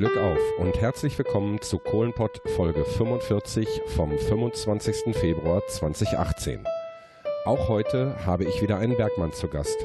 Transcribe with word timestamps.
Glück 0.00 0.16
auf 0.16 0.38
und 0.58 0.80
herzlich 0.80 1.18
willkommen 1.18 1.60
zu 1.60 1.78
Kohlenpott 1.78 2.40
Folge 2.56 2.86
45 2.86 3.82
vom 3.88 4.18
25. 4.18 5.14
Februar 5.14 5.60
2018. 5.68 6.64
Auch 7.44 7.68
heute 7.68 8.16
habe 8.24 8.46
ich 8.46 8.62
wieder 8.62 8.78
einen 8.78 8.96
Bergmann 8.96 9.34
zu 9.34 9.46
Gast, 9.48 9.76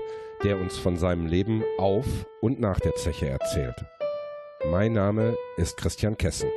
der 0.42 0.58
uns 0.58 0.78
von 0.78 0.96
seinem 0.96 1.26
Leben 1.26 1.66
auf 1.78 2.06
und 2.40 2.62
nach 2.62 2.80
der 2.80 2.96
Zeche 2.96 3.28
erzählt. 3.28 3.76
Mein 4.72 4.94
Name 4.94 5.36
ist 5.58 5.76
Christian 5.76 6.18
Kessen. 6.18 6.48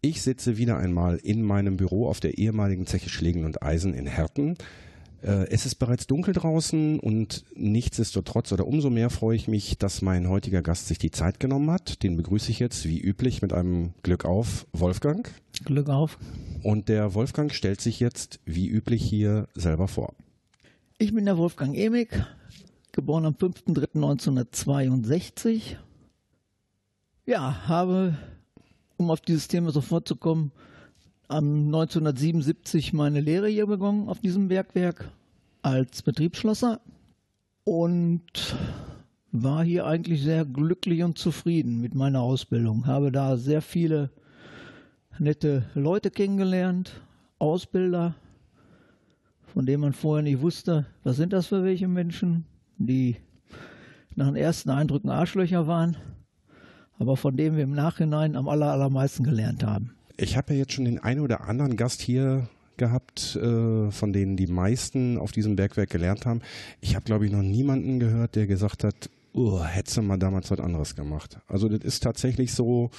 Ich 0.00 0.22
sitze 0.22 0.56
wieder 0.56 0.76
einmal 0.76 1.18
in 1.18 1.44
meinem 1.44 1.76
Büro 1.76 2.08
auf 2.08 2.18
der 2.18 2.36
ehemaligen 2.36 2.88
Zeche 2.88 3.10
Schlägen 3.10 3.44
und 3.44 3.62
Eisen 3.62 3.94
in 3.94 4.06
Herten 4.06 4.58
es 5.26 5.66
ist 5.66 5.74
bereits 5.76 6.06
dunkel 6.06 6.34
draußen 6.34 7.00
und 7.00 7.44
nichtsdestotrotz 7.56 8.52
oder 8.52 8.64
umso 8.66 8.90
mehr 8.90 9.10
freue 9.10 9.34
ich 9.34 9.48
mich, 9.48 9.76
dass 9.76 10.00
mein 10.00 10.28
heutiger 10.28 10.62
Gast 10.62 10.86
sich 10.86 10.98
die 10.98 11.10
Zeit 11.10 11.40
genommen 11.40 11.72
hat. 11.72 12.04
Den 12.04 12.16
begrüße 12.16 12.52
ich 12.52 12.60
jetzt 12.60 12.84
wie 12.84 13.00
üblich 13.00 13.42
mit 13.42 13.52
einem 13.52 13.92
Glück 14.04 14.24
auf 14.24 14.68
Wolfgang. 14.72 15.28
Glück 15.64 15.88
auf. 15.88 16.16
Und 16.62 16.88
der 16.88 17.14
Wolfgang 17.14 17.52
stellt 17.52 17.80
sich 17.80 17.98
jetzt 17.98 18.38
wie 18.44 18.68
üblich 18.68 19.02
hier 19.02 19.48
selber 19.54 19.88
vor. 19.88 20.14
Ich 20.98 21.12
bin 21.12 21.24
der 21.24 21.38
Wolfgang 21.38 21.76
Emig, 21.76 22.10
geboren 22.92 23.26
am 23.26 23.34
5.3.1962. 23.34 25.74
Ja, 27.26 27.66
habe, 27.66 28.16
um 28.96 29.10
auf 29.10 29.20
dieses 29.20 29.48
Thema 29.48 29.72
sofort 29.72 30.06
zu 30.06 30.14
kommen, 30.14 30.52
1977 31.28 32.92
meine 32.92 33.20
Lehre 33.20 33.48
hier 33.48 33.66
begonnen 33.66 34.08
auf 34.08 34.20
diesem 34.20 34.48
Bergwerk 34.48 35.10
als 35.62 36.02
Betriebsschlosser 36.02 36.80
und 37.64 38.22
war 39.32 39.64
hier 39.64 39.86
eigentlich 39.86 40.22
sehr 40.22 40.44
glücklich 40.44 41.02
und 41.02 41.18
zufrieden 41.18 41.80
mit 41.80 41.94
meiner 41.94 42.20
Ausbildung. 42.20 42.86
Habe 42.86 43.10
da 43.10 43.36
sehr 43.36 43.60
viele 43.60 44.10
nette 45.18 45.64
Leute 45.74 46.12
kennengelernt, 46.12 47.00
Ausbilder, 47.40 48.14
von 49.52 49.66
denen 49.66 49.80
man 49.80 49.92
vorher 49.94 50.22
nicht 50.22 50.40
wusste, 50.40 50.86
was 51.02 51.16
sind 51.16 51.32
das 51.32 51.48
für 51.48 51.64
welche 51.64 51.88
Menschen, 51.88 52.44
die 52.78 53.16
nach 54.14 54.26
den 54.26 54.36
ersten 54.36 54.70
Eindrücken 54.70 55.10
Arschlöcher 55.10 55.66
waren, 55.66 55.96
aber 56.98 57.16
von 57.16 57.36
denen 57.36 57.56
wir 57.56 57.64
im 57.64 57.74
Nachhinein 57.74 58.36
am 58.36 58.48
allermeisten 58.48 59.24
gelernt 59.24 59.64
haben. 59.64 59.95
Ich 60.16 60.36
habe 60.36 60.54
ja 60.54 60.60
jetzt 60.60 60.72
schon 60.72 60.86
den 60.86 60.98
einen 60.98 61.20
oder 61.20 61.42
anderen 61.48 61.76
Gast 61.76 62.00
hier 62.00 62.48
gehabt, 62.76 63.36
äh, 63.36 63.90
von 63.90 64.12
denen 64.12 64.36
die 64.36 64.46
meisten 64.46 65.18
auf 65.18 65.32
diesem 65.32 65.56
Bergwerk 65.56 65.90
gelernt 65.90 66.26
haben. 66.26 66.40
Ich 66.80 66.94
habe, 66.94 67.04
glaube 67.04 67.26
ich, 67.26 67.32
noch 67.32 67.42
niemanden 67.42 67.98
gehört, 67.98 68.34
der 68.34 68.46
gesagt 68.46 68.84
hat, 68.84 69.10
oh, 69.32 69.60
du 69.60 70.02
mal 70.02 70.18
damals 70.18 70.50
was 70.50 70.60
anderes 70.60 70.96
gemacht. 70.96 71.38
Also 71.46 71.68
das 71.68 71.80
ist 71.80 72.02
tatsächlich 72.02 72.54
so, 72.54 72.90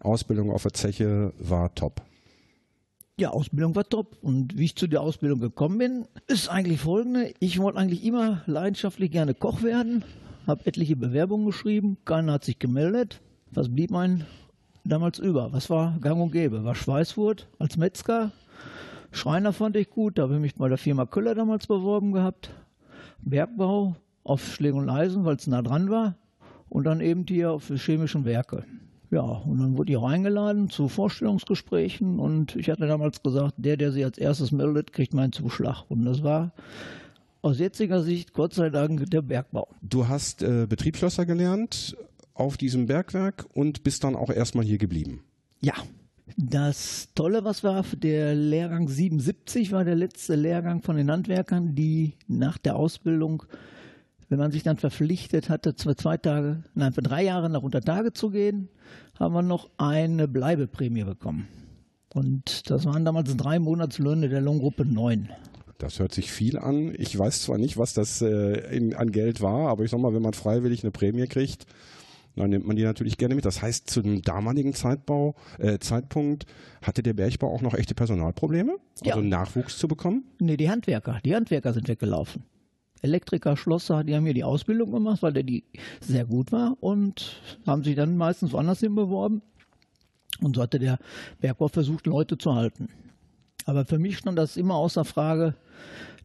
Ausbildung 0.00 0.50
auf 0.50 0.62
der 0.62 0.72
Zeche 0.72 1.32
war 1.38 1.74
top. 1.74 2.02
Ja, 3.18 3.30
Ausbildung 3.30 3.74
war 3.74 3.84
top. 3.84 4.18
Und 4.22 4.56
wie 4.56 4.64
ich 4.64 4.76
zu 4.76 4.86
der 4.86 5.00
Ausbildung 5.00 5.40
gekommen 5.40 5.78
bin, 5.78 6.08
ist 6.26 6.48
eigentlich 6.48 6.80
folgende. 6.80 7.34
Ich 7.40 7.58
wollte 7.58 7.78
eigentlich 7.78 8.04
immer 8.04 8.42
leidenschaftlich 8.46 9.10
gerne 9.10 9.34
Koch 9.34 9.62
werden, 9.62 10.04
habe 10.46 10.66
etliche 10.66 10.96
Bewerbungen 10.96 11.46
geschrieben, 11.46 11.98
keiner 12.04 12.32
hat 12.32 12.44
sich 12.44 12.58
gemeldet. 12.58 13.20
Was 13.50 13.68
blieb 13.68 13.90
mein 13.90 14.26
damals 14.84 15.18
über. 15.18 15.52
Was 15.52 15.70
war 15.70 15.98
gang 16.00 16.20
und 16.20 16.32
gäbe? 16.32 16.64
War 16.64 16.74
Schweißfurt 16.74 17.48
als 17.58 17.76
Metzger. 17.76 18.32
Schreiner 19.10 19.52
fand 19.52 19.76
ich 19.76 19.90
gut, 19.90 20.18
da 20.18 20.22
habe 20.22 20.34
ich 20.34 20.40
mich 20.40 20.54
bei 20.54 20.68
der 20.68 20.78
Firma 20.78 21.06
Köller 21.06 21.34
damals 21.34 21.66
beworben 21.66 22.12
gehabt. 22.12 22.50
Bergbau 23.20 23.96
auf 24.24 24.54
Schlägen 24.54 24.78
und 24.78 24.88
Eisen, 24.88 25.24
weil 25.24 25.36
es 25.36 25.46
nah 25.46 25.62
dran 25.62 25.90
war. 25.90 26.16
Und 26.68 26.84
dann 26.84 27.00
eben 27.00 27.26
hier 27.28 27.52
auf 27.52 27.66
die 27.66 27.76
chemischen 27.76 28.24
Werke. 28.24 28.64
Ja, 29.10 29.20
und 29.20 29.58
dann 29.58 29.76
wurde 29.76 29.92
ich 29.92 29.98
auch 29.98 30.08
eingeladen 30.08 30.70
zu 30.70 30.88
Vorstellungsgesprächen 30.88 32.18
und 32.18 32.56
ich 32.56 32.70
hatte 32.70 32.86
damals 32.86 33.22
gesagt, 33.22 33.56
der, 33.58 33.76
der 33.76 33.92
sich 33.92 34.02
als 34.02 34.16
erstes 34.16 34.52
meldet, 34.52 34.94
kriegt 34.94 35.12
meinen 35.12 35.32
Zuschlag. 35.32 35.84
Und 35.90 36.06
das 36.06 36.22
war 36.22 36.52
aus 37.42 37.58
jetziger 37.58 38.02
Sicht 38.02 38.32
Gott 38.32 38.54
sei 38.54 38.70
Dank 38.70 39.10
der 39.10 39.20
Bergbau. 39.20 39.68
Du 39.82 40.08
hast 40.08 40.42
äh, 40.42 40.66
Betriebsschlosser 40.66 41.26
gelernt 41.26 41.94
auf 42.34 42.56
diesem 42.56 42.86
Bergwerk 42.86 43.46
und 43.52 43.82
bist 43.82 44.04
dann 44.04 44.16
auch 44.16 44.30
erstmal 44.30 44.64
hier 44.64 44.78
geblieben. 44.78 45.22
Ja. 45.60 45.74
Das 46.36 47.08
Tolle, 47.14 47.44
was 47.44 47.62
war, 47.62 47.84
der 47.96 48.34
Lehrgang 48.34 48.88
77 48.88 49.72
war 49.72 49.84
der 49.84 49.96
letzte 49.96 50.34
Lehrgang 50.34 50.80
von 50.80 50.96
den 50.96 51.10
Handwerkern, 51.10 51.74
die 51.74 52.14
nach 52.26 52.58
der 52.58 52.76
Ausbildung, 52.76 53.42
wenn 54.28 54.38
man 54.38 54.50
sich 54.50 54.62
dann 54.62 54.78
verpflichtet 54.78 55.50
hatte, 55.50 55.74
für 55.76 55.94
zwei 55.94 56.16
Tage, 56.16 56.64
nein, 56.74 56.92
für 56.92 57.02
drei 57.02 57.22
Jahre 57.22 57.50
nach 57.50 57.62
Untertage 57.62 58.12
zu 58.12 58.30
gehen, 58.30 58.68
haben 59.18 59.34
wir 59.34 59.42
noch 59.42 59.68
eine 59.76 60.26
Bleibeprämie 60.26 61.04
bekommen. 61.04 61.48
Und 62.14 62.70
das 62.70 62.84
waren 62.84 63.04
damals 63.04 63.36
drei 63.36 63.58
Monatslöhne 63.58 64.28
der 64.28 64.40
Lohngruppe 64.40 64.84
9. 64.84 65.28
Das 65.78 65.98
hört 65.98 66.14
sich 66.14 66.30
viel 66.30 66.58
an. 66.58 66.94
Ich 66.96 67.18
weiß 67.18 67.42
zwar 67.42 67.58
nicht, 67.58 67.76
was 67.76 67.92
das 67.92 68.22
äh, 68.22 68.74
in, 68.74 68.94
an 68.94 69.10
Geld 69.10 69.40
war, 69.40 69.68
aber 69.68 69.84
ich 69.84 69.90
sag 69.90 69.98
mal, 69.98 70.14
wenn 70.14 70.22
man 70.22 70.32
freiwillig 70.32 70.84
eine 70.84 70.92
Prämie 70.92 71.26
kriegt, 71.26 71.66
dann 72.36 72.50
nimmt 72.50 72.66
man 72.66 72.76
die 72.76 72.84
natürlich 72.84 73.18
gerne 73.18 73.34
mit. 73.34 73.44
Das 73.44 73.62
heißt, 73.62 73.90
zu 73.90 74.02
dem 74.02 74.22
damaligen 74.22 74.74
Zeitbau, 74.74 75.34
äh, 75.58 75.78
Zeitpunkt 75.78 76.46
hatte 76.80 77.02
der 77.02 77.12
Bergbau 77.12 77.52
auch 77.52 77.60
noch 77.60 77.74
echte 77.74 77.94
Personalprobleme, 77.94 78.76
also 79.04 79.20
ja. 79.20 79.26
Nachwuchs 79.26 79.78
zu 79.78 79.88
bekommen? 79.88 80.24
Nee, 80.38 80.56
die 80.56 80.70
Handwerker. 80.70 81.20
Die 81.24 81.34
Handwerker 81.34 81.72
sind 81.72 81.88
weggelaufen. 81.88 82.44
Elektriker, 83.02 83.56
Schlosser, 83.56 84.04
die 84.04 84.14
haben 84.14 84.24
hier 84.24 84.34
die 84.34 84.44
Ausbildung 84.44 84.92
gemacht, 84.92 85.22
weil 85.22 85.32
der 85.32 85.42
die 85.42 85.64
sehr 86.00 86.24
gut 86.24 86.52
war 86.52 86.76
und 86.80 87.40
haben 87.66 87.82
sich 87.82 87.96
dann 87.96 88.16
meistens 88.16 88.52
woanders 88.52 88.80
hin 88.80 88.94
beworben. 88.94 89.42
Und 90.40 90.56
so 90.56 90.62
hatte 90.62 90.78
der 90.78 90.98
Bergbau 91.40 91.68
versucht, 91.68 92.06
Leute 92.06 92.38
zu 92.38 92.54
halten. 92.54 92.88
Aber 93.64 93.84
für 93.84 93.98
mich 93.98 94.18
stand 94.18 94.38
das 94.38 94.56
immer 94.56 94.76
außer 94.76 95.04
Frage, 95.04 95.54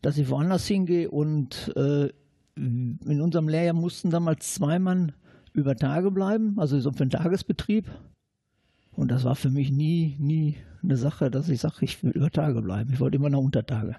dass 0.01 0.17
ich 0.17 0.29
woanders 0.29 0.67
hingehe 0.67 1.09
und 1.09 1.73
äh, 1.75 2.09
in 2.55 3.21
unserem 3.21 3.49
Lehrjahr 3.49 3.75
mussten 3.75 4.09
damals 4.09 4.53
zwei 4.55 4.79
Mann 4.79 5.13
über 5.57 5.75
Tage 5.75 6.11
bleiben, 6.11 6.53
also 6.57 6.79
so 6.79 6.91
für 6.91 7.01
einen 7.01 7.09
Tagesbetrieb. 7.09 7.89
Und 8.91 9.09
das 9.09 9.23
war 9.23 9.35
für 9.35 9.49
mich 9.49 9.71
nie, 9.71 10.15
nie 10.19 10.55
eine 10.83 10.97
Sache, 10.97 11.31
dass 11.31 11.49
ich 11.49 11.59
sage, 11.59 11.77
ich 11.81 12.01
will 12.03 12.11
über 12.11 12.29
Tage 12.29 12.61
bleiben. 12.61 12.93
Ich 12.93 12.99
wollte 12.99 13.17
immer 13.17 13.29
noch 13.29 13.41
Untertage. 13.41 13.95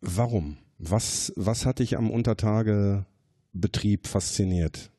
Warum? 0.00 0.56
Was, 0.78 1.32
was 1.36 1.66
hat 1.66 1.78
dich 1.78 1.96
am 1.96 2.10
Untertagebetrieb 2.10 4.06
fasziniert? 4.06 4.90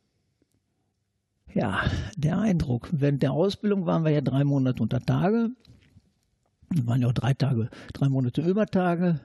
Ja, 1.53 1.81
der 2.15 2.39
Eindruck. 2.39 2.89
Während 2.91 3.23
der 3.23 3.31
Ausbildung 3.31 3.85
waren 3.87 4.03
wir 4.03 4.11
ja 4.11 4.21
drei 4.21 4.43
Monate 4.43 4.81
unter 4.81 4.99
Tage. 4.99 5.49
Wir 6.69 6.85
waren 6.85 7.01
ja 7.01 7.07
auch 7.07 7.13
drei 7.13 7.33
Tage, 7.33 7.69
drei 7.93 8.09
Monate 8.09 8.41
Übertage. 8.41 9.19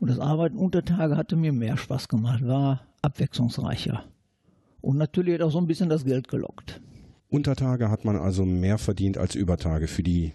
Und 0.00 0.08
das 0.08 0.18
Arbeiten 0.18 0.56
unter 0.56 0.84
Tage 0.84 1.16
hatte 1.16 1.36
mir 1.36 1.52
mehr 1.52 1.76
Spaß 1.76 2.08
gemacht, 2.08 2.46
war 2.46 2.86
abwechslungsreicher. 3.02 4.04
Und 4.82 4.98
natürlich 4.98 5.34
hat 5.34 5.42
auch 5.42 5.52
so 5.52 5.58
ein 5.58 5.66
bisschen 5.66 5.88
das 5.88 6.04
Geld 6.04 6.28
gelockt. 6.28 6.80
Untertage 7.28 7.88
hat 7.88 8.04
man 8.04 8.16
also 8.16 8.44
mehr 8.44 8.76
verdient 8.76 9.16
als 9.16 9.34
Übertage 9.34 9.88
für 9.88 10.02
die 10.02 10.32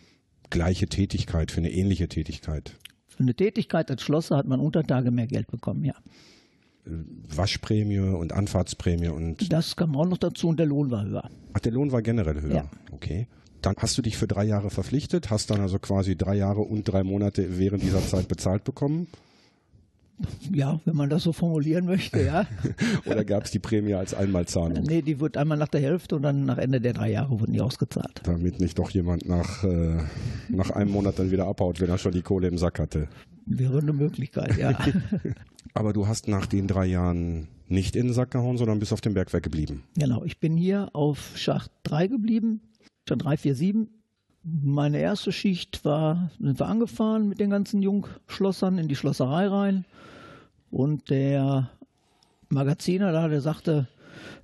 gleiche 0.49 0.87
Tätigkeit, 0.87 1.51
für 1.51 1.59
eine 1.59 1.71
ähnliche 1.71 2.07
Tätigkeit. 2.07 2.75
Für 3.05 3.19
eine 3.19 3.35
Tätigkeit 3.35 3.91
als 3.91 4.01
Schlosser 4.01 4.37
hat 4.37 4.47
man 4.47 4.59
Untertage 4.59 5.11
mehr 5.11 5.27
Geld 5.27 5.51
bekommen, 5.51 5.83
ja. 5.83 5.95
Waschprämie 6.85 7.99
und 7.99 8.31
Anfahrtsprämie 8.31 9.09
und. 9.09 9.51
Das 9.51 9.75
kam 9.75 9.95
auch 9.95 10.07
noch 10.07 10.17
dazu 10.17 10.47
und 10.47 10.57
der 10.57 10.65
Lohn 10.65 10.89
war 10.89 11.03
höher. 11.03 11.29
Ach, 11.53 11.59
der 11.59 11.73
Lohn 11.73 11.91
war 11.91 12.01
generell 12.01 12.41
höher. 12.41 12.55
Ja. 12.55 12.71
Okay. 12.91 13.27
Dann 13.61 13.75
hast 13.77 13.97
du 13.97 14.01
dich 14.01 14.17
für 14.17 14.27
drei 14.27 14.45
Jahre 14.45 14.69
verpflichtet, 14.69 15.29
hast 15.29 15.49
dann 15.49 15.59
also 15.59 15.79
quasi 15.79 16.15
drei 16.15 16.35
Jahre 16.35 16.61
und 16.61 16.83
drei 16.83 17.03
Monate 17.03 17.57
während 17.57 17.83
dieser 17.83 18.01
Zeit 18.01 18.27
bezahlt 18.27 18.63
bekommen. 18.63 19.07
Ja, 20.51 20.79
wenn 20.85 20.95
man 20.95 21.09
das 21.09 21.23
so 21.23 21.31
formulieren 21.31 21.85
möchte, 21.85 22.23
ja. 22.23 22.47
Oder 23.05 23.23
gab 23.23 23.43
es 23.43 23.51
die 23.51 23.59
Prämie 23.59 23.93
als 23.93 24.13
Einmalzahlung? 24.13 24.83
Nee, 24.83 25.03
die 25.03 25.19
wird 25.19 25.37
einmal 25.37 25.57
nach 25.57 25.67
der 25.67 25.81
Hälfte 25.81 26.15
und 26.15 26.23
dann 26.23 26.45
nach 26.45 26.57
Ende 26.57 26.81
der 26.81 26.93
drei 26.93 27.11
Jahre 27.11 27.39
wurden 27.39 27.53
die 27.53 27.61
ausgezahlt. 27.61 28.21
Damit 28.23 28.59
nicht 28.59 28.79
doch 28.79 28.89
jemand 28.89 29.27
nach, 29.27 29.63
äh, 29.63 29.97
nach 30.49 30.71
einem 30.71 30.91
Monat 30.91 31.19
dann 31.19 31.29
wieder 31.29 31.47
abhaut, 31.47 31.79
wenn 31.79 31.89
er 31.89 31.99
schon 31.99 32.13
die 32.13 32.23
Kohle 32.23 32.47
im 32.47 32.57
Sack 32.57 32.79
hatte. 32.79 33.07
Wäre 33.45 33.79
eine 33.79 33.93
Möglichkeit, 33.93 34.57
ja. 34.57 34.77
Aber 35.73 35.93
du 35.93 36.07
hast 36.07 36.27
nach 36.27 36.47
den 36.47 36.67
drei 36.67 36.87
Jahren 36.87 37.47
nicht 37.67 37.95
in 37.95 38.07
den 38.07 38.13
Sack 38.13 38.31
gehauen, 38.31 38.57
sondern 38.57 38.79
bist 38.79 38.93
auf 38.93 39.01
dem 39.01 39.13
Bergwerk 39.13 39.43
geblieben. 39.43 39.83
Genau, 39.95 40.23
ich 40.23 40.39
bin 40.39 40.57
hier 40.57 40.89
auf 40.93 41.33
Schacht 41.35 41.71
3 41.83 42.07
geblieben, 42.07 42.61
Schacht 43.07 43.23
3, 43.23 43.37
4, 43.37 43.55
7 43.55 43.89
meine 44.47 44.99
erste 44.99 45.31
Schicht 45.31 45.83
war, 45.83 46.31
sind 46.39 46.59
wir 46.59 46.67
angefahren 46.67 47.27
mit 47.27 47.39
den 47.39 47.49
ganzen 47.49 47.81
Jungschlossern 47.81 48.77
in 48.77 48.87
die 48.87 48.95
Schlosserei 48.95 49.47
rein. 49.47 49.85
Und 50.71 51.09
der 51.09 51.69
Magaziner 52.49 53.11
da, 53.11 53.27
der 53.27 53.41
sagte, 53.41 53.87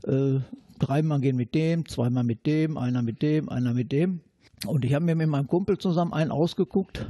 äh, 0.03 0.39
dreimal 0.79 1.19
gehen 1.19 1.35
mit 1.35 1.55
dem, 1.55 1.87
zweimal 1.87 2.23
mit 2.23 2.45
dem, 2.45 2.77
einer 2.77 3.01
mit 3.01 3.21
dem, 3.21 3.49
einer 3.49 3.73
mit 3.73 3.91
dem. 3.91 4.21
Und 4.65 4.85
ich 4.85 4.93
habe 4.93 5.05
mir 5.05 5.15
mit 5.15 5.27
meinem 5.27 5.47
Kumpel 5.47 5.77
zusammen 5.77 6.13
einen 6.13 6.31
ausgeguckt. 6.31 7.05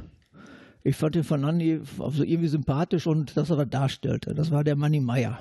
Ich 0.82 0.96
fand 0.96 1.14
den 1.14 1.24
Fernandi 1.24 1.80
also 1.98 2.24
irgendwie 2.24 2.48
sympathisch 2.48 3.06
und 3.06 3.36
das, 3.36 3.48
was 3.50 3.58
er 3.58 3.66
darstellte, 3.66 4.34
das 4.34 4.50
war 4.50 4.64
der 4.64 4.76
Manni 4.76 5.00
Meier. 5.00 5.38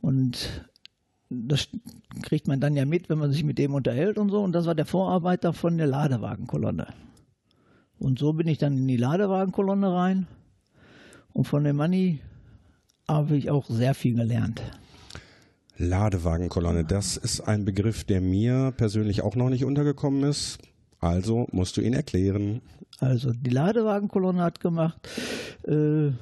Und 0.00 0.66
das 1.28 1.68
kriegt 2.22 2.48
man 2.48 2.60
dann 2.60 2.76
ja 2.76 2.84
mit, 2.84 3.08
wenn 3.08 3.18
man 3.18 3.32
sich 3.32 3.44
mit 3.44 3.58
dem 3.58 3.74
unterhält 3.74 4.18
und 4.18 4.30
so. 4.30 4.42
Und 4.42 4.52
das 4.52 4.66
war 4.66 4.74
der 4.74 4.86
Vorarbeiter 4.86 5.52
von 5.52 5.78
der 5.78 5.86
Ladewagenkolonne. 5.86 6.88
Und 7.98 8.18
so 8.18 8.32
bin 8.32 8.48
ich 8.48 8.58
dann 8.58 8.76
in 8.76 8.88
die 8.88 8.96
Ladewagenkolonne 8.96 9.92
rein. 9.92 10.26
Und 11.32 11.44
von 11.44 11.64
dem 11.64 11.76
Manni 11.76 12.20
habe 13.08 13.36
ich 13.36 13.50
auch 13.50 13.68
sehr 13.68 13.94
viel 13.94 14.14
gelernt. 14.14 14.62
Ladewagenkolonne, 15.78 16.84
das 16.84 17.16
ist 17.16 17.40
ein 17.40 17.64
Begriff, 17.64 18.04
der 18.04 18.20
mir 18.20 18.72
persönlich 18.76 19.22
auch 19.22 19.34
noch 19.36 19.48
nicht 19.48 19.64
untergekommen 19.64 20.24
ist. 20.24 20.58
Also 21.00 21.48
musst 21.50 21.76
du 21.76 21.80
ihn 21.80 21.94
erklären. 21.94 22.60
Also 23.00 23.32
die 23.32 23.50
Ladewagenkolonne 23.50 24.42
hat 24.42 24.60
gemacht 24.60 25.08
äh, 25.66 26.12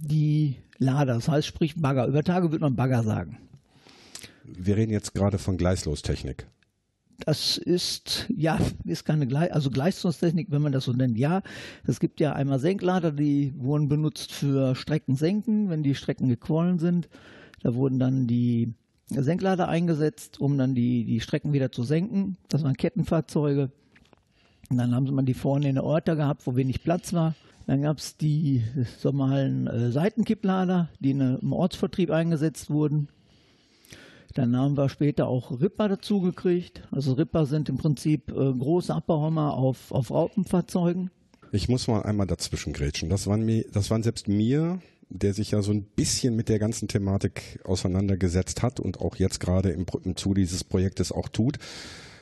die 0.00 0.56
Lader, 0.78 1.14
das 1.14 1.28
heißt 1.28 1.46
sprich 1.46 1.74
Bagger. 1.76 2.06
Über 2.06 2.22
Tage 2.22 2.50
würde 2.50 2.64
man 2.64 2.76
Bagger 2.76 3.02
sagen. 3.02 3.38
Wir 4.44 4.76
reden 4.76 4.92
jetzt 4.92 5.14
gerade 5.14 5.38
von 5.38 5.58
Gleislostechnik. 5.58 6.46
Das 7.26 7.58
ist, 7.58 8.26
ja, 8.34 8.58
ist 8.84 9.04
keine 9.04 9.26
Gle 9.26 9.52
also 9.52 9.70
Gleichungstechnik, 9.70 10.50
wenn 10.50 10.62
man 10.62 10.72
das 10.72 10.84
so 10.84 10.92
nennt. 10.92 11.18
Ja, 11.18 11.42
es 11.86 12.00
gibt 12.00 12.20
ja 12.20 12.32
einmal 12.32 12.58
Senklader, 12.58 13.12
die 13.12 13.52
wurden 13.56 13.88
benutzt 13.88 14.32
für 14.32 14.74
Streckensenken, 14.74 15.68
wenn 15.68 15.82
die 15.82 15.94
Strecken 15.94 16.28
gequollen 16.28 16.78
sind. 16.78 17.08
Da 17.62 17.74
wurden 17.74 17.98
dann 17.98 18.26
die 18.26 18.74
Senklader 19.08 19.68
eingesetzt, 19.68 20.40
um 20.40 20.56
dann 20.56 20.74
die, 20.74 21.04
die 21.04 21.20
Strecken 21.20 21.52
wieder 21.52 21.72
zu 21.72 21.82
senken. 21.82 22.36
Das 22.48 22.62
waren 22.62 22.76
Kettenfahrzeuge. 22.76 23.70
Und 24.70 24.78
dann 24.78 24.94
haben 24.94 25.06
sie 25.06 25.12
man 25.12 25.26
die 25.26 25.34
vorne 25.34 25.68
in 25.68 25.74
der 25.74 25.84
Orte 25.84 26.16
gehabt, 26.16 26.46
wo 26.46 26.54
wenig 26.54 26.82
Platz 26.82 27.12
war. 27.12 27.34
Dann 27.66 27.82
gab 27.82 27.98
es 27.98 28.16
die 28.16 28.62
normalen 29.02 29.66
äh, 29.66 29.90
Seitenkipplader, 29.90 30.88
die 31.00 31.10
in, 31.10 31.20
im 31.20 31.52
Ortsvertrieb 31.52 32.10
eingesetzt 32.10 32.70
wurden. 32.70 33.08
Dann 34.34 34.56
haben 34.56 34.76
wir 34.76 34.88
später 34.88 35.26
auch 35.26 35.60
Ripper 35.60 35.88
dazu 35.88 36.20
gekriegt. 36.20 36.82
Also 36.90 37.14
Ripper 37.14 37.46
sind 37.46 37.68
im 37.68 37.78
Prinzip 37.78 38.30
äh, 38.30 38.34
große 38.52 38.94
Abbauhammer 38.94 39.54
auf, 39.54 39.90
auf 39.92 40.10
Raupenfahrzeugen. 40.10 41.10
Ich 41.52 41.68
muss 41.68 41.88
mal 41.88 42.02
einmal 42.02 42.26
dazwischen 42.26 42.72
grätschen. 42.72 43.08
Das 43.08 43.26
waren, 43.26 43.44
mir, 43.44 43.64
das 43.72 43.90
waren 43.90 44.02
selbst 44.02 44.28
mir, 44.28 44.80
der 45.08 45.34
sich 45.34 45.50
ja 45.50 45.62
so 45.62 45.72
ein 45.72 45.82
bisschen 45.82 46.36
mit 46.36 46.48
der 46.48 46.60
ganzen 46.60 46.86
Thematik 46.86 47.60
auseinandergesetzt 47.64 48.62
hat 48.62 48.78
und 48.78 49.00
auch 49.00 49.16
jetzt 49.16 49.40
gerade 49.40 49.70
im, 49.70 49.84
im 50.04 50.16
Zuge 50.16 50.40
dieses 50.40 50.62
Projektes 50.62 51.10
auch 51.10 51.28
tut, 51.28 51.58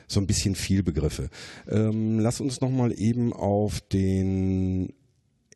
so 0.07 0.19
ein 0.19 0.25
bisschen 0.25 0.55
viel 0.55 0.81
Begriffe. 0.81 1.29
Ähm, 1.67 2.19
lass 2.19 2.41
uns 2.41 2.61
nochmal 2.61 2.99
eben 2.99 3.31
auf 3.31 3.81
den 3.81 4.93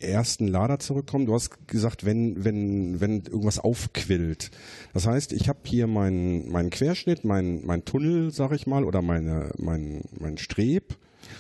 ersten 0.05 0.47
Lader 0.47 0.79
zurückkommen. 0.79 1.25
Du 1.25 1.33
hast 1.33 1.67
gesagt, 1.67 2.05
wenn, 2.05 2.43
wenn, 2.43 2.99
wenn 3.01 3.23
irgendwas 3.23 3.59
aufquillt. 3.59 4.51
Das 4.93 5.07
heißt, 5.07 5.33
ich 5.33 5.49
habe 5.49 5.59
hier 5.65 5.87
meinen 5.87 6.49
meinen 6.51 6.69
Querschnitt, 6.69 7.23
meinen 7.23 7.65
mein 7.65 7.85
Tunnel, 7.85 8.31
sag 8.31 8.51
ich 8.51 8.67
mal, 8.67 8.83
oder 8.83 9.01
meine, 9.01 9.51
mein, 9.57 10.03
mein 10.19 10.37
Streb. 10.37 10.97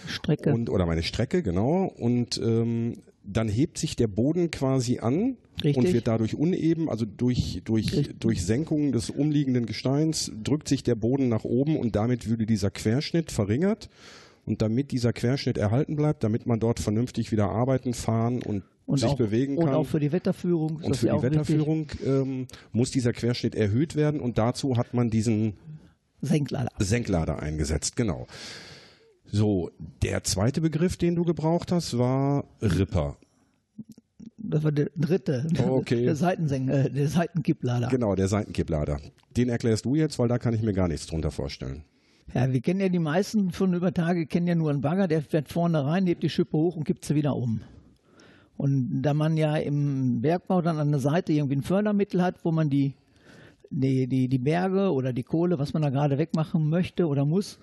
Strecke. 0.07 0.53
Und, 0.53 0.69
oder 0.69 0.85
meine 0.85 1.03
Strecke, 1.03 1.43
genau. 1.43 1.85
Und 1.97 2.39
ähm, 2.43 2.97
dann 3.23 3.47
hebt 3.47 3.77
sich 3.77 3.95
der 3.95 4.07
Boden 4.07 4.51
quasi 4.51 4.99
an 4.99 5.37
Richtig. 5.63 5.77
und 5.77 5.93
wird 5.93 6.07
dadurch 6.07 6.35
uneben, 6.35 6.89
also 6.89 7.05
durch, 7.05 7.61
durch, 7.63 8.09
durch 8.19 8.43
Senkung 8.45 8.91
des 8.91 9.09
umliegenden 9.09 9.65
Gesteins 9.65 10.31
drückt 10.43 10.67
sich 10.67 10.83
der 10.83 10.95
Boden 10.95 11.29
nach 11.29 11.43
oben 11.43 11.77
und 11.77 11.95
damit 11.95 12.27
würde 12.27 12.45
dieser 12.45 12.71
Querschnitt 12.71 13.31
verringert. 13.31 13.89
Und 14.45 14.61
damit 14.61 14.91
dieser 14.91 15.13
Querschnitt 15.13 15.57
erhalten 15.57 15.95
bleibt, 15.95 16.23
damit 16.23 16.45
man 16.45 16.59
dort 16.59 16.79
vernünftig 16.79 17.31
wieder 17.31 17.49
arbeiten, 17.49 17.93
fahren 17.93 18.41
und, 18.41 18.63
und 18.85 18.97
sich 18.97 19.09
auch, 19.09 19.17
bewegen 19.17 19.55
kann. 19.55 19.69
Und 19.69 19.73
auch 19.73 19.85
für 19.85 19.99
die 19.99 20.11
Wetterführung. 20.11 20.77
Und 20.83 20.97
für 20.97 21.07
die 21.07 21.21
Wetterführung 21.21 21.87
ähm, 22.05 22.47
muss 22.71 22.91
dieser 22.91 23.13
Querschnitt 23.13 23.55
erhöht 23.55 23.95
werden 23.95 24.19
und 24.19 24.37
dazu 24.37 24.75
hat 24.77 24.93
man 24.93 25.09
diesen. 25.09 25.53
Senklader. 26.21 26.69
Senklader 26.79 27.41
eingesetzt, 27.41 27.95
genau. 27.95 28.27
So, 29.25 29.71
der 30.01 30.23
zweite 30.23 30.61
Begriff, 30.61 30.95
den 30.97 31.15
du 31.15 31.23
gebraucht 31.23 31.71
hast, 31.71 31.97
war 31.97 32.45
Ripper. 32.61 33.17
Das 34.37 34.63
war 34.63 34.71
der 34.71 34.91
dritte. 34.95 35.47
Okay. 35.57 36.03
Der, 36.03 36.15
Seitensen 36.15 36.69
äh, 36.69 36.89
der 36.89 37.07
Seitenkipplader. 37.07 37.87
Genau, 37.87 38.13
der 38.13 38.27
Seitenkipplader. 38.27 38.99
Den 39.35 39.49
erklärst 39.49 39.85
du 39.85 39.95
jetzt, 39.95 40.19
weil 40.19 40.27
da 40.27 40.37
kann 40.37 40.53
ich 40.53 40.61
mir 40.61 40.73
gar 40.73 40.87
nichts 40.87 41.07
drunter 41.07 41.31
vorstellen. 41.31 41.83
Ja, 42.33 42.51
wir 42.51 42.61
kennen 42.61 42.79
ja 42.79 42.89
die 42.89 42.99
meisten 42.99 43.51
von 43.51 43.73
über 43.73 43.93
Tage, 43.93 44.25
kennen 44.25 44.47
ja 44.47 44.55
nur 44.55 44.69
einen 44.69 44.81
Bagger, 44.81 45.07
der 45.07 45.21
fährt 45.21 45.49
vorne 45.49 45.85
rein, 45.85 46.05
hebt 46.07 46.23
die 46.23 46.29
Schippe 46.29 46.57
hoch 46.57 46.75
und 46.75 46.83
kippt 46.83 47.05
sie 47.05 47.15
wieder 47.15 47.35
um. 47.35 47.61
Und 48.57 49.01
da 49.01 49.13
man 49.13 49.37
ja 49.37 49.57
im 49.57 50.21
Bergbau 50.21 50.61
dann 50.61 50.77
an 50.77 50.91
der 50.91 50.99
Seite 50.99 51.33
irgendwie 51.33 51.57
ein 51.57 51.63
Fördermittel 51.63 52.21
hat, 52.21 52.43
wo 52.45 52.51
man 52.51 52.69
die, 52.69 52.93
die, 53.69 54.07
die, 54.07 54.27
die 54.27 54.37
Berge 54.37 54.91
oder 54.91 55.11
die 55.11 55.23
Kohle, 55.23 55.59
was 55.59 55.73
man 55.73 55.81
da 55.81 55.89
gerade 55.89 56.17
wegmachen 56.17 56.69
möchte 56.69 57.07
oder 57.07 57.25
muss, 57.25 57.59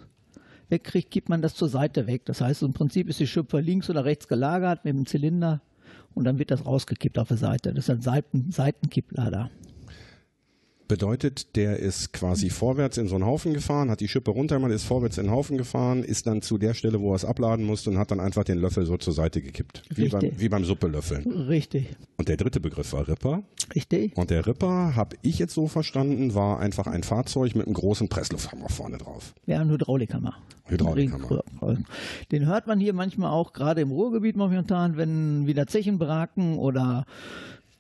wegkriegt, 0.69 1.11
kippt 1.11 1.29
man 1.29 1.43
das 1.43 1.55
zur 1.55 1.69
Seite 1.69 2.07
weg. 2.07 2.25
Das 2.25 2.41
heißt, 2.41 2.63
im 2.63 2.73
Prinzip 2.73 3.09
ist 3.09 3.21
die 3.21 3.27
Schippe 3.27 3.61
links 3.61 3.91
oder 3.91 4.05
rechts 4.05 4.29
gelagert 4.29 4.85
mit 4.85 4.95
dem 4.95 5.07
Zylinder 5.07 5.61
und 6.15 6.25
dann 6.25 6.39
wird 6.39 6.51
das 6.51 6.67
rausgekippt 6.67 7.19
auf 7.19 7.29
der 7.29 7.37
Seite. 7.37 7.73
Das 7.73 7.85
ist 7.85 7.91
ein 7.91 8.03
Seiten, 8.03 8.51
Seitenkipplader. 8.51 9.51
Bedeutet, 10.91 11.55
der 11.55 11.79
ist 11.79 12.13
quasi 12.13 12.51
vorwärts 12.51 12.99
in 12.99 13.07
so 13.07 13.15
einen 13.15 13.25
Haufen 13.25 13.55
gefahren, 13.55 13.93
hat 13.93 14.01
die 14.01 14.09
Schippe 14.09 14.33
runtergemacht, 14.33 14.73
ist 14.73 14.83
vorwärts 14.83 15.19
in 15.19 15.27
den 15.27 15.31
Haufen 15.33 15.57
gefahren, 15.57 16.03
ist 16.03 16.27
dann 16.27 16.43
zu 16.43 16.59
der 16.59 16.75
Stelle, 16.75 17.01
wo 17.01 17.13
er 17.13 17.15
es 17.15 17.25
abladen 17.25 17.65
musste 17.65 17.91
und 17.91 17.99
hat 17.99 18.11
dann 18.11 18.19
einfach 18.19 18.43
den 18.43 18.59
Löffel 18.59 18.85
so 18.87 18.97
zur 18.97 19.13
Seite 19.13 19.41
gekippt. 19.41 19.85
Wie 19.95 20.09
beim, 20.09 20.33
wie 20.37 20.49
beim 20.49 20.65
Suppelöffeln. 20.65 21.31
Richtig, 21.31 21.95
Und 22.17 22.29
der 22.29 22.37
dritte 22.37 22.59
Begriff 22.59 22.93
war 22.93 23.07
Ripper. 23.07 23.45
richtig. 23.73 24.17
Und 24.17 24.31
der 24.31 24.45
Ripper, 24.49 24.97
habe 24.97 25.15
ich 25.23 25.39
jetzt 25.39 25.55
so 25.55 25.69
verstanden, 25.69 26.35
war 26.35 26.59
einfach 26.59 26.89
ein 26.89 27.05
Fahrzeug 27.05 27.55
mit 27.55 27.67
einem 27.67 27.75
großen 27.75 28.09
Presslufthammer 28.09 28.69
vorne 28.69 28.99
drauf. 28.99 29.33
Ja, 29.47 29.61
ein 29.61 29.71
Hydraulikhammer. 29.71 30.35
Hydraulikhammer. 30.65 31.45
Den 32.33 32.47
hört 32.47 32.67
man 32.67 32.81
hier 32.81 32.95
manchmal 32.95 33.31
auch 33.31 33.53
gerade 33.53 33.81
im 33.81 33.93
Ruhrgebiet 33.93 34.37
momentan, 34.37 34.97
wenn 34.97 35.47
wieder 35.47 35.69
Zechen 35.69 35.99
braken 36.01 36.59
oder 36.59 37.07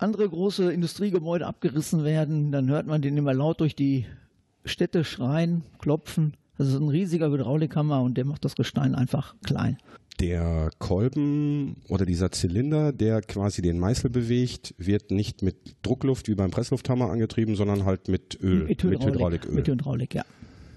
andere 0.02 0.28
große 0.28 0.72
Industriegebäude 0.72 1.46
abgerissen 1.46 2.04
werden, 2.04 2.52
dann 2.52 2.68
hört 2.68 2.86
man 2.86 3.02
den 3.02 3.16
immer 3.16 3.34
laut 3.34 3.60
durch 3.60 3.74
die 3.74 4.06
Städte 4.64 5.04
schreien, 5.04 5.62
klopfen. 5.78 6.34
Das 6.58 6.68
ist 6.68 6.74
ein 6.74 6.88
riesiger 6.88 7.30
Hydraulikhammer 7.30 8.02
und 8.02 8.16
der 8.16 8.24
macht 8.24 8.44
das 8.44 8.54
Gestein 8.54 8.94
einfach 8.94 9.34
klein. 9.44 9.78
Der 10.20 10.70
Kolben 10.78 11.76
oder 11.88 12.04
dieser 12.04 12.30
Zylinder, 12.30 12.92
der 12.92 13.22
quasi 13.22 13.62
den 13.62 13.78
Meißel 13.78 14.10
bewegt, 14.10 14.74
wird 14.76 15.10
nicht 15.10 15.42
mit 15.42 15.76
Druckluft 15.82 16.28
wie 16.28 16.34
beim 16.34 16.50
Presslufthammer 16.50 17.10
angetrieben, 17.10 17.56
sondern 17.56 17.86
halt 17.86 18.08
mit 18.08 18.38
Öl, 18.42 18.64
Mit 18.64 18.82
Hydraulik. 18.82 19.14
Hydrauliköl. 19.14 19.52
Mit 19.52 19.68
Hydraulik, 19.68 20.14
ja. 20.14 20.24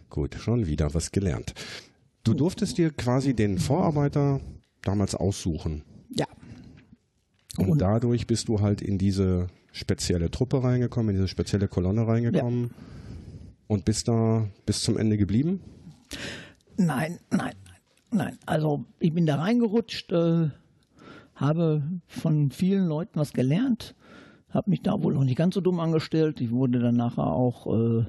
Gut, 0.10 0.36
schon 0.36 0.68
wieder 0.68 0.94
was 0.94 1.12
gelernt. 1.12 1.54
Du 2.24 2.34
durftest 2.34 2.78
dir 2.78 2.92
quasi 2.92 3.34
den 3.34 3.58
Vorarbeiter 3.58 4.40
damals 4.82 5.16
aussuchen. 5.16 5.84
Ja. 7.58 7.66
Und, 7.66 7.72
Und- 7.72 7.82
dadurch 7.82 8.28
bist 8.28 8.48
du 8.48 8.62
halt 8.62 8.82
in 8.82 8.98
diese 8.98 9.48
spezielle 9.72 10.30
Truppe 10.32 10.64
reingekommen, 10.64 11.10
in 11.10 11.16
diese 11.16 11.28
spezielle 11.28 11.68
Kolonne 11.68 12.08
reingekommen 12.08 12.72
und 13.68 13.86
bist 13.86 14.08
da 14.08 14.48
bis 14.66 14.82
zum 14.82 14.98
Ende 14.98 15.18
geblieben. 15.18 15.62
Nein, 16.78 17.20
nein, 17.32 17.54
nein. 18.12 18.38
Also 18.46 18.86
ich 19.00 19.14
bin 19.14 19.26
da 19.26 19.36
reingerutscht, 19.36 20.12
äh, 20.12 20.50
habe 21.36 21.84
von 22.08 22.52
vielen 22.52 22.88
Leuten 22.88 23.20
was 23.20 23.34
gelernt, 23.34 23.96
habe 24.50 24.70
mich 24.70 24.82
da 24.82 25.02
wohl 25.02 25.14
noch 25.14 25.24
nicht 25.24 25.38
ganz 25.38 25.56
so 25.56 25.62
dumm 25.62 25.80
angestellt. 25.80 26.42
Ich 26.42 26.52
wurde 26.52 26.80
dann 26.80 26.96
nachher 26.96 27.26
auch, 27.28 27.68
äh, 27.68 28.06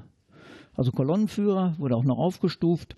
also 0.75 0.91
Kolonnenführer, 0.91 1.75
wurde 1.79 1.95
auch 1.95 2.03
noch 2.03 2.17
aufgestuft 2.19 2.95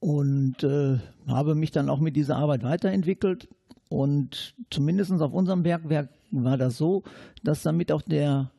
und 0.00 0.62
äh, 0.62 0.98
habe 1.26 1.54
mich 1.54 1.70
dann 1.72 1.88
auch 1.90 2.00
mit 2.00 2.16
dieser 2.16 2.36
Arbeit 2.36 2.62
weiterentwickelt. 2.62 3.48
Und 3.88 4.54
zumindest 4.70 5.12
auf 5.12 5.32
unserem 5.32 5.62
Bergwerk 5.62 6.10
war 6.30 6.58
das 6.58 6.76
so, 6.76 7.04
dass 7.42 7.62
damit 7.62 7.90
auch 7.90 8.02
der 8.02 8.50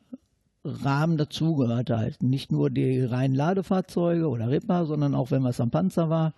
Rahmen 0.63 1.17
dazugehörte 1.17 1.97
halt. 1.97 2.21
Nicht 2.23 2.51
nur 2.51 2.69
die 2.69 3.01
reinen 3.01 3.35
Ladefahrzeuge 3.35 4.27
oder 4.27 4.49
Ripper, 4.49 4.85
sondern 4.85 5.15
auch 5.15 5.31
wenn 5.31 5.43
was 5.43 5.61
am 5.61 5.71
Panzer 5.71 6.09
war. 6.09 6.33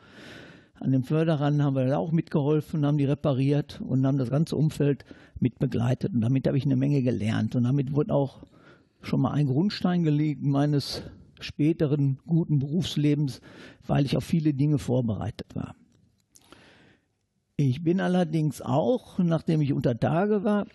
An 0.80 0.92
dem 0.92 1.04
Förderern 1.04 1.64
haben 1.64 1.76
wir 1.76 1.86
da 1.86 1.98
auch 1.98 2.12
mitgeholfen, 2.12 2.86
haben 2.86 2.98
die 2.98 3.06
repariert 3.06 3.80
und 3.82 4.06
haben 4.06 4.18
das 4.18 4.30
ganze 4.30 4.56
Umfeld 4.56 5.06
mit 5.40 5.60
begleitet. 5.60 6.14
Und 6.14 6.22
damit 6.22 6.48
habe 6.48 6.58
ich 6.58 6.66
eine 6.66 6.76
Menge 6.76 7.02
gelernt. 7.04 7.56
Und 7.56 7.64
damit 7.64 7.94
wurde 7.94 8.14
auch 8.14 8.42
schon 9.02 9.22
mal 9.22 9.32
ein 9.32 9.48
Grundstein 9.48 10.04
gelegt 10.04 10.44
meines 10.44 11.04
späteren 11.40 12.20
guten 12.26 12.60
Berufslebens, 12.60 13.42
weil 13.86 14.06
ich 14.06 14.18
auf 14.18 14.24
viele 14.24 14.54
Dinge 14.54 14.78
vorbereitet 14.78 15.56
war. 15.56 15.76
Ich 17.64 17.84
bin 17.84 18.00
allerdings 18.00 18.60
auch, 18.60 19.20
nachdem 19.20 19.62
ich 19.62 19.72
unter 19.72 20.00
Tage 20.00 20.44
war, 20.44 20.66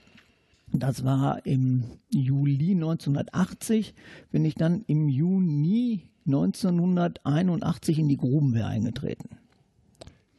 das 0.73 1.02
war 1.02 1.45
im 1.45 1.83
Juli 2.11 2.73
1980, 2.73 3.93
bin 4.31 4.45
ich 4.45 4.55
dann 4.55 4.85
im 4.87 5.09
Juni 5.09 6.02
1981 6.26 7.99
in 7.99 8.09
die 8.09 8.16
Grubenwehr 8.16 8.69
eingetreten. 8.69 9.31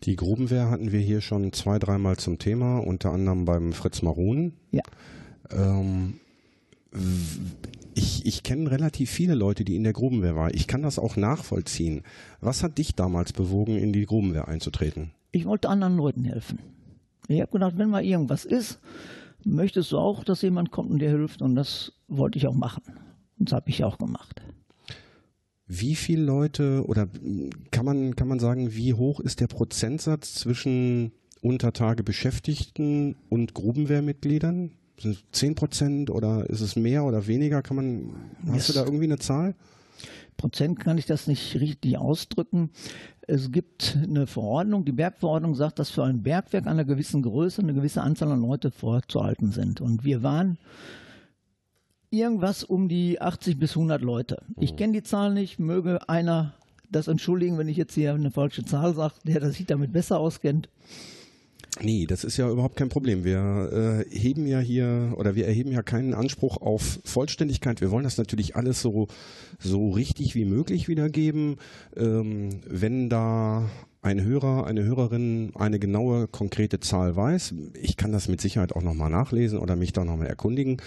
Die 0.03 0.15
Grubenwehr 0.15 0.69
hatten 0.69 0.93
wir 0.93 1.01
hier 1.01 1.19
schon 1.19 1.51
zwei, 1.51 1.79
dreimal 1.79 2.15
zum 2.15 2.39
Thema, 2.39 2.77
unter 2.79 3.11
anderem 3.11 3.43
beim 3.43 3.73
Fritz 3.73 4.01
Marun. 4.01 4.53
Ja. 4.71 4.83
Ähm, 5.51 6.21
Ich, 7.93 8.25
ich 8.25 8.43
kenne 8.43 8.71
relativ 8.71 9.09
viele 9.09 9.33
Leute, 9.33 9.65
die 9.65 9.75
in 9.75 9.83
der 9.83 9.91
Grubenwehr 9.91 10.35
waren. 10.35 10.51
Ich 10.53 10.67
kann 10.67 10.83
das 10.83 10.97
auch 10.97 11.17
nachvollziehen. 11.17 12.03
Was 12.39 12.63
hat 12.63 12.77
dich 12.77 12.95
damals 12.95 13.33
bewogen, 13.33 13.75
in 13.75 13.91
die 13.91 14.05
Grubenwehr 14.05 14.47
einzutreten? 14.47 15.11
Ich 15.31 15.45
wollte 15.45 15.69
anderen 15.69 15.97
Leuten 15.97 16.23
helfen. 16.23 16.59
Ich 17.27 17.41
habe 17.41 17.51
gedacht, 17.51 17.77
wenn 17.77 17.89
mal 17.89 18.05
irgendwas 18.05 18.45
ist, 18.45 18.79
möchtest 19.43 19.91
du 19.91 19.97
auch, 19.97 20.23
dass 20.23 20.41
jemand 20.41 20.71
kommt 20.71 20.91
und 20.91 20.99
dir 20.99 21.09
hilft. 21.09 21.41
Und 21.41 21.55
das 21.55 21.93
wollte 22.07 22.37
ich 22.37 22.47
auch 22.47 22.53
machen. 22.53 22.83
Und 23.37 23.49
das 23.49 23.55
habe 23.55 23.69
ich 23.69 23.83
auch 23.83 23.97
gemacht. 23.97 24.41
Wie 25.67 25.95
viele 25.95 26.23
Leute 26.23 26.85
oder 26.87 27.07
kann 27.71 27.85
man, 27.85 28.15
kann 28.15 28.29
man 28.29 28.39
sagen, 28.39 28.73
wie 28.73 28.93
hoch 28.93 29.19
ist 29.19 29.41
der 29.41 29.47
Prozentsatz 29.47 30.35
zwischen 30.35 31.11
Untertage 31.41 32.03
Beschäftigten 32.03 33.15
und 33.29 33.53
Grubenwehrmitgliedern? 33.53 34.71
Sind 34.99 35.11
es 35.11 35.23
10 35.31 35.55
Prozent 35.55 36.09
oder 36.09 36.49
ist 36.49 36.61
es 36.61 36.75
mehr 36.75 37.03
oder 37.03 37.27
weniger? 37.27 37.61
Kann 37.61 37.75
man, 37.75 38.13
hast 38.47 38.69
du 38.69 38.73
da 38.73 38.83
irgendwie 38.85 39.03
eine 39.03 39.19
Zahl? 39.19 39.55
Prozent 40.37 40.79
kann 40.79 40.97
ich 40.97 41.05
das 41.05 41.27
nicht 41.27 41.59
richtig 41.59 41.97
ausdrücken. 41.97 42.69
Es 43.21 43.51
gibt 43.51 43.97
eine 44.01 44.27
Verordnung, 44.27 44.85
die 44.85 44.93
Bergverordnung 44.93 45.55
sagt, 45.55 45.79
dass 45.79 45.89
für 45.89 46.03
ein 46.03 46.23
Bergwerk 46.23 46.67
einer 46.67 46.85
gewissen 46.85 47.23
Größe 47.23 47.61
eine 47.61 47.73
gewisse 47.73 48.01
Anzahl 48.01 48.31
an 48.31 48.41
Leute 48.41 48.71
vorzuhalten 48.71 49.51
sind. 49.51 49.81
Und 49.81 50.05
wir 50.05 50.23
waren 50.23 50.57
irgendwas 52.09 52.63
um 52.63 52.87
die 52.87 53.19
80 53.19 53.59
bis 53.59 53.71
100 53.71 54.01
Leute. 54.01 54.37
Ich 54.59 54.75
kenne 54.75 54.93
die 54.93 55.03
Zahl 55.03 55.33
nicht, 55.33 55.59
möge 55.59 56.07
einer 56.07 56.53
das 56.89 57.07
entschuldigen, 57.07 57.57
wenn 57.57 57.67
ich 57.67 57.77
jetzt 57.77 57.95
hier 57.95 58.13
eine 58.13 58.31
falsche 58.31 58.63
Zahl 58.63 58.95
sage, 58.95 59.15
der 59.25 59.51
sich 59.51 59.65
damit 59.65 59.91
besser 59.91 60.19
auskennt. 60.19 60.69
Nee, 61.81 62.05
das 62.05 62.23
ist 62.23 62.37
ja 62.37 62.49
überhaupt 62.49 62.75
kein 62.75 62.89
Problem. 62.89 63.23
Wir 63.23 64.05
äh, 64.09 64.15
heben 64.15 64.47
ja 64.47 64.59
hier 64.59 65.13
oder 65.17 65.35
wir 65.35 65.45
erheben 65.45 65.71
ja 65.71 65.83
keinen 65.83 66.13
Anspruch 66.13 66.57
auf 66.57 66.99
Vollständigkeit. 67.03 67.81
Wir 67.81 67.91
wollen 67.91 68.03
das 68.03 68.17
natürlich 68.17 68.55
alles 68.55 68.81
so, 68.81 69.07
so 69.59 69.91
richtig 69.91 70.35
wie 70.35 70.45
möglich 70.45 70.87
wiedergeben. 70.87 71.57
Ähm, 71.95 72.61
wenn 72.67 73.09
da 73.09 73.69
ein 74.01 74.23
Hörer, 74.23 74.65
eine 74.65 74.83
Hörerin 74.83 75.51
eine 75.55 75.79
genaue, 75.79 76.27
konkrete 76.27 76.79
Zahl 76.79 77.15
weiß, 77.15 77.53
ich 77.81 77.97
kann 77.97 78.11
das 78.11 78.27
mit 78.27 78.41
Sicherheit 78.41 78.73
auch 78.73 78.83
nochmal 78.83 79.09
nachlesen 79.09 79.59
oder 79.59 79.75
mich 79.75 79.93
da 79.93 80.05
nochmal 80.05 80.27
erkundigen, 80.27 80.77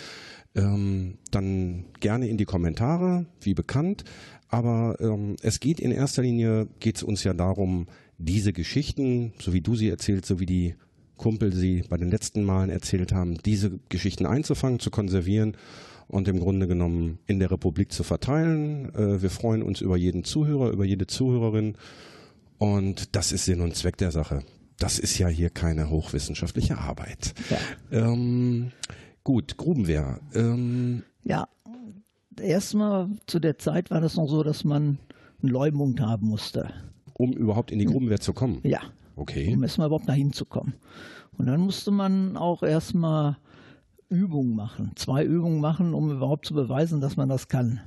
ähm, 0.55 1.19
dann 1.31 1.85
gerne 2.01 2.29
in 2.29 2.37
die 2.37 2.45
Kommentare, 2.45 3.27
wie 3.41 3.55
bekannt. 3.55 4.05
Aber 4.49 4.97
ähm, 5.01 5.37
es 5.43 5.61
geht 5.61 5.79
in 5.79 5.93
erster 5.93 6.23
Linie, 6.23 6.67
geht 6.81 6.97
es 6.97 7.03
uns 7.05 7.23
ja 7.23 7.35
darum, 7.35 7.87
diese 8.21 8.53
Geschichten, 8.53 9.33
so 9.41 9.53
wie 9.53 9.63
du 9.63 9.75
sie 9.75 9.89
erzählst, 9.89 10.27
so 10.27 10.41
wie 10.41 10.47
die 10.47 10.75
Kumpel 11.17 11.53
sie 11.53 11.85
bei 11.89 11.97
den 11.97 12.11
letzten 12.11 12.45
Malen 12.45 12.71
erzählt 12.71 13.13
haben, 13.13 13.39
diese 13.39 13.79
Geschichten 13.89 14.27
einzufangen, 14.27 14.79
zu 14.79 14.91
konservieren 14.91 15.57
und 16.09 16.29
im 16.29 16.39
Grunde 16.39 16.67
genommen 16.67 17.19
in 17.27 17.39
der 17.39 17.51
Republik 17.51 17.93
zu 17.93 18.05
verteilen. 18.05 18.95
Äh, 18.95 19.23
wir 19.23 19.31
freuen 19.31 19.63
uns 19.63 19.81
über 19.81 19.97
jeden 19.97 20.25
Zuhörer, 20.25 20.71
über 20.71 20.85
jede 20.85 21.07
Zuhörerin 21.07 21.77
und 22.59 23.17
das 23.17 23.33
ist 23.33 23.47
Sinn 23.47 23.61
und 23.61 23.75
Zweck 23.75 23.97
der 23.97 24.13
Sache. 24.13 24.43
Das 24.79 24.99
ist 24.99 25.19
ja 25.19 25.29
hier 25.29 25.51
keine 25.51 25.91
hochwissenschaftliche 25.91 26.79
Arbeit. 26.79 27.35
Ja. 27.51 27.59
Ähm, 28.13 28.73
gut, 29.25 29.57
Grubenwehr. 29.57 30.21
Ähm, 30.35 31.03
ja, 31.23 31.49
erstmal 32.41 33.09
zu 33.27 33.41
der 33.41 33.59
Zeit 33.59 33.91
war 33.91 34.01
das 34.01 34.17
noch 34.17 34.29
so, 34.29 34.43
dass 34.43 34.65
man 34.65 34.99
einen 35.43 35.53
Leumund 35.53 36.01
haben 36.01 36.29
musste 36.29 36.73
um 37.21 37.33
überhaupt 37.33 37.71
in 37.71 37.79
die 37.79 37.85
Grubenwehr 37.85 38.21
zu 38.21 38.33
kommen? 38.33 38.61
Ja. 38.63 38.81
Okay. 39.17 39.53
Um 39.55 39.63
erstmal 39.63 39.89
überhaupt 39.89 40.09
dahin 40.09 40.33
zu 40.33 40.47
kommen. 40.47 40.75
Und 41.37 41.47
dann 41.47 41.61
musste 41.61 41.91
man 41.91 42.37
auch 42.37 42.63
erstmal 42.63 43.37
Übungen 44.09 44.57
machen, 44.57 44.93
zwei 44.97 45.25
Übungen 45.25 45.61
machen, 45.61 45.95
um 45.95 46.11
überhaupt 46.11 46.47
zu 46.47 46.55
beweisen, 46.55 47.01
dass 47.01 47.17
man 47.17 47.29
das 47.29 47.49
kann. 47.49 47.81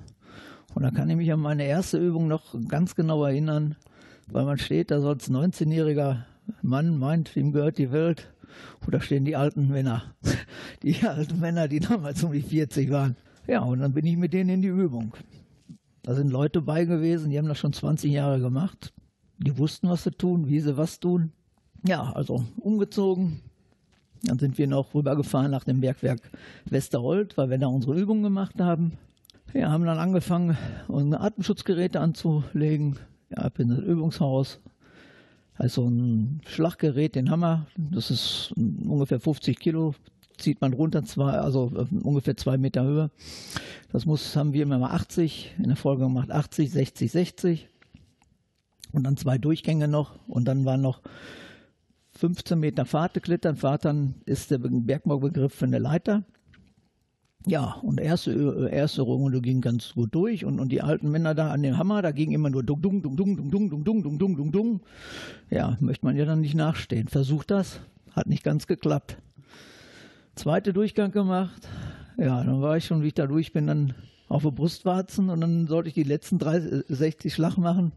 Und 0.74 0.84
da 0.84 0.92
kann 0.92 1.10
ich 1.10 1.18
mich 1.18 1.32
an 1.32 1.40
meine 1.40 1.66
erste 1.66 1.98
Übung 1.98 2.28
noch 2.28 2.56
ganz 2.68 2.96
genau 2.96 3.24
erinnern, 3.26 3.76
weil 4.32 4.46
man 4.46 4.58
steht 4.58 4.92
da 4.92 5.02
so 5.02 5.10
als 5.10 5.30
19-jähriger 5.30 6.24
Mann, 6.62 6.98
meint, 6.98 7.36
ihm 7.36 7.52
gehört 7.52 7.78
die 7.78 7.92
Welt. 7.92 8.32
Und 8.86 8.94
da 8.94 9.02
stehen 9.02 9.26
die 9.26 9.36
alten 9.36 9.68
Männer. 9.68 10.14
Die 10.84 11.02
alten 11.02 11.40
Männer, 11.40 11.70
die 11.70 11.80
damals 11.80 12.24
um 12.24 12.34
die 12.34 12.42
40 12.42 12.92
waren. 12.92 13.16
Ja, 13.48 13.62
und 13.62 13.80
dann 13.80 13.94
bin 13.94 14.06
ich 14.06 14.18
mit 14.18 14.34
denen 14.34 14.50
in 14.50 14.62
die 14.62 14.68
Übung. 14.68 15.14
Da 16.02 16.14
sind 16.14 16.30
Leute 16.30 16.62
bei 16.62 16.84
gewesen, 16.84 17.30
die 17.30 17.38
haben 17.38 17.48
das 17.48 17.58
schon 17.58 17.72
20 17.72 18.12
Jahre 18.12 18.42
gemacht. 18.42 18.94
Die 19.44 19.58
wussten, 19.58 19.90
was 19.90 20.06
sie 20.06 20.12
tun, 20.12 20.48
wie 20.48 20.62
sie 20.62 20.78
was 20.78 21.02
tun. 21.02 21.34
Ja, 21.86 22.14
also 22.14 22.46
umgezogen. 22.62 23.42
Dann 24.22 24.40
sind 24.40 24.58
wir 24.58 24.68
noch 24.68 24.96
rübergefahren 24.96 25.52
nach 25.52 25.66
dem 25.66 25.82
Bergwerk 25.82 26.22
Westerhold, 26.64 27.38
weil 27.38 27.50
wir 27.50 27.58
da 27.58 27.68
unsere 27.68 28.00
Übungen 28.00 28.24
gemacht 28.24 28.62
haben. 28.62 28.94
Wir 29.52 29.70
haben 29.70 29.84
dann 29.84 29.98
angefangen, 29.98 30.58
unsere 30.88 31.22
Atemschutzgeräte 31.22 32.00
anzulegen. 32.00 33.00
Ja, 33.36 33.50
bin 33.50 33.68
das 33.68 33.80
Übungshaus. 33.80 34.62
Also 35.56 35.90
ein 35.90 36.40
Schlaggerät, 36.48 37.16
den 37.16 37.30
Hammer, 37.30 37.68
das 37.76 38.12
ist 38.12 38.54
ungefähr 38.56 39.20
50 39.20 39.60
Kilo, 39.60 39.94
zieht 40.38 40.62
man 40.62 40.72
runter, 40.72 41.04
zwei, 41.04 41.32
also 41.32 41.70
ungefähr 42.02 42.38
zwei 42.38 42.58
Meter 42.58 42.84
Höhe. 42.86 43.12
Das 43.92 44.06
muss, 44.06 44.38
haben 44.38 44.54
wir 44.54 44.64
immer 44.64 44.80
mal 44.80 44.92
80, 44.92 45.56
in 45.58 45.66
der 45.66 45.76
Folge 45.76 46.04
gemacht 46.04 46.32
80, 46.32 46.72
60, 46.72 47.12
60 47.12 47.70
und 48.94 49.04
dann 49.04 49.18
zwei 49.18 49.38
Durchgänge 49.38 49.88
noch 49.88 50.18
und 50.28 50.46
dann 50.46 50.64
waren 50.64 50.82
noch 50.82 51.02
15 52.12 52.60
Meter 52.60 52.86
Fahrt 52.86 53.22
klettern. 53.22 53.58
Fahrtern 53.58 54.16
ist 54.26 54.52
der 54.52 54.60
Bergbaubegriff 54.60 55.54
für 55.54 55.66
eine 55.66 55.80
Leiter. 55.80 56.24
Ja, 57.46 57.74
und 57.82 58.00
erste, 58.00 58.70
erste 58.72 59.02
Runde 59.02 59.42
ging 59.42 59.60
ganz 59.60 59.96
gut 59.96 60.16
durch 60.16 60.46
und, 60.46 60.62
und 60.62 60.70
die 60.70 60.82
alten 60.82 61.12
Männer 61.12 61.36
da 61.36 61.52
an 61.52 61.62
dem 61.62 61.78
Hammer, 61.78 62.02
da 62.02 62.12
ging 62.12 62.32
immer 62.32 62.50
nur 62.50 62.64
dung, 62.64 62.82
dung, 62.82 63.02
dung, 63.02 63.18
dung, 63.18 63.36
dung, 63.36 63.52
dung, 63.52 63.70
dung, 63.70 63.84
dung, 63.84 64.04
dung, 64.04 64.20
dung, 64.20 64.38
dung, 64.38 64.52
dung. 64.54 64.82
Ja, 65.50 65.76
möchte 65.82 66.06
man 66.06 66.16
ja 66.16 66.24
dann 66.24 66.40
nicht 66.40 66.56
nachstehen. 66.56 67.10
Versucht 67.10 67.52
das, 67.52 67.82
hat 68.12 68.28
nicht 68.28 68.44
ganz 68.44 68.66
geklappt. 68.66 69.18
Zweite 70.36 70.72
Durchgang 70.72 71.12
gemacht. 71.12 71.68
Ja, 72.18 72.44
dann 72.44 72.62
war 72.62 72.78
ich 72.78 72.86
schon, 72.86 73.02
wie 73.02 73.08
ich 73.08 73.14
da 73.14 73.28
durch 73.28 73.52
bin, 73.52 73.68
dann 73.68 73.94
auf 74.30 74.44
der 74.44 74.52
Brustwarzen 74.52 75.30
und 75.30 75.42
dann 75.42 75.68
sollte 75.68 75.90
ich 75.90 75.96
die 75.96 76.04
letzten 76.04 76.40
30, 76.40 76.86
60 76.88 77.34
Schlag 77.34 77.58
machen. 77.58 77.92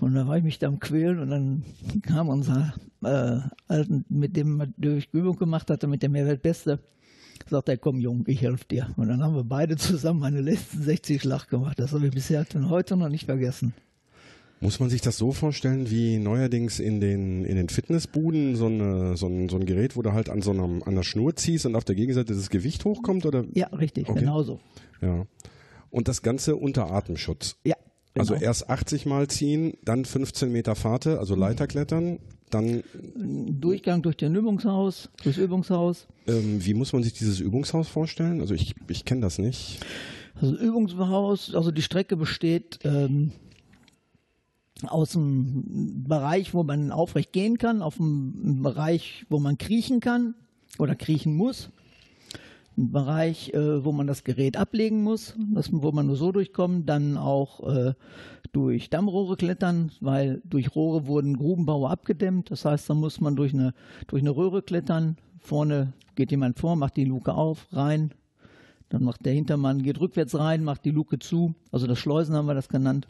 Und 0.00 0.14
da 0.14 0.26
war 0.26 0.36
ich 0.36 0.44
mich 0.44 0.58
da 0.58 0.66
am 0.66 0.78
Quälen 0.78 1.20
und 1.20 1.30
dann 1.30 1.62
kam 2.02 2.28
unser 2.28 2.74
äh, 3.02 3.38
Alten, 3.68 4.04
mit 4.08 4.36
dem 4.36 4.56
man 4.56 4.74
durch 4.76 5.08
Übung 5.12 5.36
gemacht 5.36 5.70
hatte, 5.70 5.86
mit 5.86 6.02
dem 6.02 6.12
Mehrwertbeste, 6.12 6.80
sagt 7.48 7.68
er, 7.68 7.76
komm 7.78 8.00
Jung, 8.00 8.24
ich 8.26 8.42
helfe 8.42 8.64
dir. 8.70 8.88
Und 8.96 9.08
dann 9.08 9.22
haben 9.22 9.34
wir 9.34 9.44
beide 9.44 9.76
zusammen 9.76 10.20
meine 10.20 10.40
letzten 10.40 10.82
60 10.82 11.22
Schlag 11.22 11.48
gemacht. 11.48 11.78
Das 11.78 11.92
habe 11.92 12.06
ich 12.06 12.12
bisher 12.12 12.44
heute 12.68 12.96
noch 12.96 13.08
nicht 13.08 13.26
vergessen. 13.26 13.74
Muss 14.60 14.80
man 14.80 14.88
sich 14.88 15.02
das 15.02 15.18
so 15.18 15.32
vorstellen, 15.32 15.90
wie 15.90 16.18
neuerdings 16.18 16.80
in 16.80 16.98
den, 16.98 17.44
in 17.44 17.56
den 17.56 17.68
Fitnessbuden 17.68 18.56
so, 18.56 18.66
eine, 18.66 19.16
so, 19.16 19.26
ein, 19.26 19.50
so 19.50 19.56
ein 19.56 19.66
Gerät, 19.66 19.96
wo 19.96 20.02
du 20.02 20.12
halt 20.12 20.30
an 20.30 20.40
so 20.40 20.50
einer, 20.50 20.64
an 20.64 20.82
einer 20.82 21.02
Schnur 21.02 21.36
ziehst 21.36 21.66
und 21.66 21.76
auf 21.76 21.84
der 21.84 21.94
Gegenseite 21.94 22.34
das 22.34 22.48
Gewicht 22.48 22.84
hochkommt? 22.86 23.26
Oder? 23.26 23.44
Ja, 23.52 23.66
richtig, 23.68 24.08
okay. 24.08 24.20
genauso. 24.20 24.60
Ja. 25.02 25.26
Und 25.90 26.08
das 26.08 26.22
Ganze 26.22 26.56
unter 26.56 26.90
Atemschutz? 26.90 27.58
Ja, 27.64 27.76
also 28.18 28.34
genau. 28.34 28.46
erst 28.46 28.70
80 28.70 29.06
Mal 29.06 29.28
ziehen, 29.28 29.74
dann 29.84 30.04
15 30.04 30.50
Meter 30.50 30.74
Fahrt, 30.74 31.06
also 31.06 31.34
Leiterklettern, 31.34 32.18
dann 32.50 32.82
Durchgang 33.14 34.02
durch 34.02 34.16
den 34.16 34.34
Übungshaus, 34.34 35.08
durchs 35.22 35.38
Übungshaus. 35.38 36.06
Ähm, 36.26 36.64
wie 36.64 36.74
muss 36.74 36.92
man 36.92 37.02
sich 37.02 37.12
dieses 37.12 37.40
Übungshaus 37.40 37.88
vorstellen? 37.88 38.40
Also 38.40 38.54
ich, 38.54 38.74
ich 38.88 39.04
kenne 39.04 39.22
das 39.22 39.38
nicht. 39.38 39.80
Also 40.40 40.56
Übungshaus, 40.56 41.54
also 41.54 41.70
die 41.70 41.82
Strecke 41.82 42.16
besteht 42.16 42.80
ähm, 42.84 43.32
aus 44.82 45.12
dem 45.12 46.04
Bereich, 46.04 46.54
wo 46.54 46.62
man 46.62 46.92
aufrecht 46.92 47.32
gehen 47.32 47.58
kann, 47.58 47.82
auf 47.82 47.96
dem 47.96 48.62
Bereich, 48.62 49.24
wo 49.28 49.38
man 49.38 49.58
kriechen 49.58 50.00
kann 50.00 50.34
oder 50.78 50.94
kriechen 50.94 51.34
muss. 51.34 51.70
Bereich, 52.76 53.54
äh, 53.54 53.84
wo 53.84 53.92
man 53.92 54.06
das 54.06 54.22
Gerät 54.22 54.58
ablegen 54.58 55.02
muss, 55.02 55.34
das, 55.54 55.70
wo 55.72 55.92
man 55.92 56.06
nur 56.06 56.16
so 56.16 56.30
durchkommt, 56.30 56.88
dann 56.88 57.16
auch 57.16 57.66
äh, 57.66 57.94
durch 58.52 58.90
Dammrohre 58.90 59.36
klettern, 59.36 59.92
weil 60.00 60.42
durch 60.44 60.74
Rohre 60.74 61.06
wurden 61.06 61.38
Grubenbaue 61.38 61.88
abgedämmt. 61.88 62.50
Das 62.50 62.64
heißt, 62.64 62.88
da 62.90 62.94
muss 62.94 63.20
man 63.20 63.34
durch 63.34 63.54
eine, 63.54 63.72
durch 64.08 64.22
eine 64.22 64.36
Röhre 64.36 64.62
klettern. 64.62 65.16
Vorne 65.38 65.94
geht 66.16 66.30
jemand 66.30 66.58
vor, 66.58 66.76
macht 66.76 66.96
die 66.96 67.04
Luke 67.04 67.32
auf, 67.32 67.66
rein. 67.72 68.12
Dann 68.88 69.04
macht 69.04 69.24
der 69.24 69.32
Hintermann, 69.32 69.82
geht 69.82 70.00
rückwärts 70.00 70.38
rein, 70.38 70.62
macht 70.62 70.84
die 70.84 70.90
Luke 70.90 71.18
zu. 71.18 71.54
Also 71.72 71.86
das 71.86 71.98
Schleusen 71.98 72.34
haben 72.34 72.46
wir 72.46 72.54
das 72.54 72.68
genannt. 72.68 73.08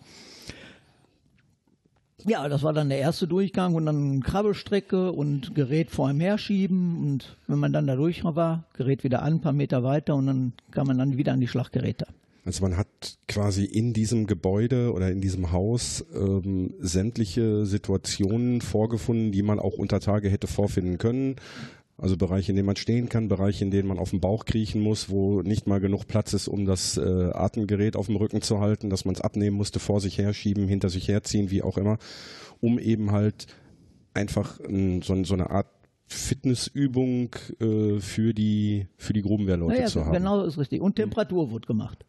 Ja, 2.24 2.48
das 2.48 2.62
war 2.62 2.72
dann 2.72 2.88
der 2.88 2.98
erste 2.98 3.28
Durchgang 3.28 3.74
und 3.74 3.86
dann 3.86 4.22
Krabbelstrecke 4.22 5.12
und 5.12 5.54
Gerät 5.54 5.90
vor 5.90 6.10
ihm 6.10 6.20
herschieben 6.20 6.96
und 7.02 7.36
wenn 7.46 7.58
man 7.58 7.72
dann 7.72 7.86
da 7.86 7.94
durch 7.94 8.24
war, 8.24 8.64
Gerät 8.72 9.04
wieder 9.04 9.22
an, 9.22 9.34
ein 9.34 9.40
paar 9.40 9.52
Meter 9.52 9.82
weiter 9.82 10.14
und 10.14 10.26
dann 10.26 10.52
kam 10.70 10.86
man 10.86 10.98
dann 10.98 11.18
wieder 11.18 11.32
an 11.32 11.40
die 11.40 11.48
Schlaggeräte. 11.48 12.06
Also 12.46 12.62
man 12.62 12.76
hat 12.76 13.18
quasi 13.26 13.64
in 13.64 13.92
diesem 13.92 14.26
Gebäude 14.28 14.92
oder 14.92 15.10
in 15.10 15.20
diesem 15.20 15.50
Haus 15.50 16.04
ähm, 16.14 16.74
sämtliche 16.78 17.66
Situationen 17.66 18.60
vorgefunden, 18.60 19.32
die 19.32 19.42
man 19.42 19.58
auch 19.58 19.74
unter 19.74 19.98
Tage 19.98 20.30
hätte 20.30 20.46
vorfinden 20.46 20.96
können. 20.96 21.36
Also 21.98 22.18
Bereiche, 22.18 22.52
in 22.52 22.56
denen 22.56 22.66
man 22.66 22.76
stehen 22.76 23.08
kann, 23.08 23.28
Bereiche, 23.28 23.64
in 23.64 23.70
denen 23.70 23.88
man 23.88 23.98
auf 23.98 24.10
dem 24.10 24.20
Bauch 24.20 24.44
kriechen 24.44 24.82
muss, 24.82 25.08
wo 25.08 25.40
nicht 25.40 25.66
mal 25.66 25.80
genug 25.80 26.06
Platz 26.06 26.34
ist, 26.34 26.46
um 26.46 26.66
das 26.66 26.98
äh, 26.98 27.30
Atemgerät 27.32 27.96
auf 27.96 28.06
dem 28.06 28.16
Rücken 28.16 28.42
zu 28.42 28.60
halten, 28.60 28.90
dass 28.90 29.06
man 29.06 29.14
es 29.14 29.22
abnehmen 29.22 29.56
musste, 29.56 29.78
vor 29.78 30.00
sich 30.02 30.18
herschieben, 30.18 30.68
hinter 30.68 30.90
sich 30.90 31.08
herziehen, 31.08 31.50
wie 31.50 31.62
auch 31.62 31.78
immer, 31.78 31.96
um 32.60 32.78
eben 32.78 33.12
halt 33.12 33.46
einfach 34.12 34.60
ein, 34.60 35.00
so, 35.00 35.24
so, 35.24 35.34
eine 35.34 35.48
Art 35.50 35.68
Fitnessübung 36.06 37.34
äh, 37.60 37.98
für 37.98 38.34
die 38.34 38.86
für 38.98 39.12
die 39.14 39.22
Grubenwehrleute 39.22 39.74
naja, 39.74 39.86
zu 39.86 40.04
haben. 40.04 40.12
Genau, 40.12 40.44
ist 40.44 40.58
richtig. 40.58 40.82
Und 40.82 40.96
Temperatur 40.96 41.50
wurde 41.50 41.66
gemacht. 41.66 42.04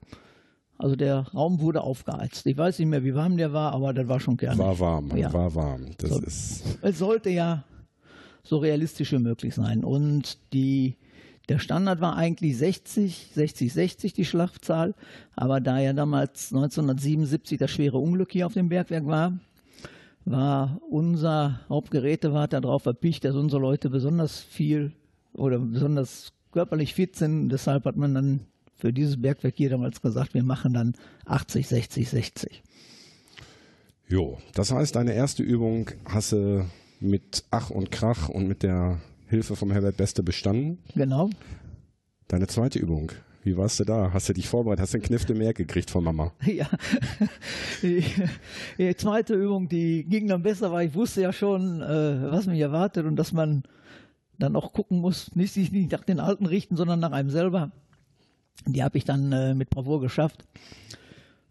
Also 0.77 0.95
der 0.95 1.27
Raum 1.33 1.59
wurde 1.61 1.81
aufgeheizt. 1.81 2.45
Ich 2.45 2.57
weiß 2.57 2.77
nicht 2.79 2.87
mehr, 2.89 3.03
wie 3.03 3.15
warm 3.15 3.37
der 3.37 3.51
war, 3.53 3.73
aber 3.73 3.93
das 3.93 4.07
war 4.07 4.19
schon 4.19 4.37
gerne. 4.37 4.59
War 4.59 4.77
warm, 4.79 5.15
Ja. 5.17 5.33
war 5.33 5.55
warm. 5.55 5.87
Das 5.97 6.11
So. 6.11 6.19
ist 6.19 6.63
Es 6.81 6.99
sollte 6.99 7.29
ja 7.31 7.63
so 8.47 8.57
realistisch 8.57 9.11
wie 9.11 9.19
möglich 9.19 9.55
sein. 9.55 9.83
Und 9.83 10.37
die, 10.53 10.95
der 11.49 11.59
Standard 11.59 12.01
war 12.01 12.15
eigentlich 12.15 12.57
60, 12.57 13.31
60, 13.33 13.73
60 13.73 14.13
die 14.13 14.25
Schlachtzahl. 14.25 14.95
Aber 15.35 15.59
da 15.59 15.79
ja 15.79 15.93
damals 15.93 16.51
1977 16.53 17.57
das 17.57 17.71
schwere 17.71 17.97
Unglück 17.97 18.31
hier 18.31 18.45
auf 18.45 18.53
dem 18.53 18.69
Bergwerk 18.69 19.05
war, 19.05 19.37
war 20.25 20.81
unser 20.89 21.61
Hauptgerätewart 21.69 22.51
darauf 22.51 22.83
verpicht, 22.83 23.23
dass 23.23 23.35
unsere 23.35 23.61
Leute 23.61 23.89
besonders 23.89 24.39
viel 24.39 24.91
oder 25.33 25.59
besonders 25.59 26.33
körperlich 26.51 26.93
fit 26.93 27.15
sind. 27.15 27.49
Deshalb 27.49 27.85
hat 27.85 27.95
man 27.95 28.13
dann 28.13 28.39
für 28.75 28.93
dieses 28.93 29.21
Bergwerk 29.21 29.55
hier 29.55 29.69
damals 29.69 30.01
gesagt, 30.01 30.33
wir 30.33 30.43
machen 30.43 30.73
dann 30.73 30.95
80, 31.25 31.67
60, 31.67 32.09
60. 32.09 32.63
Jo, 34.09 34.37
das 34.53 34.71
heißt, 34.71 34.95
deine 34.95 35.13
erste 35.13 35.43
Übung 35.43 35.89
hast 36.05 36.31
du 36.31 36.65
mit 36.99 37.43
Ach 37.51 37.69
und 37.69 37.91
Krach 37.91 38.29
und 38.29 38.47
mit 38.47 38.63
der 38.63 38.99
Hilfe 39.27 39.55
vom 39.55 39.71
Herbert 39.71 39.97
Beste 39.97 40.23
bestanden. 40.23 40.79
Genau. 40.95 41.29
Deine 42.27 42.47
zweite 42.47 42.79
Übung, 42.79 43.11
wie 43.43 43.55
warst 43.55 43.79
du 43.79 43.85
da? 43.85 44.11
Hast 44.13 44.27
du 44.29 44.33
dich 44.33 44.47
vorbereitet? 44.47 44.81
Hast 44.81 44.93
du 44.93 44.97
einen 44.97 45.05
Kniff 45.05 45.27
mehr 45.29 45.53
gekriegt 45.53 45.89
von 45.89 46.03
Mama? 46.03 46.33
Ja, 46.45 46.67
die, 47.81 48.03
die 48.77 48.95
zweite 48.95 49.35
Übung, 49.35 49.69
die 49.69 50.03
ging 50.03 50.27
dann 50.27 50.43
besser, 50.43 50.71
weil 50.71 50.87
ich 50.87 50.95
wusste 50.95 51.21
ja 51.21 51.31
schon, 51.31 51.81
äh, 51.81 52.31
was 52.31 52.47
mich 52.47 52.59
erwartet 52.59 53.05
und 53.05 53.15
dass 53.15 53.31
man 53.31 53.63
dann 54.39 54.55
auch 54.55 54.73
gucken 54.73 54.99
muss, 54.99 55.35
nicht 55.35 55.53
sich 55.53 55.71
nicht 55.71 55.91
nach 55.91 56.03
den 56.03 56.19
Alten 56.19 56.45
richten, 56.45 56.75
sondern 56.75 56.99
nach 56.99 57.11
einem 57.11 57.29
selber. 57.29 57.71
Die 58.65 58.83
habe 58.83 58.97
ich 58.97 59.05
dann 59.05 59.31
äh, 59.31 59.53
mit 59.53 59.69
Bravour 59.69 60.01
geschafft. 60.01 60.45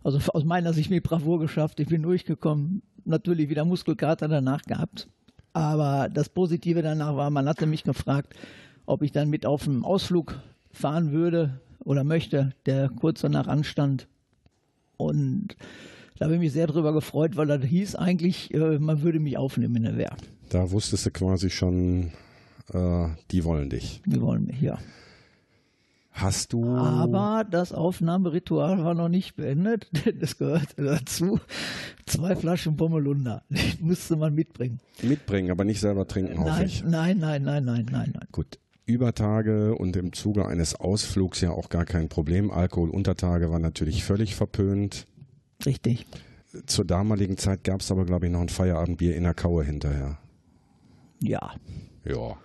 Also 0.04 0.18
aus 0.32 0.44
meiner 0.44 0.72
Sicht 0.72 0.90
mit 0.90 1.02
Bravour 1.02 1.40
geschafft. 1.40 1.80
Ich 1.80 1.88
bin 1.88 2.02
durchgekommen. 2.02 2.82
Natürlich 3.04 3.48
wieder 3.48 3.64
Muskelkater 3.64 4.28
danach 4.28 4.62
gehabt. 4.62 5.08
Aber 5.56 6.10
das 6.10 6.28
Positive 6.28 6.82
danach 6.82 7.16
war, 7.16 7.30
man 7.30 7.48
hatte 7.48 7.64
mich 7.64 7.82
gefragt, 7.82 8.34
ob 8.84 9.00
ich 9.00 9.10
dann 9.10 9.30
mit 9.30 9.46
auf 9.46 9.64
dem 9.64 9.86
Ausflug 9.86 10.38
fahren 10.70 11.12
würde 11.12 11.62
oder 11.82 12.04
möchte, 12.04 12.52
der 12.66 12.90
kurz 12.90 13.22
danach 13.22 13.46
anstand. 13.46 14.06
Und 14.98 15.56
da 16.18 16.26
habe 16.26 16.34
ich 16.34 16.40
mich 16.40 16.52
sehr 16.52 16.66
drüber 16.66 16.92
gefreut, 16.92 17.38
weil 17.38 17.46
das 17.46 17.64
hieß 17.64 17.94
eigentlich, 17.94 18.52
äh, 18.52 18.78
man 18.78 19.00
würde 19.00 19.18
mich 19.18 19.38
aufnehmen 19.38 19.76
in 19.76 19.82
der 19.84 19.96
Wehr. 19.96 20.14
Da 20.50 20.70
wusstest 20.72 21.06
du 21.06 21.10
quasi 21.10 21.48
schon, 21.48 22.10
äh, 22.74 23.08
die 23.30 23.42
wollen 23.42 23.70
dich. 23.70 24.02
Die 24.04 24.20
wollen 24.20 24.44
mich, 24.44 24.60
ja. 24.60 24.76
Hast 26.16 26.54
du 26.54 26.64
Aber 26.74 27.44
das 27.44 27.72
Aufnahmeritual 27.74 28.82
war 28.82 28.94
noch 28.94 29.10
nicht 29.10 29.36
beendet, 29.36 29.86
denn 30.06 30.18
es 30.22 30.38
gehörte 30.38 30.82
dazu 30.82 31.38
zwei 32.06 32.34
Flaschen 32.34 32.74
Pommelunder. 32.78 33.42
Die 33.50 33.82
musste 33.84 34.16
man 34.16 34.34
mitbringen. 34.34 34.80
mitbringen, 35.02 35.50
aber 35.50 35.64
nicht 35.64 35.78
selber 35.78 36.08
trinken, 36.08 36.38
hoffe 36.38 36.48
Nein, 36.48 36.66
ich. 36.66 36.82
nein, 36.84 37.18
nein, 37.18 37.42
nein, 37.42 37.64
nein, 37.64 37.86
nein, 37.92 38.12
nein. 38.14 38.28
Gut. 38.32 38.58
Übertage 38.86 39.74
und 39.74 39.94
im 39.96 40.12
Zuge 40.14 40.46
eines 40.46 40.74
Ausflugs 40.76 41.42
ja 41.42 41.50
auch 41.50 41.68
gar 41.68 41.84
kein 41.84 42.08
Problem. 42.08 42.50
Alkoholuntertage 42.50 43.50
war 43.50 43.58
natürlich 43.58 44.02
völlig 44.02 44.36
verpönt. 44.36 45.06
Richtig. 45.66 46.06
Zur 46.64 46.86
damaligen 46.86 47.36
Zeit 47.36 47.62
gab 47.64 47.80
es 47.82 47.90
aber, 47.90 48.06
glaube 48.06 48.26
ich, 48.26 48.32
noch 48.32 48.40
ein 48.40 48.48
Feierabendbier 48.48 49.16
in 49.16 49.24
der 49.24 49.34
Kaue 49.34 49.64
hinterher. 49.64 50.18
Ja. 51.20 51.52
Ja. 52.04 52.36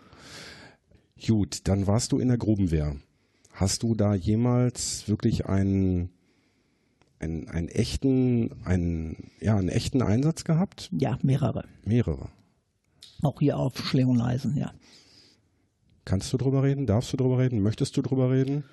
Gut, 1.26 1.60
dann 1.70 1.88
warst 1.88 2.12
du 2.12 2.20
in 2.20 2.28
der 2.28 2.38
Grubenwehr. 2.38 2.96
Hast 3.54 3.84
du 3.84 3.96
da 3.96 4.14
jemals 4.16 5.08
wirklich 5.08 5.46
einen, 5.48 6.10
einen, 7.20 7.48
einen 7.50 7.68
echten, 7.68 8.52
einen, 8.66 9.32
ja, 9.40 9.58
einen 9.58 9.70
echten 9.70 10.02
Einsatz 10.02 10.44
gehabt? 10.44 10.90
Ja, 10.92 11.18
mehrere. 11.22 11.66
Mehrere. 11.86 12.30
Auch 13.22 13.40
hier 13.40 13.58
auf 13.58 13.78
Schlingenleisen, 13.78 14.58
ja. 14.58 14.72
Kannst 16.06 16.34
du 16.34 16.38
drüber 16.38 16.64
reden? 16.64 16.88
Darfst 16.88 17.14
du 17.14 17.18
drüber 17.18 17.38
reden? 17.38 17.62
Möchtest 17.62 17.96
du 17.98 18.02
drüber 18.02 18.32
reden? 18.32 18.64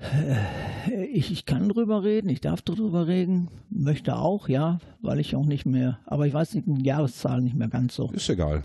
Äh, 0.00 1.04
Ich, 1.12 1.30
ich 1.30 1.46
kann 1.46 1.68
drüber 1.68 2.02
reden, 2.02 2.28
ich 2.28 2.40
darf 2.40 2.62
drüber 2.62 3.06
reden, 3.06 3.48
möchte 3.70 4.16
auch, 4.16 4.48
ja, 4.48 4.80
weil 5.00 5.20
ich 5.20 5.36
auch 5.36 5.44
nicht 5.46 5.64
mehr, 5.66 6.00
aber 6.06 6.26
ich 6.26 6.34
weiß 6.34 6.54
nicht, 6.54 6.66
die 6.66 6.84
Jahreszahl 6.84 7.40
nicht 7.40 7.54
mehr 7.54 7.68
ganz 7.68 7.94
so. 7.94 8.10
Ist 8.10 8.28
egal. 8.28 8.64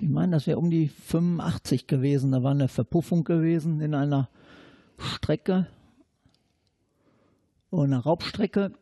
Ich 0.00 0.08
meine, 0.08 0.32
das 0.32 0.46
wäre 0.46 0.58
um 0.58 0.70
die 0.70 0.88
85 0.88 1.86
gewesen. 1.86 2.32
Da 2.32 2.42
war 2.42 2.50
eine 2.50 2.68
Verpuffung 2.68 3.24
gewesen 3.24 3.80
in 3.80 3.94
einer 3.94 4.28
Strecke. 4.98 5.66
Oder 7.70 7.84
eine 7.84 7.98
Raubstrecke. 7.98 8.72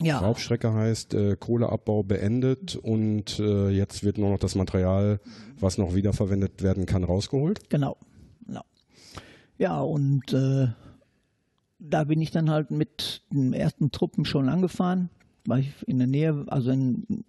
Ja, 0.00 0.18
Raubstrecke 0.18 0.72
heißt 0.72 1.14
äh, 1.14 1.36
Kohleabbau 1.36 2.02
beendet 2.02 2.76
und 2.76 3.38
äh, 3.38 3.70
jetzt 3.70 4.04
wird 4.04 4.18
nur 4.18 4.30
noch 4.30 4.38
das 4.38 4.54
Material, 4.54 5.20
was 5.58 5.78
noch 5.78 5.94
wiederverwendet 5.94 6.62
werden 6.62 6.86
kann, 6.86 7.04
rausgeholt. 7.04 7.68
genau. 7.68 7.96
genau. 8.46 8.62
Ja, 9.58 9.80
und 9.80 10.32
äh, 10.32 10.68
da 11.78 12.04
bin 12.04 12.20
ich 12.20 12.30
dann 12.30 12.50
halt 12.50 12.70
mit 12.70 13.22
den 13.30 13.52
ersten 13.52 13.90
Truppen 13.90 14.24
schon 14.24 14.48
angefahren, 14.48 15.10
weil 15.46 15.60
ich 15.60 15.88
in 15.88 15.98
der 15.98 16.06
Nähe, 16.06 16.44
also 16.48 16.70
in, 16.70 17.24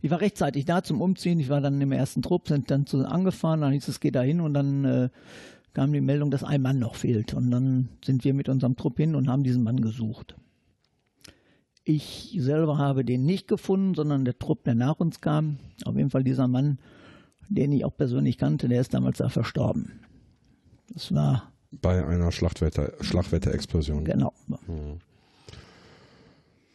ich 0.00 0.10
war 0.10 0.20
rechtzeitig 0.20 0.64
da 0.64 0.82
zum 0.82 1.00
Umziehen. 1.00 1.40
Ich 1.40 1.48
war 1.48 1.60
dann 1.60 1.80
im 1.80 1.92
ersten 1.92 2.22
Trupp, 2.22 2.48
sind 2.48 2.70
dann 2.70 2.86
zu 2.86 3.04
angefahren, 3.06 3.60
dann 3.60 3.72
hieß 3.72 3.88
es, 3.88 4.00
geh 4.00 4.10
da 4.10 4.22
hin 4.22 4.40
und 4.40 4.54
dann 4.54 4.84
äh, 4.84 5.08
kam 5.74 5.92
die 5.92 6.00
Meldung, 6.00 6.30
dass 6.30 6.44
ein 6.44 6.62
Mann 6.62 6.78
noch 6.78 6.94
fehlt. 6.94 7.34
Und 7.34 7.50
dann 7.50 7.88
sind 8.04 8.24
wir 8.24 8.34
mit 8.34 8.48
unserem 8.48 8.76
Trupp 8.76 8.96
hin 8.98 9.14
und 9.14 9.28
haben 9.28 9.42
diesen 9.44 9.62
Mann 9.62 9.80
gesucht. 9.80 10.36
Ich 11.84 12.36
selber 12.38 12.76
habe 12.78 13.04
den 13.04 13.24
nicht 13.24 13.48
gefunden, 13.48 13.94
sondern 13.94 14.24
der 14.24 14.38
Trupp, 14.38 14.64
der 14.64 14.74
nach 14.74 15.00
uns 15.00 15.20
kam, 15.20 15.58
auf 15.84 15.96
jeden 15.96 16.10
Fall 16.10 16.22
dieser 16.22 16.46
Mann, 16.46 16.78
den 17.48 17.72
ich 17.72 17.84
auch 17.84 17.96
persönlich 17.96 18.36
kannte, 18.36 18.68
der 18.68 18.80
ist 18.82 18.92
damals 18.92 19.18
da 19.18 19.30
verstorben. 19.30 20.00
Das 20.92 21.14
war, 21.14 21.50
Bei 21.70 22.06
einer 22.06 22.30
Schlachtwetter, 22.30 22.92
Schlagwetterexplosion. 23.00 24.04
genau. 24.04 24.32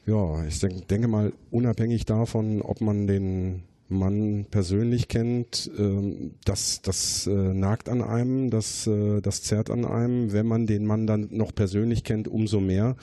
Ja, 0.06 0.46
ich 0.46 0.60
denk, 0.60 0.88
denke 0.88 1.08
mal, 1.08 1.34
unabhängig 1.50 2.06
davon, 2.06 2.62
ob 2.62 2.82
man 2.82 3.08
den 3.08 3.64
Mann 3.88 4.46
persönlich 4.50 5.08
kennt, 5.08 5.70
ähm, 5.78 6.36
das, 6.46 6.82
das 6.82 7.28
äh, 7.28 7.32
nagt 7.32 7.90
an 7.90 8.02
einem, 8.02 8.50
das, 8.50 8.88
äh, 8.88 9.22
das 9.22 9.44
zerrt 9.44 9.70
an 9.70 9.86
einem. 9.86 10.34
Wenn 10.34 10.46
man 10.46 10.68
den 10.68 10.86
Mann 10.86 11.08
dann 11.08 11.30
noch 11.32 11.54
persönlich 11.54 12.04
kennt, 12.04 12.28
umso 12.28 12.60
mehr. 12.60 12.96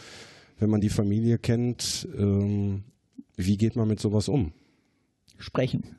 Wenn 0.58 0.68
man 0.70 0.80
die 0.80 0.90
Familie 0.90 1.38
kennt, 1.38 2.06
ähm, 2.18 2.82
wie 3.36 3.56
geht 3.56 3.76
man 3.76 3.88
mit 3.88 4.00
sowas 4.00 4.28
um? 4.28 4.52
Sprechen, 5.38 5.96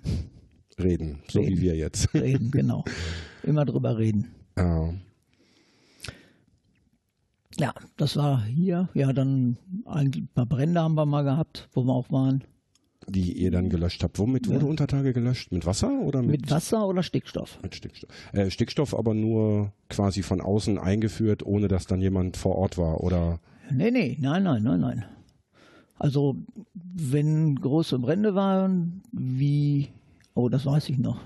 Reden, 0.78 1.20
so 1.28 1.40
Reden. 1.40 1.52
wie 1.52 1.62
wir 1.62 1.76
jetzt. 1.76 2.14
reden, 2.14 2.52
genau. 2.52 2.86
Immer 3.44 3.66
drüber 3.66 3.98
reden. 3.98 4.28
Ja. 4.56 4.94
Ja, 7.60 7.74
das 7.98 8.16
war 8.16 8.44
hier. 8.44 8.90
Ja, 8.94 9.12
dann 9.14 9.58
ein 9.86 10.30
paar 10.34 10.46
Brände 10.46 10.82
haben 10.82 10.96
wir 10.96 11.06
mal 11.06 11.24
gehabt, 11.24 11.68
wo 11.74 11.84
wir 11.84 11.94
auch 11.94 12.10
waren. 12.12 12.44
die 13.08 13.34
ihr 13.34 13.52
dann 13.52 13.70
gelöscht 13.70 14.04
habt. 14.04 14.20
Womit 14.20 14.48
wurde 14.48 14.66
Untertage 14.66 15.12
gelöscht? 15.14 15.52
Mit 15.52 15.66
Wasser 15.66 15.92
oder 16.02 16.22
mit, 16.22 16.42
Mit 16.42 16.52
Wasser 16.52 16.88
oder 16.88 17.04
Stickstoff? 17.04 17.60
mit 17.62 17.76
Stickstoff? 17.76 18.10
Äh, 18.32 18.50
Stickstoff 18.52 18.96
aber 18.98 19.14
nur 19.14 19.74
quasi 19.90 20.22
von 20.24 20.40
außen 20.40 20.78
eingeführt, 20.78 21.46
ohne 21.46 21.68
dass 21.68 21.88
dann 21.88 22.00
jemand 22.02 22.38
vor 22.38 22.56
Ort 22.56 22.78
war 22.78 23.02
oder 23.02 23.40
Nee, 23.70 23.92
nee, 23.92 24.18
nein, 24.20 24.44
nein, 24.44 24.64
nein, 24.64 24.80
nein. 24.82 25.06
Also, 25.98 26.36
wenn 26.74 27.56
große 27.56 28.00
Brände 28.00 28.34
waren, 28.36 29.02
wie, 29.12 29.90
oh, 30.34 30.50
das 30.50 30.66
weiß 30.66 30.90
ich 30.90 30.98
noch. 30.98 31.20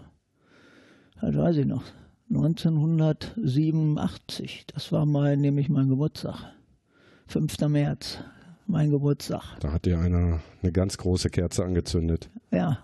Das 1.21 1.35
weiß 1.35 1.57
ich 1.57 1.65
noch. 1.65 1.83
1987, 2.29 4.65
das 4.73 4.91
war 4.91 5.05
mal 5.05 5.38
nämlich 5.38 5.69
mein 5.69 5.88
Geburtstag. 5.89 6.51
5. 7.27 7.59
März, 7.69 8.17
mein 8.67 8.91
Geburtstag. 8.91 9.43
da 9.59 9.71
hat 9.71 9.85
dir 9.85 9.99
einer 9.99 10.41
eine 10.61 10.71
ganz 10.71 10.97
große 10.97 11.29
Kerze 11.29 11.63
angezündet. 11.63 12.29
Ja. 12.51 12.79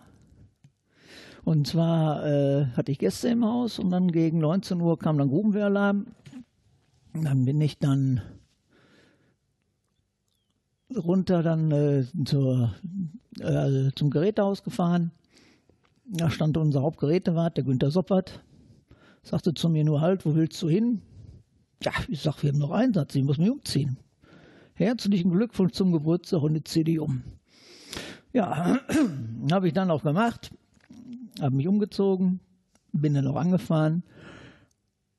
Und 1.44 1.68
zwar 1.68 2.26
äh, 2.26 2.68
hatte 2.78 2.92
ich 2.92 3.00
Gäste 3.00 3.30
im 3.30 3.44
Haus 3.44 3.80
und 3.80 3.90
dann 3.90 4.12
gegen 4.12 4.38
19 4.40 4.80
Uhr 4.80 5.00
kam 5.00 5.18
dann 5.18 5.30
Grubenwehralarm. 5.30 6.06
Und 7.14 7.26
dann 7.26 7.46
bin 7.46 7.60
ich 7.62 7.80
dann 7.80 8.22
runter 10.96 11.42
dann 11.42 11.72
äh, 11.72 12.06
zur, 12.26 12.76
äh, 13.40 13.90
zum 13.96 14.12
Gerätehaus 14.12 14.64
gefahren. 14.64 15.12
Da 16.06 16.30
stand 16.30 16.58
unser 16.58 16.82
Hauptgerätewart, 16.82 17.58
der 17.58 17.64
Günther 17.64 17.90
Soppert, 17.90 18.44
sagte 19.24 19.54
zu 19.54 19.70
mir 19.70 19.84
nur 19.84 20.02
halt, 20.02 20.26
wo 20.26 20.36
willst 20.36 20.62
du 20.62 20.70
hin? 20.70 21.02
Ja, 21.84 21.92
ich 22.08 22.22
sag, 22.22 22.42
wir 22.44 22.52
haben 22.52 22.60
noch 22.60 22.72
Einsatz, 22.72 23.16
ich 23.16 23.24
muss 23.24 23.38
mich 23.38 23.50
umziehen. 23.50 23.98
Herzlichen 24.74 25.32
Glückwunsch 25.32 25.74
zum 25.74 25.92
Geburtstag 25.92 26.42
und 26.42 26.56
jetzt 26.56 26.72
zieh 26.72 26.84
dich 26.84 27.00
um. 27.00 27.24
Ja, 28.34 28.80
habe 29.52 29.68
ich 29.68 29.74
dann 29.74 29.92
auch 29.92 30.04
gemacht, 30.04 30.52
habe 31.40 31.56
mich 31.56 31.68
umgezogen, 31.68 32.40
bin 32.92 33.14
dann 33.14 33.28
auch 33.28 33.36
angefahren. 33.36 34.04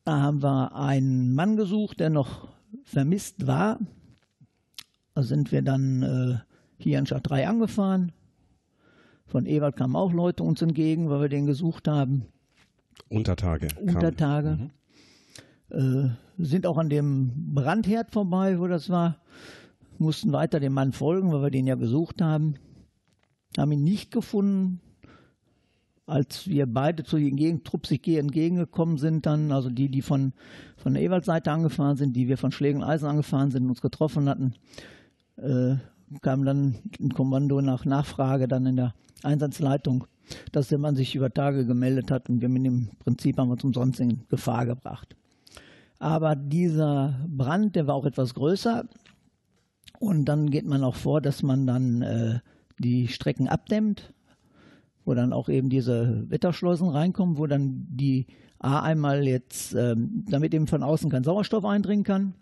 Da 0.04 0.20
haben 0.20 0.42
wir 0.42 0.74
einen 0.74 1.34
Mann 1.34 1.56
gesucht, 1.56 2.00
der 2.00 2.10
noch 2.10 2.48
vermisst 2.84 3.46
war. 3.46 3.78
Da 5.14 5.22
sind 5.22 5.52
wir 5.52 5.62
dann 5.62 6.02
äh, 6.02 6.38
hier 6.78 6.98
in 6.98 7.06
Stadt 7.06 7.28
3 7.28 7.46
angefahren. 7.46 8.12
Von 9.26 9.46
Ewald 9.46 9.76
kamen 9.76 9.96
auch 9.96 10.12
Leute 10.12 10.42
uns 10.42 10.60
entgegen, 10.60 11.08
weil 11.08 11.20
wir 11.22 11.28
den 11.28 11.46
gesucht 11.46 11.86
haben. 11.86 12.26
Untertage. 13.08 13.68
Untertage. 13.80 14.70
Mhm. 15.70 16.08
Äh, 16.08 16.10
sind 16.38 16.66
auch 16.66 16.78
an 16.78 16.88
dem 16.88 17.54
Brandherd 17.54 18.10
vorbei, 18.10 18.58
wo 18.58 18.66
das 18.66 18.88
war. 18.88 19.18
Mussten 19.98 20.32
weiter 20.32 20.60
dem 20.60 20.72
Mann 20.72 20.92
folgen, 20.92 21.32
weil 21.32 21.42
wir 21.42 21.50
den 21.50 21.66
ja 21.66 21.74
gesucht 21.74 22.20
haben. 22.20 22.54
Haben 23.56 23.72
ihn 23.72 23.84
nicht 23.84 24.10
gefunden. 24.10 24.80
Als 26.06 26.48
wir 26.48 26.66
beide 26.66 27.04
zu 27.04 27.16
den 27.16 27.64
Trupp 27.64 27.86
sich 27.86 28.06
entgegengekommen 28.08 28.98
sind, 28.98 29.24
dann, 29.24 29.52
also 29.52 29.70
die, 29.70 29.88
die 29.88 30.02
von, 30.02 30.32
von 30.76 30.94
der 30.94 31.02
Ewald-Seite 31.02 31.50
angefahren 31.50 31.96
sind, 31.96 32.16
die 32.16 32.28
wir 32.28 32.36
von 32.36 32.50
Schlägen 32.50 32.82
Eisen 32.82 33.06
angefahren 33.06 33.50
sind, 33.50 33.68
uns 33.68 33.80
getroffen 33.80 34.28
hatten, 34.28 34.54
äh, 35.36 35.76
kam 36.20 36.44
dann 36.44 36.76
ein 37.00 37.10
Kommando 37.10 37.60
nach 37.62 37.84
Nachfrage 37.84 38.48
dann 38.48 38.66
in 38.66 38.76
der 38.76 38.94
Einsatzleitung, 39.22 40.06
dass 40.52 40.68
der 40.68 40.78
Mann 40.78 40.96
sich 40.96 41.14
über 41.14 41.32
Tage 41.32 41.66
gemeldet 41.66 42.10
hat 42.10 42.28
und 42.28 42.40
wir 42.40 42.48
mit 42.48 42.64
dem 42.64 42.88
Prinzip 42.98 43.38
haben 43.38 43.50
uns 43.50 43.64
umsonst 43.64 44.00
in 44.00 44.26
Gefahr 44.28 44.66
gebracht. 44.66 45.16
Aber 45.98 46.34
dieser 46.34 47.20
Brand, 47.28 47.76
der 47.76 47.86
war 47.86 47.94
auch 47.94 48.06
etwas 48.06 48.34
größer. 48.34 48.84
Und 50.00 50.24
dann 50.24 50.50
geht 50.50 50.66
man 50.66 50.82
auch 50.82 50.96
vor, 50.96 51.20
dass 51.20 51.44
man 51.44 51.64
dann 51.64 52.02
äh, 52.02 52.40
die 52.80 53.06
Strecken 53.06 53.46
abdämmt, 53.46 54.12
wo 55.04 55.14
dann 55.14 55.32
auch 55.32 55.48
eben 55.48 55.70
diese 55.70 56.28
Wetterschleusen 56.28 56.88
reinkommen, 56.88 57.38
wo 57.38 57.46
dann 57.46 57.86
die 57.88 58.26
A 58.58 58.80
einmal 58.80 59.26
jetzt, 59.26 59.74
ähm, 59.74 60.24
damit 60.28 60.54
eben 60.54 60.66
von 60.66 60.82
außen 60.82 61.08
kein 61.08 61.24
Sauerstoff 61.24 61.64
eindringen 61.64 62.04
kann. 62.04 62.34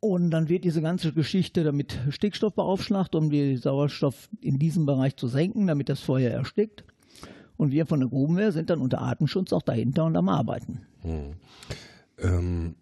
Und 0.00 0.30
dann 0.30 0.48
wird 0.48 0.64
diese 0.64 0.80
ganze 0.80 1.12
Geschichte 1.12 1.62
damit 1.62 1.98
Stickstoff 2.08 2.54
beaufschlagt, 2.54 3.14
um 3.14 3.30
den 3.30 3.58
Sauerstoff 3.58 4.30
in 4.40 4.58
diesem 4.58 4.86
Bereich 4.86 5.16
zu 5.16 5.28
senken, 5.28 5.66
damit 5.66 5.90
das 5.90 6.00
Feuer 6.00 6.30
erstickt. 6.30 6.84
Und 7.58 7.72
wir 7.72 7.84
von 7.84 8.00
der 8.00 8.08
Grubenwehr 8.08 8.52
sind 8.52 8.70
dann 8.70 8.80
unter 8.80 9.02
Artenschutz 9.02 9.52
auch 9.52 9.60
dahinter 9.60 10.06
und 10.06 10.16
am 10.16 10.30
Arbeiten. 10.30 10.86
Hm. 11.02 11.34
Ähm, 12.18 12.74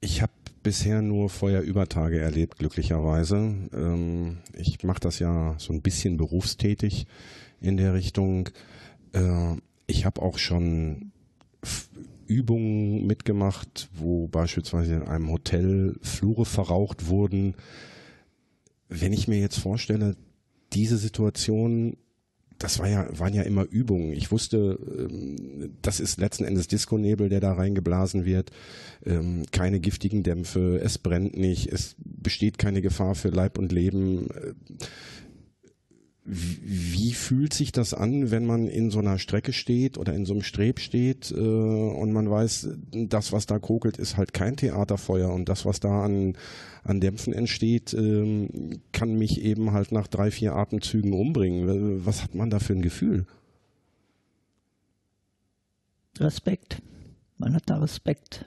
ich 0.00 0.20
habe 0.20 0.32
bisher 0.62 1.00
nur 1.00 1.30
Feuerübertage 1.30 2.20
erlebt, 2.20 2.58
glücklicherweise. 2.58 3.36
Ähm, 3.72 4.38
ich 4.52 4.84
mache 4.84 5.00
das 5.00 5.18
ja 5.18 5.54
so 5.56 5.72
ein 5.72 5.80
bisschen 5.80 6.18
berufstätig 6.18 7.06
in 7.62 7.78
der 7.78 7.94
Richtung. 7.94 8.50
Äh, 9.14 9.54
ich 9.86 10.04
habe 10.04 10.20
auch 10.20 10.36
schon 10.36 11.12
Übungen 12.28 13.06
mitgemacht, 13.06 13.88
wo 13.94 14.28
beispielsweise 14.28 14.94
in 14.94 15.02
einem 15.02 15.30
Hotel 15.30 15.96
Flure 16.02 16.44
verraucht 16.44 17.08
wurden. 17.08 17.54
Wenn 18.88 19.12
ich 19.12 19.28
mir 19.28 19.40
jetzt 19.40 19.58
vorstelle, 19.58 20.16
diese 20.72 20.98
Situation 20.98 21.96
das 22.58 22.78
war 22.80 22.88
ja, 22.88 23.06
waren 23.16 23.34
ja 23.34 23.42
immer 23.42 23.64
Übungen. 23.70 24.12
Ich 24.12 24.32
wusste, 24.32 24.78
ähm, 24.98 25.76
das 25.80 26.00
ist 26.00 26.18
letzten 26.18 26.44
Endes 26.44 26.66
Disco-Nebel, 26.66 27.28
der 27.28 27.40
da 27.40 27.52
reingeblasen 27.52 28.24
wird. 28.24 28.50
Ähm, 29.06 29.44
keine 29.52 29.80
giftigen 29.80 30.24
Dämpfe, 30.24 30.80
es 30.82 30.98
brennt 30.98 31.36
nicht, 31.36 31.72
es 31.72 31.94
besteht 32.00 32.58
keine 32.58 32.82
Gefahr 32.82 33.14
für 33.14 33.28
Leib 33.28 33.58
und 33.58 33.70
Leben. 33.70 34.28
Äh, 36.28 36.58
wie 36.62 37.12
fühlt 37.12 37.54
sich 37.54 37.72
das 37.72 37.94
an, 37.94 38.30
wenn 38.30 38.46
man 38.46 38.68
in 38.68 38.90
so 38.90 38.98
einer 38.98 39.18
Strecke 39.18 39.52
steht 39.52 39.98
oder 39.98 40.14
in 40.14 40.24
so 40.24 40.34
einem 40.34 40.42
Streb 40.42 40.80
steht 40.80 41.30
äh, 41.30 41.34
und 41.34 42.12
man 42.12 42.30
weiß, 42.30 42.68
das, 42.92 43.32
was 43.32 43.46
da 43.46 43.58
kokelt, 43.58 43.96
ist 43.96 44.16
halt 44.16 44.32
kein 44.32 44.56
Theaterfeuer 44.56 45.32
und 45.32 45.48
das, 45.48 45.64
was 45.64 45.80
da 45.80 46.04
an, 46.04 46.36
an 46.84 47.00
Dämpfen 47.00 47.32
entsteht, 47.32 47.94
äh, 47.94 48.48
kann 48.92 49.18
mich 49.18 49.42
eben 49.42 49.72
halt 49.72 49.92
nach 49.92 50.06
drei, 50.06 50.30
vier 50.30 50.54
Atemzügen 50.54 51.12
umbringen. 51.12 52.04
Was 52.04 52.22
hat 52.22 52.34
man 52.34 52.50
da 52.50 52.58
für 52.58 52.74
ein 52.74 52.82
Gefühl? 52.82 53.26
Respekt. 56.18 56.82
Man 57.36 57.54
hat 57.54 57.64
da 57.66 57.78
Respekt. 57.78 58.44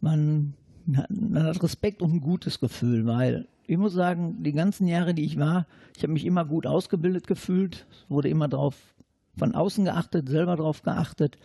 Man, 0.00 0.54
man 0.84 1.44
hat 1.44 1.62
Respekt 1.62 2.02
und 2.02 2.12
ein 2.12 2.20
gutes 2.20 2.60
Gefühl, 2.60 3.06
weil 3.06 3.48
ich 3.66 3.78
muss 3.78 3.92
sagen, 3.92 4.42
die 4.42 4.52
ganzen 4.52 4.86
Jahre, 4.86 5.14
die 5.14 5.24
ich 5.24 5.38
war, 5.38 5.66
ich 5.96 6.02
habe 6.02 6.12
mich 6.12 6.26
immer 6.26 6.44
gut 6.44 6.66
ausgebildet 6.66 7.26
gefühlt, 7.26 7.86
wurde 8.08 8.28
immer 8.28 8.48
darauf 8.48 8.94
von 9.36 9.54
außen 9.54 9.84
geachtet, 9.84 10.28
selber 10.28 10.56
darauf 10.56 10.82
geachtet, 10.82 11.38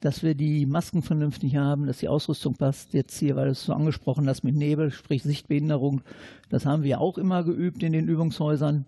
dass 0.00 0.22
wir 0.22 0.34
die 0.34 0.66
Masken 0.66 1.02
vernünftig 1.02 1.56
haben, 1.56 1.86
dass 1.86 1.98
die 1.98 2.08
Ausrüstung 2.08 2.54
passt. 2.54 2.92
Jetzt 2.92 3.18
hier, 3.18 3.36
weil 3.36 3.46
du 3.46 3.52
es 3.52 3.64
so 3.64 3.72
angesprochen 3.72 4.28
hast 4.28 4.44
mit 4.44 4.54
Nebel, 4.54 4.90
sprich 4.90 5.22
Sichtbehinderung, 5.22 6.02
das 6.50 6.66
haben 6.66 6.82
wir 6.82 7.00
auch 7.00 7.18
immer 7.18 7.42
geübt 7.42 7.82
in 7.82 7.92
den 7.92 8.08
Übungshäusern. 8.08 8.84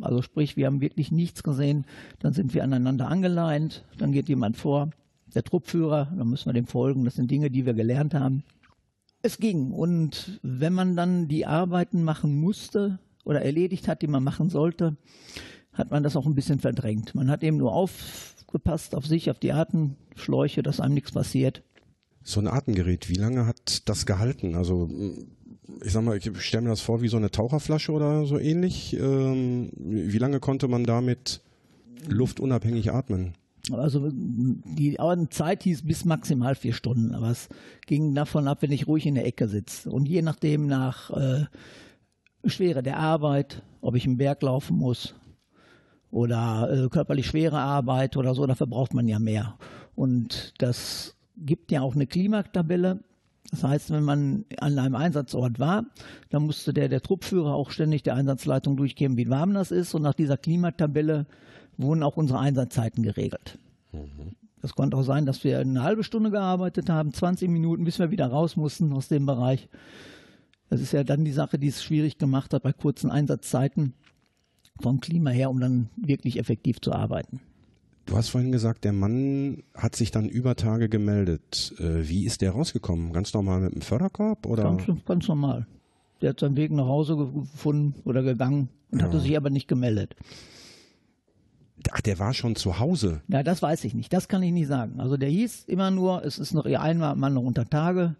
Also 0.00 0.22
sprich, 0.22 0.56
wir 0.56 0.66
haben 0.66 0.80
wirklich 0.80 1.10
nichts 1.10 1.42
gesehen, 1.42 1.86
dann 2.18 2.32
sind 2.32 2.54
wir 2.54 2.62
aneinander 2.62 3.08
angeleint, 3.08 3.84
dann 3.98 4.12
geht 4.12 4.28
jemand 4.28 4.56
vor, 4.56 4.90
der 5.34 5.42
Truppführer, 5.42 6.12
dann 6.16 6.28
müssen 6.28 6.46
wir 6.46 6.52
dem 6.52 6.66
folgen. 6.66 7.04
Das 7.04 7.14
sind 7.14 7.30
Dinge, 7.30 7.50
die 7.50 7.66
wir 7.66 7.74
gelernt 7.74 8.14
haben. 8.14 8.42
Es 9.26 9.38
ging. 9.38 9.72
Und 9.72 10.38
wenn 10.44 10.72
man 10.72 10.94
dann 10.94 11.26
die 11.26 11.46
Arbeiten 11.46 12.04
machen 12.04 12.38
musste 12.38 13.00
oder 13.24 13.42
erledigt 13.42 13.88
hat, 13.88 14.00
die 14.00 14.06
man 14.06 14.22
machen 14.22 14.50
sollte, 14.50 14.96
hat 15.72 15.90
man 15.90 16.04
das 16.04 16.14
auch 16.14 16.26
ein 16.26 16.36
bisschen 16.36 16.60
verdrängt. 16.60 17.16
Man 17.16 17.28
hat 17.28 17.42
eben 17.42 17.56
nur 17.56 17.72
aufgepasst 17.72 18.94
auf 18.94 19.04
sich, 19.04 19.28
auf 19.28 19.40
die 19.40 19.52
Atemschläuche, 19.52 20.62
dass 20.62 20.78
einem 20.78 20.94
nichts 20.94 21.10
passiert. 21.10 21.64
So 22.22 22.38
ein 22.38 22.46
Atemgerät, 22.46 23.08
wie 23.08 23.16
lange 23.16 23.46
hat 23.46 23.88
das 23.88 24.06
gehalten? 24.06 24.54
Also 24.54 24.88
ich 25.84 25.90
sag 25.90 26.04
mal, 26.04 26.16
ich 26.16 26.30
stelle 26.40 26.62
mir 26.62 26.70
das 26.70 26.80
vor 26.80 27.02
wie 27.02 27.08
so 27.08 27.16
eine 27.16 27.32
Taucherflasche 27.32 27.90
oder 27.90 28.26
so 28.26 28.38
ähnlich. 28.38 28.96
Ähm, 28.96 29.70
wie 29.76 30.18
lange 30.18 30.38
konnte 30.38 30.68
man 30.68 30.84
damit 30.84 31.40
luftunabhängig 32.06 32.92
atmen? 32.92 33.34
Also 33.72 34.10
die 34.12 34.96
Zeit 35.30 35.64
hieß 35.64 35.86
bis 35.86 36.04
maximal 36.04 36.54
vier 36.54 36.72
Stunden, 36.72 37.14
aber 37.14 37.30
es 37.30 37.48
ging 37.86 38.14
davon 38.14 38.46
ab, 38.48 38.58
wenn 38.60 38.72
ich 38.72 38.86
ruhig 38.86 39.06
in 39.06 39.16
der 39.16 39.26
Ecke 39.26 39.48
sitze. 39.48 39.90
Und 39.90 40.06
je 40.06 40.22
nachdem 40.22 40.66
nach 40.66 41.10
äh, 41.10 41.46
Schwere 42.44 42.82
der 42.82 42.98
Arbeit, 42.98 43.62
ob 43.80 43.96
ich 43.96 44.06
im 44.06 44.18
Berg 44.18 44.42
laufen 44.42 44.76
muss 44.76 45.14
oder 46.10 46.70
äh, 46.70 46.88
körperlich 46.88 47.26
schwere 47.26 47.58
Arbeit 47.58 48.16
oder 48.16 48.34
so, 48.34 48.46
dafür 48.46 48.68
braucht 48.68 48.94
man 48.94 49.08
ja 49.08 49.18
mehr. 49.18 49.58
Und 49.94 50.54
das 50.58 51.16
gibt 51.36 51.72
ja 51.72 51.80
auch 51.80 51.94
eine 51.94 52.06
Klimatabelle. 52.06 53.00
Das 53.50 53.62
heißt, 53.62 53.90
wenn 53.90 54.02
man 54.02 54.44
an 54.58 54.78
einem 54.78 54.96
Einsatzort 54.96 55.58
war, 55.58 55.84
dann 56.30 56.44
musste 56.44 56.72
der, 56.72 56.88
der 56.88 57.00
Truppführer 57.00 57.54
auch 57.54 57.70
ständig 57.70 58.02
der 58.02 58.14
Einsatzleitung 58.14 58.76
durchgeben, 58.76 59.16
wie 59.16 59.28
warm 59.28 59.54
das 59.54 59.70
ist. 59.70 59.94
Und 59.94 60.02
nach 60.02 60.14
dieser 60.14 60.36
Klimatabelle 60.36 61.26
wurden 61.78 62.02
auch 62.02 62.16
unsere 62.16 62.38
Einsatzzeiten 62.38 63.02
geregelt. 63.02 63.58
Mhm. 63.92 64.36
Das 64.62 64.74
konnte 64.74 64.96
auch 64.96 65.02
sein, 65.02 65.26
dass 65.26 65.44
wir 65.44 65.58
eine 65.58 65.82
halbe 65.82 66.02
Stunde 66.02 66.30
gearbeitet 66.30 66.90
haben, 66.90 67.12
20 67.12 67.48
Minuten, 67.48 67.84
bis 67.84 67.98
wir 67.98 68.10
wieder 68.10 68.26
raus 68.26 68.56
mussten 68.56 68.92
aus 68.92 69.08
dem 69.08 69.26
Bereich. 69.26 69.68
Das 70.70 70.80
ist 70.80 70.92
ja 70.92 71.04
dann 71.04 71.24
die 71.24 71.32
Sache, 71.32 71.58
die 71.58 71.68
es 71.68 71.82
schwierig 71.82 72.18
gemacht 72.18 72.52
hat 72.52 72.62
bei 72.62 72.72
kurzen 72.72 73.10
Einsatzzeiten 73.10 73.94
vom 74.80 75.00
Klima 75.00 75.30
her, 75.30 75.50
um 75.50 75.60
dann 75.60 75.88
wirklich 75.96 76.38
effektiv 76.38 76.80
zu 76.80 76.92
arbeiten. 76.92 77.40
Du 78.06 78.16
hast 78.16 78.28
vorhin 78.28 78.52
gesagt, 78.52 78.84
der 78.84 78.92
Mann 78.92 79.64
hat 79.74 79.96
sich 79.96 80.12
dann 80.12 80.28
über 80.28 80.54
Tage 80.54 80.88
gemeldet. 80.88 81.74
Äh, 81.78 82.08
wie 82.08 82.24
ist 82.24 82.40
der 82.40 82.52
rausgekommen? 82.52 83.12
Ganz 83.12 83.34
normal 83.34 83.60
mit 83.60 83.74
dem 83.74 83.82
Förderkorb? 83.82 84.46
Oder? 84.46 84.62
Ganz, 84.62 85.04
ganz 85.04 85.28
normal. 85.28 85.66
Der 86.20 86.30
hat 86.30 86.40
seinen 86.40 86.56
Weg 86.56 86.70
nach 86.70 86.86
Hause 86.86 87.16
gefunden 87.16 87.94
oder 88.04 88.22
gegangen 88.22 88.68
und 88.90 89.00
ja. 89.00 89.06
hatte 89.06 89.20
sich 89.20 89.36
aber 89.36 89.50
nicht 89.50 89.66
gemeldet. 89.66 90.14
Ach, 91.92 92.00
der 92.00 92.18
war 92.18 92.34
schon 92.34 92.56
zu 92.56 92.78
Hause. 92.78 93.20
Ja, 93.28 93.42
das 93.42 93.62
weiß 93.62 93.84
ich 93.84 93.94
nicht. 93.94 94.12
Das 94.12 94.28
kann 94.28 94.42
ich 94.42 94.52
nicht 94.52 94.66
sagen. 94.66 95.00
Also 95.00 95.16
der 95.16 95.28
hieß 95.28 95.64
immer 95.64 95.90
nur, 95.90 96.24
es 96.24 96.38
ist 96.38 96.54
noch 96.54 96.66
ihr 96.66 96.80
einmal 96.80 97.16
Mann 97.16 97.34
noch 97.34 97.42
unter 97.42 97.68
Tage. 97.68 98.16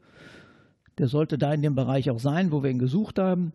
Der 0.98 1.08
sollte 1.08 1.38
da 1.38 1.52
in 1.52 1.62
dem 1.62 1.74
Bereich 1.74 2.10
auch 2.10 2.20
sein, 2.20 2.52
wo 2.52 2.62
wir 2.62 2.70
ihn 2.70 2.78
gesucht 2.78 3.18
haben. 3.18 3.52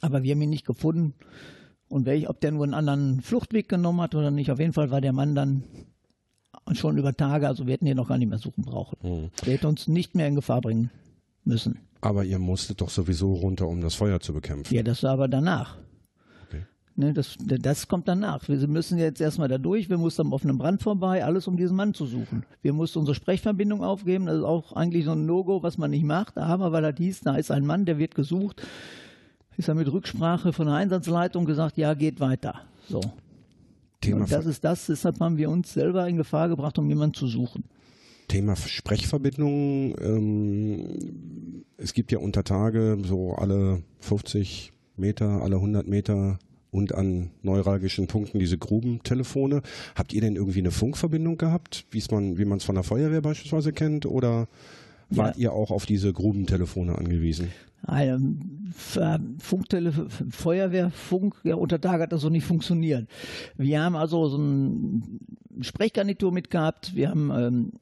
Aber 0.00 0.22
wir 0.22 0.34
haben 0.34 0.42
ihn 0.42 0.50
nicht 0.50 0.66
gefunden. 0.66 1.14
Und 1.88 2.04
welch, 2.06 2.28
ob 2.28 2.40
der 2.40 2.52
nur 2.52 2.64
einen 2.64 2.74
anderen 2.74 3.20
Fluchtweg 3.22 3.68
genommen 3.68 4.00
hat 4.00 4.14
oder 4.14 4.30
nicht, 4.30 4.50
auf 4.50 4.58
jeden 4.58 4.72
Fall 4.72 4.90
war 4.90 5.00
der 5.00 5.12
Mann 5.12 5.34
dann 5.34 5.62
schon 6.72 6.98
über 6.98 7.14
Tage, 7.14 7.46
also 7.46 7.66
wir 7.66 7.74
hätten 7.74 7.86
ihn 7.86 7.96
noch 7.96 8.08
gar 8.08 8.18
nicht 8.18 8.28
mehr 8.28 8.38
suchen 8.38 8.64
brauchen. 8.64 8.98
Hm. 9.02 9.30
Der 9.44 9.54
hätte 9.54 9.68
uns 9.68 9.86
nicht 9.86 10.16
mehr 10.16 10.26
in 10.26 10.34
Gefahr 10.34 10.60
bringen 10.60 10.90
müssen. 11.44 11.78
Aber 12.00 12.24
ihr 12.24 12.38
musstet 12.38 12.80
doch 12.80 12.90
sowieso 12.90 13.34
runter, 13.34 13.68
um 13.68 13.80
das 13.80 13.94
Feuer 13.94 14.20
zu 14.20 14.32
bekämpfen. 14.32 14.74
Ja, 14.74 14.82
das 14.82 15.02
war 15.02 15.12
aber 15.12 15.28
danach. 15.28 15.78
Ne, 16.98 17.12
das, 17.12 17.36
das 17.38 17.88
kommt 17.88 18.08
danach. 18.08 18.48
Wir 18.48 18.66
müssen 18.68 18.98
jetzt 18.98 19.20
erstmal 19.20 19.48
da 19.48 19.58
durch, 19.58 19.90
wir 19.90 19.98
mussten 19.98 20.22
am 20.22 20.32
offenen 20.32 20.56
Brand 20.56 20.82
vorbei, 20.82 21.22
alles 21.22 21.46
um 21.46 21.58
diesen 21.58 21.76
Mann 21.76 21.92
zu 21.92 22.06
suchen. 22.06 22.46
Wir 22.62 22.72
mussten 22.72 23.00
unsere 23.00 23.14
Sprechverbindung 23.14 23.84
aufgeben, 23.84 24.24
das 24.24 24.38
ist 24.38 24.44
auch 24.44 24.72
eigentlich 24.72 25.04
so 25.04 25.12
ein 25.12 25.26
No-Go, 25.26 25.62
was 25.62 25.76
man 25.76 25.90
nicht 25.90 26.04
macht, 26.04 26.38
aber 26.38 26.72
weil 26.72 26.80
das 26.80 26.96
hieß, 26.96 27.20
da 27.20 27.36
ist 27.36 27.50
ein 27.50 27.66
Mann, 27.66 27.84
der 27.84 27.98
wird 27.98 28.14
gesucht, 28.14 28.62
ist 29.58 29.68
er 29.68 29.74
mit 29.74 29.92
Rücksprache 29.92 30.54
von 30.54 30.66
der 30.66 30.76
Einsatzleitung 30.76 31.44
gesagt, 31.44 31.76
ja, 31.76 31.92
geht 31.92 32.18
weiter. 32.18 32.62
So. 32.88 33.02
Thema, 34.00 34.22
Und 34.22 34.32
das 34.32 34.46
ist 34.46 34.64
das, 34.64 34.86
deshalb 34.86 35.20
haben 35.20 35.36
wir 35.36 35.50
uns 35.50 35.74
selber 35.74 36.08
in 36.08 36.16
Gefahr 36.16 36.48
gebracht, 36.48 36.78
um 36.78 36.88
jemanden 36.88 37.14
zu 37.14 37.26
suchen. 37.26 37.64
Thema 38.28 38.56
Sprechverbindungen. 38.56 39.94
Ähm, 40.00 41.64
es 41.76 41.92
gibt 41.92 42.10
ja 42.10 42.18
unter 42.18 42.42
Tage 42.42 42.98
so 43.04 43.34
alle 43.34 43.82
50 44.00 44.72
Meter, 44.96 45.42
alle 45.42 45.56
100 45.56 45.86
Meter 45.86 46.38
und 46.76 46.94
an 46.94 47.30
neuralgischen 47.42 48.06
Punkten 48.06 48.38
diese 48.38 48.58
Grubentelefone. 48.58 49.62
Habt 49.94 50.12
ihr 50.12 50.20
denn 50.20 50.36
irgendwie 50.36 50.60
eine 50.60 50.70
Funkverbindung 50.70 51.38
gehabt, 51.38 51.86
wie's 51.90 52.10
man, 52.10 52.38
wie 52.38 52.44
man 52.44 52.58
es 52.58 52.64
von 52.64 52.74
der 52.74 52.84
Feuerwehr 52.84 53.22
beispielsweise 53.22 53.72
kennt? 53.72 54.06
Oder 54.06 54.46
wart 55.08 55.38
ihr 55.38 55.52
auch 55.52 55.70
auf 55.70 55.86
diese 55.86 56.12
Grubentelefone 56.12 56.96
angewiesen? 56.96 57.48
Ähm, 57.88 58.70
F- 58.70 59.20
Funktelefon, 59.38 60.08
Feuerwehrfunk, 60.30 61.36
ja, 61.44 61.54
unter 61.54 61.80
Tage 61.80 62.02
hat 62.02 62.12
das 62.12 62.20
so 62.22 62.30
nicht 62.30 62.44
funktioniert. 62.44 63.08
Wir 63.56 63.82
haben 63.82 63.94
also 63.96 64.28
so 64.28 64.38
eine 64.38 65.02
Sprechgarnitur 65.60 66.32
mitgehabt. 66.32 66.96
Wir 66.96 67.10
haben, 67.10 67.30
ähm, 67.30 67.72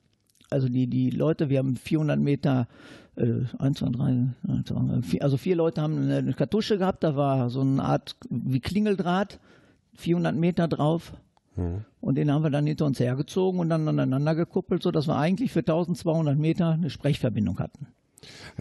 also 0.50 0.68
die, 0.68 0.86
die 0.88 1.10
Leute, 1.10 1.48
wir 1.48 1.58
haben 1.58 1.76
400 1.76 2.20
Meter, 2.20 2.68
äh, 3.16 3.44
1, 3.58 3.78
2, 3.78 3.88
3, 3.90 5.02
vier, 5.02 5.22
also 5.22 5.36
vier 5.36 5.56
Leute 5.56 5.82
haben 5.82 6.10
eine, 6.10 6.32
Kartusche 6.34 6.78
gehabt, 6.78 7.04
da 7.04 7.16
war 7.16 7.50
so 7.50 7.60
eine 7.60 7.82
Art 7.82 8.16
wie 8.30 8.60
Klingeldraht, 8.60 9.38
400 9.94 10.34
Meter 10.34 10.68
drauf. 10.68 11.12
Und 12.00 12.16
den 12.16 12.32
haben 12.32 12.42
wir 12.42 12.50
dann 12.50 12.66
hinter 12.66 12.84
uns 12.84 12.98
hergezogen 12.98 13.60
und 13.60 13.68
dann 13.68 13.86
aneinander 13.86 14.34
gekuppelt, 14.34 14.82
sodass 14.82 15.06
wir 15.06 15.16
eigentlich 15.16 15.52
für 15.52 15.60
1200 15.60 16.36
Meter 16.36 16.70
eine 16.70 16.90
Sprechverbindung 16.90 17.60
hatten. 17.60 17.86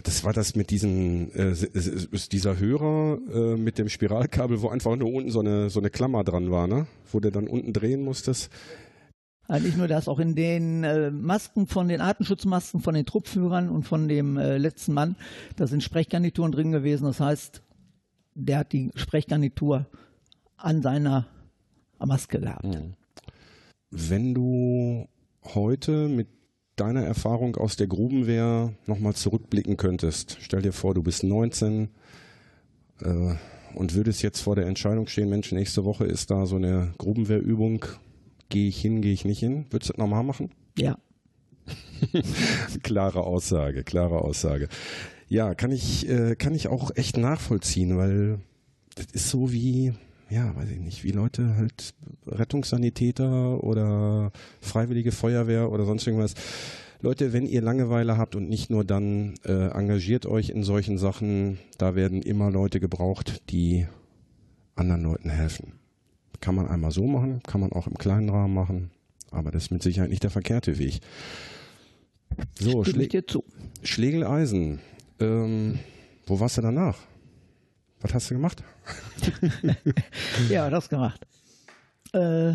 Das 0.02 0.24
war 0.24 0.32
das 0.32 0.54
mit 0.54 0.70
diesen, 0.70 1.32
äh, 1.34 1.54
dieser 2.30 2.58
Hörer 2.58 3.18
äh, 3.32 3.56
mit 3.56 3.78
dem 3.78 3.88
Spiralkabel, 3.88 4.62
wo 4.62 4.68
einfach 4.68 4.96
nur 4.96 5.12
unten 5.12 5.30
so 5.30 5.40
eine, 5.40 5.70
so 5.70 5.80
eine 5.80 5.90
Klammer 5.90 6.24
dran 6.24 6.50
war, 6.50 6.66
ne? 6.66 6.86
Wo 7.10 7.20
du 7.20 7.30
dann 7.30 7.48
unten 7.48 7.72
drehen 7.72 8.02
musstest. 8.02 8.50
Äh, 9.48 9.60
Nicht 9.60 9.76
nur 9.76 9.88
das, 9.88 10.08
auch 10.08 10.18
in 10.18 10.34
den 10.34 10.84
äh, 10.84 11.10
Masken 11.10 11.66
von 11.66 11.88
den 11.88 12.00
Artenschutzmasken 12.00 12.80
von 12.80 12.94
den 12.94 13.06
Truppführern 13.06 13.68
und 13.68 13.84
von 13.84 14.08
dem 14.08 14.36
äh, 14.36 14.58
letzten 14.58 14.94
Mann, 14.94 15.16
da 15.56 15.66
sind 15.66 15.82
Sprechgarnituren 15.82 16.52
drin 16.52 16.72
gewesen. 16.72 17.04
Das 17.04 17.20
heißt, 17.20 17.62
der 18.34 18.58
hat 18.58 18.72
die 18.72 18.90
Sprechgarnitur 18.94 19.86
an 20.56 20.82
seiner 20.82 21.26
Maske 21.98 22.40
gehabt. 22.40 22.66
Wenn 23.90 24.34
du 24.34 25.06
heute 25.54 26.08
mit 26.08 26.28
deiner 26.76 27.02
Erfahrung 27.04 27.56
aus 27.56 27.76
der 27.76 27.86
Grubenwehr 27.86 28.72
nochmal 28.86 29.14
zurückblicken 29.14 29.76
könntest, 29.76 30.38
stell 30.40 30.62
dir 30.62 30.72
vor, 30.72 30.94
du 30.94 31.02
bist 31.02 31.22
19 31.22 31.88
äh, 33.00 33.34
und 33.74 33.94
würdest 33.94 34.22
jetzt 34.22 34.40
vor 34.40 34.56
der 34.56 34.66
Entscheidung 34.66 35.06
stehen, 35.06 35.28
Mensch, 35.28 35.52
nächste 35.52 35.84
Woche 35.84 36.04
ist 36.04 36.30
da 36.30 36.46
so 36.46 36.56
eine 36.56 36.94
Grubenwehrübung, 36.98 37.84
gehe 38.48 38.68
ich 38.68 38.80
hin, 38.80 39.00
gehe 39.00 39.12
ich 39.12 39.24
nicht 39.24 39.40
hin, 39.40 39.66
würdest 39.70 39.90
du 39.90 39.92
das 39.94 39.98
nochmal 39.98 40.22
machen? 40.22 40.50
Ja, 40.76 40.98
klare 42.82 43.24
Aussage, 43.24 43.84
klare 43.84 44.22
Aussage. 44.22 44.68
Ja, 45.28 45.54
kann 45.54 45.72
ich, 45.72 46.08
äh, 46.08 46.36
kann 46.36 46.54
ich 46.54 46.68
auch 46.68 46.90
echt 46.96 47.16
nachvollziehen, 47.16 47.96
weil 47.96 48.40
das 48.94 49.06
ist 49.12 49.30
so 49.30 49.52
wie, 49.52 49.92
ja, 50.30 50.54
weiß 50.54 50.70
ich 50.70 50.80
nicht, 50.80 51.04
wie 51.04 51.12
Leute 51.12 51.56
halt 51.56 51.94
Rettungssanitäter 52.26 53.62
oder 53.64 54.32
Freiwillige 54.60 55.12
Feuerwehr 55.12 55.70
oder 55.70 55.84
sonst 55.84 56.06
irgendwas. 56.06 56.34
Leute, 57.00 57.32
wenn 57.32 57.46
ihr 57.46 57.60
Langeweile 57.60 58.16
habt 58.16 58.34
und 58.34 58.48
nicht 58.48 58.70
nur 58.70 58.84
dann, 58.84 59.34
äh, 59.44 59.68
engagiert 59.68 60.24
euch 60.26 60.48
in 60.48 60.62
solchen 60.62 60.96
Sachen. 60.96 61.58
Da 61.76 61.94
werden 61.94 62.22
immer 62.22 62.50
Leute 62.50 62.80
gebraucht, 62.80 63.42
die 63.50 63.86
anderen 64.74 65.02
Leuten 65.02 65.28
helfen. 65.28 65.74
Kann 66.44 66.54
man 66.56 66.68
einmal 66.68 66.90
so 66.90 67.06
machen, 67.06 67.42
kann 67.46 67.62
man 67.62 67.72
auch 67.72 67.86
im 67.86 67.94
kleinen 67.94 68.28
Rahmen 68.28 68.52
machen, 68.52 68.90
aber 69.30 69.50
das 69.50 69.64
ist 69.64 69.70
mit 69.70 69.82
Sicherheit 69.82 70.10
nicht 70.10 70.22
der 70.24 70.30
verkehrte 70.30 70.78
Weg. 70.78 71.00
So, 72.60 72.84
stimme 72.84 73.08
dir 73.08 73.26
zu. 73.26 73.44
Schlegeleisen. 73.82 74.80
Ähm, 75.20 75.78
wo 76.26 76.38
warst 76.40 76.58
du 76.58 76.62
danach? 76.62 76.98
Was 78.02 78.12
hast 78.12 78.30
du 78.30 78.34
gemacht? 78.34 78.62
Ja, 80.50 80.68
das 80.68 80.88
gemacht. 80.90 81.26
Äh, 82.12 82.52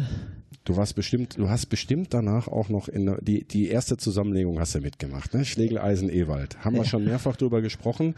Du 0.65 0.77
warst 0.77 0.93
bestimmt, 0.93 1.35
du 1.39 1.49
hast 1.49 1.65
bestimmt 1.67 2.13
danach 2.13 2.47
auch 2.47 2.69
noch 2.69 2.89
in 2.89 3.07
der- 3.07 3.21
die, 3.21 3.43
die 3.43 3.69
erste 3.69 3.97
Zusammenlegung 3.97 4.59
hast 4.59 4.75
du 4.75 4.81
mitgemacht, 4.81 5.33
ne? 5.33 5.43
Schlegeleisen 5.43 6.11
Ewald. 6.11 6.63
Haben 6.63 6.75
wir 6.75 6.85
schon 6.85 7.05
mehrfach 7.05 7.37
drüber 7.37 7.61
gesprochen. 7.63 8.13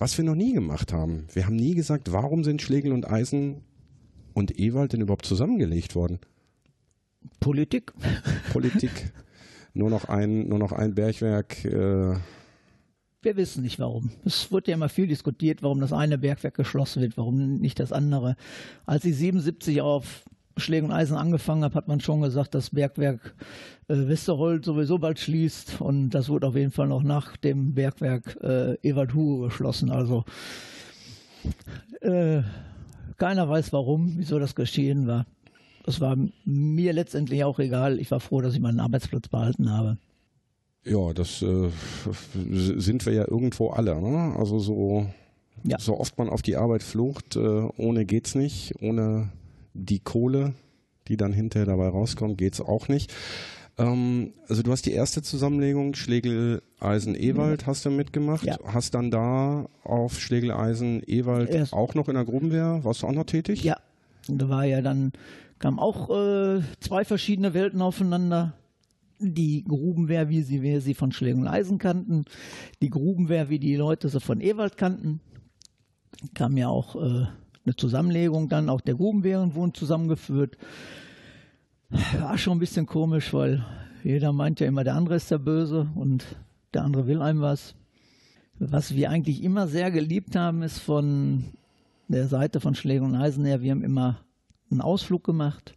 Was 0.00 0.18
wir 0.18 0.24
noch 0.24 0.34
nie 0.34 0.52
gemacht 0.52 0.92
haben. 0.92 1.26
Wir 1.32 1.46
haben 1.46 1.54
nie 1.54 1.76
gesagt, 1.76 2.10
warum 2.10 2.42
sind 2.42 2.60
Schlegel 2.60 2.90
und 2.92 3.08
Eisen 3.08 3.60
und 4.34 4.58
Ewald 4.58 4.92
denn 4.92 5.00
überhaupt 5.00 5.26
zusammengelegt 5.26 5.94
worden? 5.94 6.18
Politik. 7.40 7.92
Politik. 8.52 9.12
nur 9.74 9.90
noch 9.90 10.06
ein, 10.06 10.48
nur 10.48 10.58
noch 10.58 10.72
ein 10.72 10.94
Bergwerk, 10.94 11.64
äh, 11.64 12.16
Wir 13.22 13.36
wissen 13.36 13.62
nicht 13.62 13.78
warum. 13.78 14.10
Es 14.24 14.50
wurde 14.50 14.70
ja 14.70 14.76
immer 14.76 14.88
viel 14.88 15.06
diskutiert, 15.06 15.62
warum 15.62 15.80
das 15.80 15.92
eine 15.92 16.18
Bergwerk 16.18 16.54
geschlossen 16.54 17.02
wird, 17.02 17.16
warum 17.16 17.58
nicht 17.58 17.78
das 17.78 17.92
andere. 17.92 18.36
Als 18.84 19.04
ich 19.04 19.16
77 19.16 19.80
auf 19.80 20.24
Schlägen 20.56 20.90
und 20.90 20.94
Eisen 20.94 21.16
angefangen 21.16 21.64
habe, 21.64 21.74
hat 21.74 21.88
man 21.88 22.00
schon 22.00 22.20
gesagt, 22.20 22.54
das 22.54 22.70
Bergwerk 22.70 23.34
äh, 23.88 23.94
Westerhold 24.08 24.64
sowieso 24.64 24.98
bald 24.98 25.18
schließt 25.18 25.80
und 25.80 26.10
das 26.10 26.28
wurde 26.28 26.48
auf 26.48 26.56
jeden 26.56 26.72
Fall 26.72 26.88
noch 26.88 27.02
nach 27.02 27.36
dem 27.36 27.74
Bergwerk 27.74 28.36
äh, 28.42 28.74
Ewald 28.82 29.14
Hugo 29.14 29.44
geschlossen. 29.44 29.90
Also 29.90 30.24
äh, 32.00 32.42
keiner 33.22 33.48
weiß 33.48 33.72
warum, 33.72 34.14
wieso 34.16 34.40
das 34.40 34.56
geschehen 34.56 35.06
war. 35.06 35.26
Das 35.84 36.00
war 36.00 36.16
mir 36.44 36.92
letztendlich 36.92 37.44
auch 37.44 37.60
egal. 37.60 38.00
Ich 38.00 38.10
war 38.10 38.18
froh, 38.18 38.40
dass 38.40 38.52
ich 38.54 38.58
meinen 38.58 38.80
Arbeitsplatz 38.80 39.28
behalten 39.28 39.70
habe. 39.70 39.96
Ja, 40.84 41.12
das 41.12 41.40
äh, 41.40 41.68
sind 42.34 43.06
wir 43.06 43.12
ja 43.12 43.28
irgendwo 43.28 43.68
alle. 43.70 44.00
Ne? 44.02 44.34
Also 44.36 44.58
so, 44.58 45.06
Ja. 45.62 45.78
so 45.78 46.00
oft 46.00 46.18
man 46.18 46.28
auf 46.28 46.42
die 46.42 46.56
Arbeit 46.56 46.82
flucht, 46.82 47.36
äh, 47.36 47.38
ohne 47.76 48.06
geht's 48.06 48.34
nicht, 48.34 48.74
ohne 48.82 49.30
die 49.72 50.00
Kohle, 50.00 50.54
die 51.06 51.16
dann 51.16 51.32
hinterher 51.32 51.66
dabei 51.66 51.90
rauskommt, 51.90 52.38
geht's 52.38 52.60
auch 52.60 52.88
nicht. 52.88 53.12
Ähm, 53.78 54.32
also 54.48 54.62
du 54.62 54.70
hast 54.70 54.84
die 54.86 54.92
erste 54.92 55.22
Zusammenlegung 55.22 55.94
Schlegel-Eisen 55.94 57.14
Ewald 57.14 57.66
hast 57.66 57.84
du 57.84 57.90
mitgemacht, 57.90 58.44
Ja. 58.44 58.58
hast 58.66 58.94
dann 58.94 59.10
da 59.10 59.66
auf 59.82 60.20
Schlegel-Eisen 60.20 61.02
Ewald 61.06 61.50
Erst- 61.50 61.72
auch 61.72 61.94
noch 61.94 62.08
in 62.08 62.14
der 62.14 62.24
Grubenwehr, 62.24 62.80
warst 62.82 63.02
du 63.02 63.06
auch 63.06 63.12
noch 63.12 63.24
tätig? 63.24 63.64
Ja, 63.64 63.76
da 64.28 64.48
war 64.48 64.64
ja 64.64 64.82
dann, 64.82 65.12
kamen 65.58 65.78
auch 65.78 66.10
äh, 66.10 66.60
zwei 66.80 67.04
verschiedene 67.04 67.54
Welten 67.54 67.80
aufeinander. 67.80 68.54
Die 69.24 69.62
Grubenwehr, 69.64 70.28
wie 70.28 70.42
sie, 70.42 70.62
wir 70.62 70.80
sie 70.80 70.94
von 70.94 71.12
Schlägen 71.12 71.42
und 71.42 71.48
Eisen 71.48 71.78
kannten. 71.78 72.24
Die 72.82 72.90
Grubenwehr, 72.90 73.48
wie 73.48 73.60
die 73.60 73.76
Leute 73.76 74.08
sie 74.08 74.20
von 74.20 74.40
Ewald 74.40 74.76
kannten. 74.76 75.20
Kam 76.34 76.56
ja 76.56 76.68
auch 76.68 76.96
äh, 76.96 77.26
eine 77.64 77.76
Zusammenlegung 77.76 78.48
dann, 78.48 78.68
auch 78.68 78.80
der 78.80 78.96
Grubenwehren 78.96 79.54
wurden 79.54 79.74
zusammengeführt. 79.74 80.56
War 81.92 82.38
schon 82.38 82.56
ein 82.56 82.60
bisschen 82.60 82.86
komisch, 82.86 83.34
weil 83.34 83.64
jeder 84.02 84.32
meint 84.32 84.60
ja 84.60 84.66
immer, 84.66 84.82
der 84.82 84.94
andere 84.94 85.16
ist 85.16 85.30
der 85.30 85.38
Böse 85.38 85.90
und 85.94 86.24
der 86.72 86.84
andere 86.84 87.06
will 87.06 87.20
einem 87.20 87.42
was. 87.42 87.74
Was 88.58 88.94
wir 88.94 89.10
eigentlich 89.10 89.42
immer 89.42 89.68
sehr 89.68 89.90
geliebt 89.90 90.34
haben, 90.34 90.62
ist 90.62 90.78
von 90.78 91.44
der 92.08 92.28
Seite 92.28 92.60
von 92.60 92.74
Schläger 92.74 93.04
und 93.04 93.14
Eisen 93.14 93.44
her, 93.44 93.60
wir 93.60 93.72
haben 93.72 93.84
immer 93.84 94.20
einen 94.70 94.80
Ausflug 94.80 95.22
gemacht, 95.22 95.74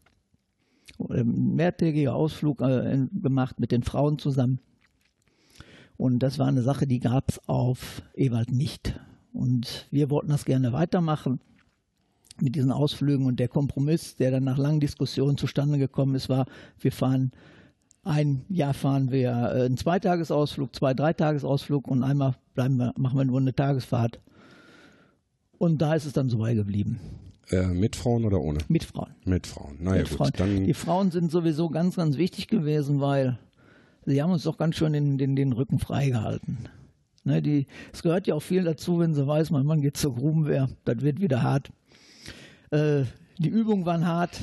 einen 1.10 1.56
mehrtägigen 1.56 2.13
Ausflug 2.13 2.62
äh, 2.62 3.08
gemacht 3.12 3.60
mit 3.60 3.73
den 3.73 3.84
Frauen 3.84 4.17
zusammen. 4.17 4.60
Und 5.97 6.19
das 6.19 6.39
war 6.39 6.47
eine 6.47 6.62
Sache, 6.62 6.88
die 6.88 6.99
gab 6.99 7.30
es 7.30 7.49
auf 7.49 8.01
Ewald 8.13 8.51
nicht. 8.51 8.97
Und 9.34 9.88
wir 9.91 10.10
wollten 10.10 10.30
das 10.30 10.45
gerne 10.45 10.71
weitermachen 10.71 11.41
mit 12.41 12.56
diesen 12.56 12.71
Ausflügen. 12.71 13.26
Und 13.26 13.39
der 13.39 13.48
Kompromiss, 13.48 14.15
der 14.15 14.32
dann 14.32 14.43
nach 14.43 14.58
langen 14.58 14.80
Diskussionen 14.80 15.38
zustande 15.38 15.78
gekommen 15.78 16.15
ist, 16.15 16.30
war, 16.30 16.45
wir 16.80 16.91
fahren 16.91 17.32
ein 18.06 18.45
Jahr 18.50 18.76
fahren 18.76 19.12
wir 19.12 19.30
äh, 19.30 19.65
einen 19.65 19.78
Zweitagesausflug, 19.78 20.76
zwei, 20.76 20.93
Dreitagesausflug 20.93 21.88
und 21.88 22.04
einmal 22.04 22.36
bleiben 22.54 22.78
wir, 22.78 22.93
machen 22.98 23.17
wir 23.17 23.26
nur 23.26 23.39
eine 23.39 23.56
Tagesfahrt. 23.56 24.19
Und 25.58 25.82
da 25.82 25.95
ist 25.95 26.06
es 26.06 26.13
dann 26.13 26.30
so 26.30 26.38
beigeblieben. 26.38 27.00
Äh, 27.50 27.67
mit 27.67 27.95
Frauen 27.95 28.26
oder 28.26 28.39
ohne? 28.41 28.60
Mit 28.67 28.84
Frauen. 28.84 29.10
Mit 29.26 29.48
Frauen. 29.48 29.78
Naja 29.80 30.00
Mit 30.00 30.10
Frauen. 30.10 30.30
gut, 30.30 30.39
dann 30.39 30.65
Die 30.65 30.74
Frauen 30.74 31.12
sind 31.12 31.32
sowieso 31.32 31.69
ganz, 31.69 31.95
ganz 31.95 32.17
wichtig 32.17 32.48
gewesen, 32.48 33.02
weil 33.02 33.39
sie 34.06 34.21
haben 34.21 34.32
uns 34.32 34.43
doch 34.43 34.58
ganz 34.58 34.76
schön 34.76 34.93
den, 34.93 35.17
den, 35.17 35.36
den 35.36 35.54
Rücken 35.54 35.80
freigehalten. 35.80 36.69
Ne, 37.24 37.41
die, 37.41 37.65
es 37.91 38.04
gehört 38.04 38.28
ja 38.28 38.36
auch 38.36 38.41
viel 38.41 38.63
dazu, 38.63 39.00
wenn 39.00 39.15
sie 39.15 39.26
weiß, 39.26 39.50
mein 39.50 39.65
Mann 39.65 39.82
geht 39.82 39.98
zur 39.98 40.13
Grubenwehr, 40.13 40.69
das 40.84 41.02
wird 41.02 41.19
wieder 41.19 41.41
hart. 41.41 41.71
Äh, 42.71 43.04
die 43.38 43.49
Übungen 43.49 43.86
waren 43.86 44.06
hart. 44.06 44.39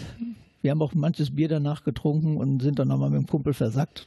Wir 0.60 0.70
haben 0.70 0.82
auch 0.82 0.94
manches 0.94 1.34
Bier 1.34 1.48
danach 1.48 1.82
getrunken 1.82 2.36
und 2.36 2.62
sind 2.62 2.78
dann 2.78 2.88
nochmal 2.88 3.10
mit 3.10 3.20
dem 3.20 3.26
Kumpel 3.26 3.52
versackt. 3.52 4.06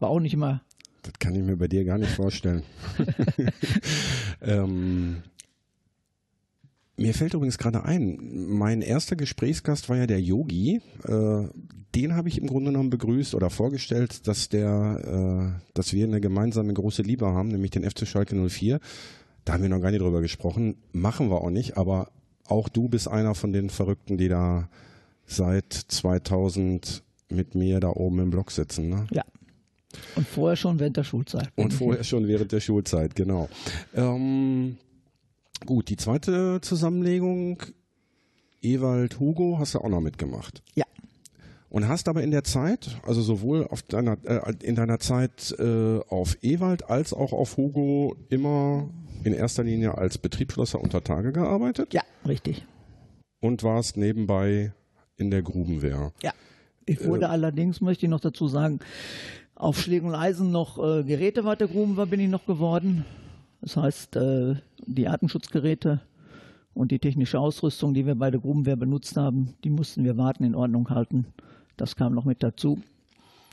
War 0.00 0.10
auch 0.10 0.20
nicht 0.20 0.34
immer. 0.34 0.60
Das 1.02 1.14
kann 1.18 1.34
ich 1.34 1.42
mir 1.42 1.56
bei 1.56 1.68
dir 1.68 1.84
gar 1.84 1.98
nicht 1.98 2.12
vorstellen. 2.12 2.62
ähm, 4.42 5.22
mir 6.96 7.14
fällt 7.14 7.34
übrigens 7.34 7.58
gerade 7.58 7.84
ein, 7.84 8.18
mein 8.48 8.80
erster 8.80 9.16
Gesprächsgast 9.16 9.88
war 9.88 9.96
ja 9.96 10.06
der 10.06 10.20
Yogi. 10.20 10.80
Äh, 11.06 11.48
den 11.94 12.16
habe 12.16 12.28
ich 12.28 12.38
im 12.38 12.46
Grunde 12.46 12.70
genommen 12.70 12.90
begrüßt 12.90 13.34
oder 13.34 13.50
vorgestellt, 13.50 14.26
dass 14.26 14.48
der, 14.48 15.54
äh, 15.56 15.60
dass 15.74 15.92
wir 15.92 16.06
eine 16.06 16.20
gemeinsame 16.20 16.72
große 16.72 17.02
Liebe 17.02 17.26
haben, 17.26 17.48
nämlich 17.48 17.70
den 17.70 17.88
FC 17.88 18.06
Schalke 18.06 18.34
04. 18.34 18.80
Da 19.44 19.52
haben 19.52 19.62
wir 19.62 19.68
noch 19.68 19.80
gar 19.80 19.90
nicht 19.90 20.00
drüber 20.00 20.22
gesprochen. 20.22 20.76
Machen 20.92 21.30
wir 21.30 21.40
auch 21.42 21.50
nicht, 21.50 21.76
aber 21.76 22.10
auch 22.46 22.68
du 22.68 22.88
bist 22.88 23.08
einer 23.08 23.34
von 23.34 23.52
den 23.52 23.70
Verrückten, 23.70 24.18
die 24.18 24.28
da 24.28 24.68
seit 25.26 25.72
2000 25.72 27.02
mit 27.28 27.54
mir 27.54 27.80
da 27.80 27.88
oben 27.88 28.20
im 28.20 28.30
Block 28.30 28.50
sitzen. 28.50 28.88
Ne? 28.88 29.06
Ja. 29.10 29.24
Und 30.16 30.26
vorher 30.26 30.56
schon 30.56 30.78
während 30.78 30.96
der 30.96 31.04
Schulzeit. 31.04 31.48
Und 31.54 31.72
vorher 31.72 32.04
schon 32.04 32.26
während 32.26 32.52
der 32.52 32.60
Schulzeit, 32.60 33.14
genau. 33.14 33.48
Ähm, 33.94 34.76
Gut, 35.66 35.88
die 35.88 35.96
zweite 35.96 36.60
Zusammenlegung, 36.60 37.62
Ewald 38.60 39.18
Hugo, 39.18 39.56
hast 39.58 39.74
du 39.74 39.78
auch 39.78 39.88
noch 39.88 40.02
mitgemacht. 40.02 40.62
Ja. 40.74 40.84
Und 41.70 41.88
hast 41.88 42.06
aber 42.08 42.22
in 42.22 42.30
der 42.30 42.44
Zeit, 42.44 43.00
also 43.02 43.22
sowohl 43.22 43.66
deiner, 43.88 44.18
äh, 44.24 44.52
in 44.62 44.74
deiner 44.74 45.00
Zeit 45.00 45.54
äh, 45.58 46.00
auf 46.08 46.36
Ewald 46.42 46.90
als 46.90 47.14
auch 47.14 47.32
auf 47.32 47.56
Hugo 47.56 48.14
immer 48.28 48.88
in 49.24 49.32
erster 49.32 49.64
Linie 49.64 49.96
als 49.98 50.18
Betriebsschlosser 50.18 50.80
unter 50.80 51.02
Tage 51.02 51.32
gearbeitet? 51.32 51.92
Ja, 51.92 52.02
richtig. 52.26 52.64
Und 53.40 53.62
warst 53.62 53.96
nebenbei 53.96 54.72
in 55.16 55.30
der 55.30 55.42
Grubenwehr? 55.42 56.12
Ja. 56.22 56.32
Ich 56.86 57.04
wurde 57.04 57.26
äh, 57.26 57.28
allerdings, 57.28 57.80
möchte 57.80 58.06
ich 58.06 58.10
noch 58.10 58.20
dazu 58.20 58.46
sagen, 58.48 58.80
auf 59.54 59.80
Schläg 59.80 60.02
und 60.02 60.14
Eisen 60.14 60.50
noch 60.50 60.78
äh, 60.78 61.02
Gerätewarte 61.04 61.68
Grubenwehr 61.68 62.06
bin 62.06 62.20
ich 62.20 62.28
noch 62.28 62.44
geworden. 62.46 63.04
Das 63.60 63.76
heißt, 63.76 64.16
äh, 64.16 64.56
die 64.86 65.08
Artenschutzgeräte 65.08 66.00
und 66.74 66.90
die 66.90 66.98
technische 66.98 67.38
Ausrüstung, 67.38 67.94
die 67.94 68.04
wir 68.04 68.16
bei 68.16 68.30
der 68.30 68.40
Grubenwehr 68.40 68.76
benutzt 68.76 69.16
haben, 69.16 69.54
die 69.64 69.70
mussten 69.70 70.04
wir 70.04 70.18
warten, 70.18 70.44
in 70.44 70.54
Ordnung 70.54 70.90
halten. 70.90 71.26
Das 71.76 71.96
kam 71.96 72.14
noch 72.14 72.24
mit 72.24 72.42
dazu. 72.42 72.80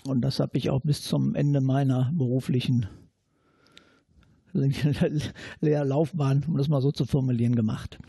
Und 0.06 0.22
das 0.22 0.40
habe 0.40 0.58
ich 0.58 0.70
auch 0.70 0.82
bis 0.82 1.04
zum 1.04 1.36
Ende 1.36 1.62
meiner 1.62 2.12
beruflichen 2.14 2.88
Lehrlaufbahn, 5.62 6.44
um 6.48 6.58
das 6.58 6.68
mal 6.68 6.82
so 6.82 6.92
zu 6.92 7.06
formulieren, 7.06 7.56
gemacht. 7.56 8.00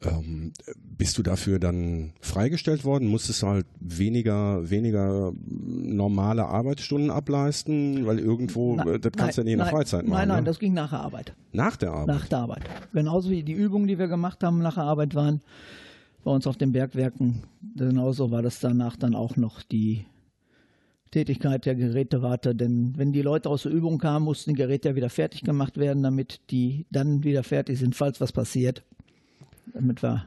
Ähm, 0.00 0.52
bist 0.76 1.18
du 1.18 1.24
dafür 1.24 1.58
dann 1.58 2.12
freigestellt 2.20 2.84
worden? 2.84 3.08
Musstest 3.08 3.42
du 3.42 3.48
halt 3.48 3.66
weniger, 3.80 4.70
weniger 4.70 5.32
normale 5.44 6.46
Arbeitsstunden 6.46 7.10
ableisten? 7.10 8.06
Weil 8.06 8.20
irgendwo, 8.20 8.76
Na, 8.76 8.86
äh, 8.86 9.00
das 9.00 9.12
kannst 9.12 9.38
du 9.38 9.40
ja 9.40 9.44
nicht 9.44 9.52
in 9.54 9.58
der 9.58 9.66
Freizeit 9.66 10.06
machen. 10.06 10.18
Nein, 10.18 10.28
nein, 10.28 10.44
ne? 10.44 10.44
das 10.44 10.60
ging 10.60 10.72
nach 10.72 10.90
der 10.90 11.00
Arbeit. 11.00 11.34
Nach 11.52 11.76
der 11.76 11.90
Arbeit? 11.90 12.06
Nach 12.06 12.26
der 12.28 12.38
Arbeit. 12.38 12.62
Genauso 12.92 13.30
wie 13.30 13.42
die 13.42 13.52
Übungen, 13.52 13.88
die 13.88 13.98
wir 13.98 14.06
gemacht 14.06 14.44
haben, 14.44 14.60
nach 14.60 14.74
der 14.74 14.84
Arbeit 14.84 15.16
waren, 15.16 15.40
bei 16.22 16.30
uns 16.30 16.46
auf 16.46 16.56
den 16.56 16.70
Bergwerken. 16.72 17.42
Genauso 17.74 18.30
war 18.30 18.42
das 18.42 18.60
danach 18.60 18.96
dann 18.96 19.16
auch 19.16 19.36
noch 19.36 19.62
die 19.62 20.04
Tätigkeit 21.08 21.66
der 21.66 21.74
Gerätewarte, 21.74 22.54
denn 22.54 22.92
wenn 22.96 23.12
die 23.12 23.22
Leute 23.22 23.48
aus 23.48 23.62
der 23.62 23.72
Übung 23.72 23.98
kamen, 23.98 24.24
mussten 24.24 24.50
die 24.50 24.56
Geräte 24.56 24.90
ja 24.90 24.96
wieder 24.96 25.10
fertig 25.10 25.42
gemacht 25.42 25.76
werden, 25.76 26.02
damit 26.02 26.40
die 26.50 26.86
dann 26.90 27.24
wieder 27.24 27.42
fertig 27.42 27.78
sind, 27.78 27.96
falls 27.96 28.20
was 28.20 28.32
passiert 28.32 28.82
damit 29.74 30.02
wir 30.02 30.26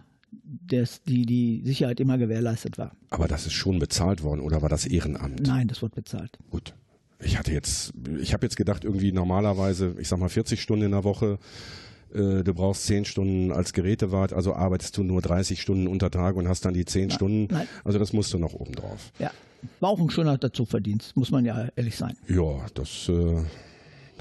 dass 0.67 1.03
die, 1.03 1.25
die 1.25 1.61
Sicherheit 1.65 1.99
immer 1.99 2.17
gewährleistet 2.17 2.77
war. 2.77 2.95
Aber 3.09 3.27
das 3.27 3.45
ist 3.45 3.53
schon 3.53 3.79
bezahlt 3.79 4.23
worden 4.23 4.41
oder 4.41 4.61
war 4.61 4.69
das 4.69 4.85
Ehrenamt? 4.85 5.45
Nein, 5.45 5.67
das 5.67 5.81
wird 5.81 5.95
bezahlt. 5.95 6.37
Gut. 6.49 6.73
Ich 7.19 7.37
hatte 7.37 7.51
jetzt, 7.51 7.93
ich 8.19 8.33
habe 8.33 8.45
jetzt 8.45 8.55
gedacht, 8.55 8.83
irgendwie 8.83 9.11
normalerweise, 9.11 9.95
ich 9.99 10.07
sag 10.07 10.19
mal 10.19 10.29
40 10.29 10.61
Stunden 10.61 10.85
in 10.85 10.91
der 10.91 11.03
Woche, 11.03 11.37
äh, 12.13 12.43
du 12.43 12.53
brauchst 12.53 12.85
10 12.85 13.05
Stunden 13.05 13.51
als 13.51 13.73
Gerätewart, 13.73 14.33
also 14.33 14.55
arbeitest 14.55 14.97
du 14.97 15.03
nur 15.03 15.21
30 15.21 15.61
Stunden 15.61 15.87
unter 15.87 16.09
Tag 16.09 16.35
und 16.35 16.47
hast 16.47 16.65
dann 16.65 16.73
die 16.73 16.85
10 16.85 17.07
nein, 17.07 17.11
Stunden. 17.11 17.47
Nein. 17.53 17.67
Also 17.83 17.99
das 17.99 18.13
musst 18.13 18.33
du 18.33 18.39
noch 18.39 18.53
oben 18.53 18.73
drauf. 18.73 19.11
Ja. 19.19 19.31
War 19.79 19.89
auch 19.89 19.99
ein 19.99 20.09
schöner 20.09 20.37
Dazuverdienst, 20.37 21.15
muss 21.15 21.31
man 21.31 21.45
ja 21.45 21.69
ehrlich 21.75 21.95
sein. 21.95 22.17
Ja, 22.27 22.65
das 22.73 23.09
äh, 23.09 23.43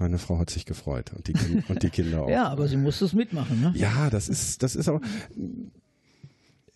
Deine 0.00 0.16
Frau 0.16 0.38
hat 0.38 0.48
sich 0.48 0.64
gefreut 0.64 1.12
und 1.14 1.28
die, 1.28 1.34
und 1.68 1.82
die 1.82 1.90
Kinder 1.90 2.22
auch. 2.24 2.30
ja, 2.30 2.48
aber 2.48 2.68
sie 2.68 2.78
muss 2.78 3.02
es 3.02 3.12
mitmachen, 3.12 3.60
ne? 3.60 3.74
Ja, 3.76 4.08
das 4.08 4.30
ist, 4.30 4.62
das 4.62 4.74
ist 4.74 4.88
aber. 4.88 5.02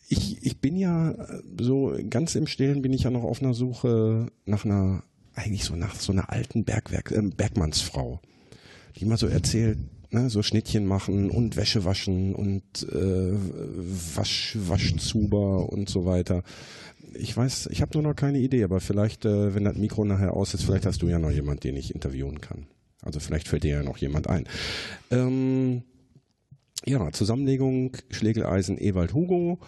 Ich, 0.09 0.45
ich 0.45 0.61
bin 0.61 0.77
ja 0.77 1.15
so 1.59 1.97
ganz 2.11 2.35
im 2.35 2.47
Stillen 2.47 2.83
bin 2.83 2.93
ich 2.93 3.05
ja 3.05 3.11
noch 3.11 3.23
auf 3.23 3.41
einer 3.41 3.55
Suche 3.55 4.31
nach 4.45 4.67
einer, 4.67 5.05
eigentlich 5.35 5.65
so 5.65 5.75
nach 5.75 5.95
so 5.95 6.13
einer 6.13 6.29
alten 6.29 6.65
Bergwerk, 6.65 7.13
äh, 7.13 7.23
Bergmannsfrau, 7.23 8.21
die 8.97 9.07
mal 9.07 9.17
so 9.17 9.27
erzählt, 9.27 9.79
ne, 10.15 10.31
so 10.31 10.43
Schnittchen 10.43 10.87
machen 10.87 11.29
und 11.31 11.57
Wäsche 11.57 11.85
waschen 11.85 12.35
und 12.35 12.63
äh, 12.91 13.33
Wasch, 14.17 14.57
Waschzuber 14.59 15.69
und 15.71 15.89
so 15.89 16.07
weiter. 16.07 16.43
Ich 17.15 17.37
weiß, 17.37 17.69
ich 17.71 17.83
habe 17.83 17.93
nur 17.95 18.03
noch 18.03 18.17
keine 18.17 18.39
Idee, 18.39 18.65
aber 18.65 18.81
vielleicht, 18.81 19.25
äh, 19.25 19.55
wenn 19.55 19.65
das 19.65 19.77
Mikro 19.77 20.05
nachher 20.05 20.35
aus 20.35 20.55
ist, 20.55 20.65
vielleicht 20.65 20.87
hast 20.87 21.03
du 21.03 21.09
ja 21.09 21.19
noch 21.19 21.31
jemand, 21.31 21.65
den 21.65 21.77
ich 21.77 21.95
interviewen 21.95 22.41
kann. 22.41 22.67
Also 23.03 23.21
vielleicht 23.21 23.49
fällt 23.49 23.65
dir 23.65 23.77
ja 23.77 23.83
noch 23.83 23.99
jemand 23.99 24.29
ein. 24.29 24.49
Ähm, 25.11 25.83
ja, 26.87 27.13
Zusammenlegung 27.13 27.97
Schlegeleisen 28.11 28.79
Ewald 28.79 29.13
Hugo. 29.15 29.59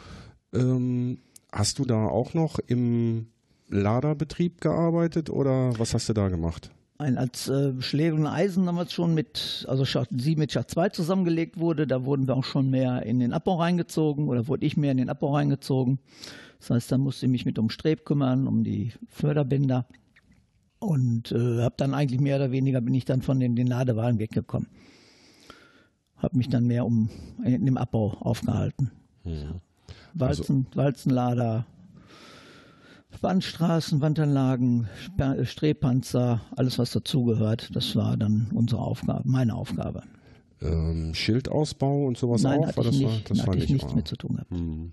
Ähm, 0.54 1.18
hast 1.52 1.78
du 1.78 1.85
da 1.85 2.06
auch 2.06 2.35
noch 2.35 2.59
im 2.59 3.28
Laderbetrieb 3.68 4.61
gearbeitet 4.61 5.28
oder 5.28 5.78
was 5.78 5.92
hast 5.92 6.09
du 6.09 6.12
da 6.12 6.28
gemacht? 6.28 6.70
Ein, 6.98 7.18
als 7.18 7.48
äh, 7.48 7.80
Schlägel 7.82 8.18
und 8.18 8.26
Eisen 8.26 8.64
damals 8.64 8.92
schon 8.92 9.12
mit, 9.12 9.66
also 9.68 9.85
Schacht 9.85 10.09
7 10.16 10.38
mit 10.38 10.52
Schacht 10.52 10.70
2 10.70 10.88
zusammengelegt 10.90 11.59
wurde, 11.59 11.87
da 11.87 12.04
wurden 12.04 12.26
wir 12.26 12.37
auch 12.37 12.44
schon 12.44 12.70
mehr 12.70 13.02
in 13.04 13.18
den 13.18 13.35
Abbau 13.35 13.56
reingezogen 13.56 14.28
oder 14.28 14.48
wurde 14.48 14.64
ich 14.64 14.76
mehr 14.76 14.92
in 14.92 14.98
den 14.98 15.11
Abbau 15.11 15.35
reingezogen. 15.35 15.98
Das 16.59 16.70
heißt, 16.70 16.92
da 16.92 16.98
musste 16.98 17.26
ich 17.26 17.32
mich 17.32 17.44
mit 17.44 17.59
um 17.59 17.68
Streb 17.68 18.06
kümmern, 18.06 18.46
um 18.46 18.64
die 18.64 18.92
Förderbänder. 19.09 19.87
Und 20.78 21.32
äh, 21.32 21.62
habe 21.62 21.74
dann 21.76 21.94
eigentlich 21.94 22.20
mehr 22.20 22.37
oder 22.37 22.50
weniger 22.50 22.80
bin 22.80 22.94
ich 22.94 23.04
dann 23.04 23.22
von 23.22 23.40
den, 23.40 23.56
den 23.56 23.66
Ladewagen 23.66 24.18
weggekommen. 24.18 24.68
Habe 26.16 26.37
mich 26.37 26.48
dann 26.48 26.66
mehr 26.66 26.87
um 26.87 27.11
in 27.44 27.66
dem 27.66 27.76
Abbau 27.76 28.16
aufgehalten. 28.20 28.90
Mhm. 29.24 29.61
Walzen, 30.14 30.66
also, 30.70 30.76
Walzenlader, 30.76 31.66
Wandstraßen, 33.21 34.01
Wandanlagen, 34.01 34.88
Strebpanzer, 35.45 36.42
alles 36.55 36.79
was 36.79 36.90
dazugehört, 36.92 37.75
das 37.75 37.97
war 37.97 38.16
dann 38.16 38.49
unsere 38.53 38.83
Aufgabe, 38.83 39.23
meine 39.25 39.55
Aufgabe. 39.55 40.03
Ähm, 40.61 41.14
Schildausbau 41.14 42.07
und 42.07 42.19
sowas 42.19 42.42
Nein, 42.42 42.61
auch? 42.61 42.66
Hatte 42.69 42.81
ich 42.81 42.87
das 42.87 42.97
nicht, 42.97 43.05
war, 43.05 43.21
das 43.29 43.38
hatte 43.38 43.49
war 43.49 43.57
ich 43.57 43.71
nichts 43.71 43.95
mit 43.95 44.09
zu 44.09 44.16
tun 44.16 44.37
gehabt. 44.37 44.51
Mhm. 44.51 44.92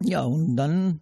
Ja, 0.00 0.24
und 0.24 0.56
dann 0.56 1.00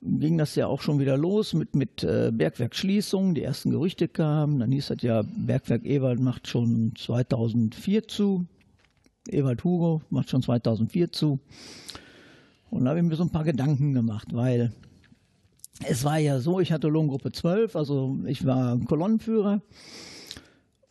ging 0.00 0.38
das 0.38 0.54
ja 0.54 0.66
auch 0.66 0.80
schon 0.80 0.98
wieder 0.98 1.16
los 1.16 1.54
mit, 1.54 1.74
mit 1.74 2.02
äh. 2.04 2.32
Die 2.32 3.42
ersten 3.42 3.70
Gerüchte 3.70 4.08
kamen. 4.08 4.60
Dann 4.60 4.72
hieß 4.72 4.88
das 4.88 5.02
ja, 5.02 5.22
Bergwerk 5.22 5.84
Ewald 5.84 6.20
macht 6.20 6.48
schon 6.48 6.92
2004 6.96 8.08
zu. 8.08 8.46
Ewald 9.28 9.64
Hugo 9.64 10.02
macht 10.10 10.30
schon 10.30 10.42
2004 10.42 11.12
zu. 11.12 11.40
Und 12.70 12.84
da 12.84 12.90
habe 12.90 13.00
ich 13.00 13.06
mir 13.06 13.16
so 13.16 13.24
ein 13.24 13.30
paar 13.30 13.44
Gedanken 13.44 13.92
gemacht, 13.92 14.28
weil 14.32 14.72
es 15.86 16.04
war 16.04 16.18
ja 16.18 16.40
so, 16.40 16.60
ich 16.60 16.72
hatte 16.72 16.88
Lohngruppe 16.88 17.32
12, 17.32 17.76
also 17.76 18.18
ich 18.26 18.44
war 18.44 18.78
Kolonnenführer. 18.80 19.62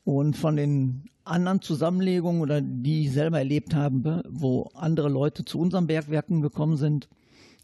Und 0.03 0.37
von 0.37 0.55
den 0.55 1.09
anderen 1.25 1.61
Zusammenlegungen 1.61 2.41
oder 2.41 2.61
die 2.61 3.03
ich 3.03 3.11
selber 3.11 3.39
erlebt 3.39 3.75
habe, 3.75 4.23
wo 4.29 4.69
andere 4.73 5.09
Leute 5.09 5.43
zu 5.43 5.59
unseren 5.59 5.87
Bergwerken 5.87 6.41
gekommen 6.41 6.77
sind, 6.77 7.09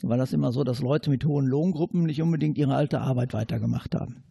war 0.02 0.18
das 0.18 0.34
immer 0.34 0.52
so, 0.52 0.66
dass 0.66 0.82
Leute 0.82 1.10
mit 1.10 1.24
hohen 1.24 1.48
Lohngruppen 1.48 2.04
nicht 2.04 2.22
unbedingt 2.22 2.58
ihre 2.58 2.76
alte 2.76 3.00
Arbeit 3.00 3.34
weitergemacht 3.34 3.96
haben. 3.96 4.24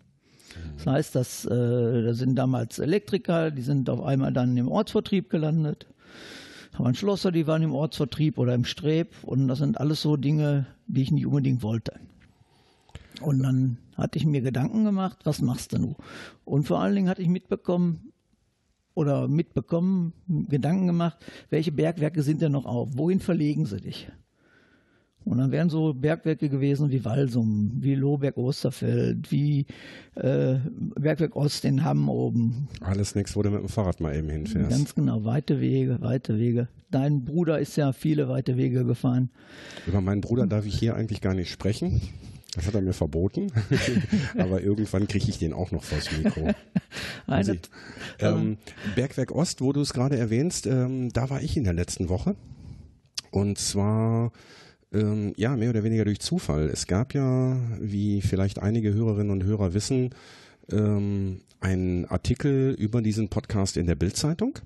Das 0.77 0.87
heißt, 0.87 1.15
dass, 1.15 1.47
äh, 1.47 2.03
da 2.03 2.13
sind 2.13 2.37
damals 2.37 2.79
Elektriker, 2.79 3.51
die 3.51 3.63
sind 3.63 3.89
auf 3.89 4.03
einmal 4.03 4.35
dann 4.35 4.55
im 4.59 4.69
Ortsvertrieb 4.69 5.31
gelandet. 5.31 5.87
Da 6.73 6.81
waren 6.81 6.95
Schlosser, 6.95 7.33
die 7.33 7.47
waren 7.47 7.63
im 7.63 7.73
Ortsvertrieb 7.73 8.37
oder 8.37 8.55
im 8.55 8.67
Streb. 8.67 9.15
Und 9.23 9.49
das 9.49 9.59
sind 9.59 9.81
alles 9.81 10.03
so 10.03 10.17
Dinge, 10.17 10.67
die 10.87 11.03
ich 11.03 11.11
nicht 11.11 11.27
unbedingt 11.27 11.63
wollte. 11.63 11.95
Und 13.21 13.43
dann 13.43 13.79
hatte 13.97 14.19
ich 14.19 14.27
mir 14.27 14.41
Gedanken 14.41 14.85
gemacht, 14.85 15.19
was 15.25 15.43
machst 15.43 15.73
du 15.73 15.79
nun? 15.79 15.97
Und 16.45 16.67
vor 16.67 16.81
allen 16.81 16.95
Dingen 16.95 17.09
hatte 17.09 17.23
ich 17.23 17.29
mitbekommen, 17.29 18.13
oder 18.95 19.29
mitbekommen, 19.29 20.13
Gedanken 20.49 20.87
gemacht, 20.87 21.19
welche 21.51 21.73
Bergwerke 21.73 22.23
sind 22.23 22.43
denn 22.43 22.53
noch 22.53 22.67
auf? 22.67 22.91
Wohin 22.93 23.21
verlegen 23.21 23.67
sie 23.67 23.81
dich? 23.81 24.11
Und 25.25 25.39
dann 25.39 25.53
wären 25.53 25.71
so 25.71 25.95
Bergwerke 25.95 26.49
gewesen 26.49 26.91
wie 26.91 27.05
Walsum, 27.05 27.75
wie 27.79 27.95
Lohberg-Osterfeld, 27.95 29.31
wie 29.31 29.67
äh, 30.17 30.57
Bergwerk 30.99 31.37
Ost 31.37 31.65
in 31.65 31.85
Hamm 31.85 32.09
oben. 32.09 32.69
Alles 32.81 33.15
nichts, 33.15 33.37
wo 33.37 33.43
du 33.43 33.51
mit 33.51 33.61
dem 33.61 33.69
Fahrrad 33.69 34.01
mal 34.01 34.17
eben 34.17 34.29
hinfährst. 34.29 34.71
Ganz 34.71 34.95
genau, 34.97 35.25
weite 35.25 35.61
Wege, 35.61 35.99
weite 36.01 36.41
Wege. 36.41 36.67
Dein 36.91 37.25
Bruder 37.25 37.61
ist 37.61 37.77
ja 37.77 37.93
viele 37.93 38.29
weite 38.29 38.57
Wege 38.57 38.85
gefahren. 38.85 39.31
Über 39.87 40.01
meinen 40.01 40.23
Bruder 40.23 40.49
darf 40.49 40.67
ich 40.67 40.77
hier 40.77 40.97
eigentlich 40.97 41.21
gar 41.21 41.35
nicht 41.35 41.53
sprechen. 41.53 42.01
Das 42.55 42.67
hat 42.67 42.75
er 42.75 42.83
mir 42.83 42.93
verboten. 42.93 43.51
Aber 44.39 44.63
irgendwann 44.63 45.09
kriege 45.09 45.29
ich 45.29 45.39
den 45.39 45.53
auch 45.53 45.71
noch 45.71 45.85
vors 45.85 46.11
Mikro. 46.13 46.51
Ich, 47.41 47.61
ähm, 48.19 48.59
Bergwerk 48.95 49.33
Ost, 49.33 49.63
wo 49.63 49.73
du 49.73 49.81
es 49.81 49.95
gerade 49.95 50.19
erwähnst, 50.19 50.67
ähm, 50.67 51.11
da 51.13 51.31
war 51.31 51.41
ich 51.41 51.57
in 51.57 51.65
der 51.65 51.73
letzten 51.73 52.11
Woche. 52.11 52.37
Und 53.31 53.59
zwar 53.59 54.33
ähm, 54.93 55.33
ja, 55.37 55.57
mehr 55.57 55.71
oder 55.71 55.85
weniger 55.85 56.05
durch 56.05 56.21
Zufall. 56.21 56.69
Es 56.69 56.87
gab 56.87 57.15
ja, 57.15 57.57
wie 57.81 58.21
vielleicht 58.21 58.59
einige 58.59 58.93
Hörerinnen 58.93 59.31
und 59.31 59.45
Hörer 59.45 59.73
wissen, 59.73 60.11
ähm, 60.71 61.41
einen 61.61 62.05
Artikel 62.07 62.75
über 62.79 63.01
diesen 63.01 63.29
Podcast 63.29 63.77
in 63.77 63.87
der 63.87 63.95
Bildzeitung. 63.95 64.59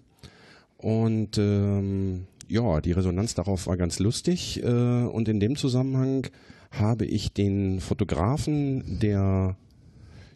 Und 0.79 1.39
ähm, 1.39 2.27
ja, 2.49 2.81
die 2.81 2.93
Resonanz 2.93 3.35
darauf 3.35 3.67
war 3.67 3.77
ganz 3.77 3.99
lustig. 3.99 4.63
Äh, 4.63 4.67
und 4.67 5.29
in 5.29 5.41
dem 5.41 5.57
Zusammenhang 5.57 6.27
habe 6.71 7.05
ich 7.05 7.33
den 7.33 7.81
Fotografen 7.81 8.99
der, 9.01 9.57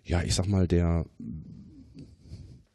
ja, 0.05 0.23
ich 0.23 0.35
sag 0.35 0.47
mal, 0.47 0.67
der 0.67 1.07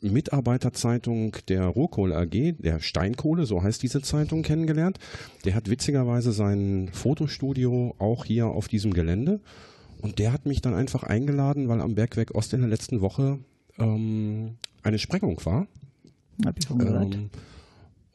Mitarbeiterzeitung 0.02 1.36
der 1.48 1.66
Rohkohle 1.66 2.16
AG, 2.16 2.56
der 2.60 2.80
Steinkohle, 2.80 3.46
so 3.46 3.64
heißt 3.64 3.82
diese 3.82 4.02
Zeitung, 4.02 4.44
kennengelernt. 4.44 5.00
Der 5.46 5.56
hat 5.56 5.70
witzigerweise 5.70 6.32
sein 6.32 6.90
Fotostudio 6.92 7.96
auch 7.98 8.26
hier 8.26 8.48
auf 8.48 8.68
diesem 8.68 8.94
Gelände. 8.94 9.42
Und 10.02 10.20
der 10.20 10.32
hat 10.32 10.46
mich 10.46 10.62
dann 10.62 10.74
einfach 10.74 11.04
eingeladen, 11.04 11.68
weil 11.68 11.82
am 11.82 11.96
Bergwerk 11.96 12.36
Ost 12.36 12.54
in 12.54 12.62
der 12.62 12.70
letzten 12.70 13.02
Woche 13.02 13.40
ähm, 13.80 14.58
eine 14.84 15.00
Sprengung 15.00 15.44
war. 15.46 15.68
Hab 16.46 16.60
ich 16.60 16.66
schon 16.66 16.80
gehört. 16.80 17.16
Ähm, 17.16 17.30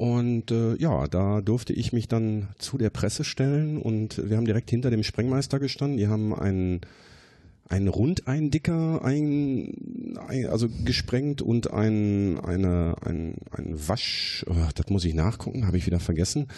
und 0.01 0.51
äh, 0.51 0.77
ja, 0.77 1.07
da 1.09 1.43
durfte 1.43 1.75
ich 1.75 1.93
mich 1.93 2.09
dann 2.09 2.49
zu 2.57 2.79
der 2.79 2.89
Presse 2.89 3.23
stellen 3.23 3.77
und 3.77 4.31
wir 4.31 4.39
haben 4.39 4.47
direkt 4.47 4.71
hinter 4.71 4.89
dem 4.89 5.03
Sprengmeister 5.03 5.59
gestanden. 5.59 5.99
Die 5.99 6.09
haben 6.09 6.35
einen 6.35 6.81
ein 7.71 7.87
Rundeindicker 7.87 9.05
ein, 9.05 10.17
ein, 10.27 10.47
also 10.47 10.69
gesprengt 10.85 11.41
und 11.41 11.73
ein, 11.73 12.41
eine, 12.41 12.97
ein, 13.03 13.37
ein 13.53 13.89
Wasch, 13.89 14.45
oh, 14.51 14.55
das 14.75 14.89
muss 14.91 15.05
ich 15.05 15.15
nachgucken, 15.15 15.67
habe 15.67 15.79
ich 15.79 15.87
wieder 15.87 16.01
vergessen. 16.01 16.49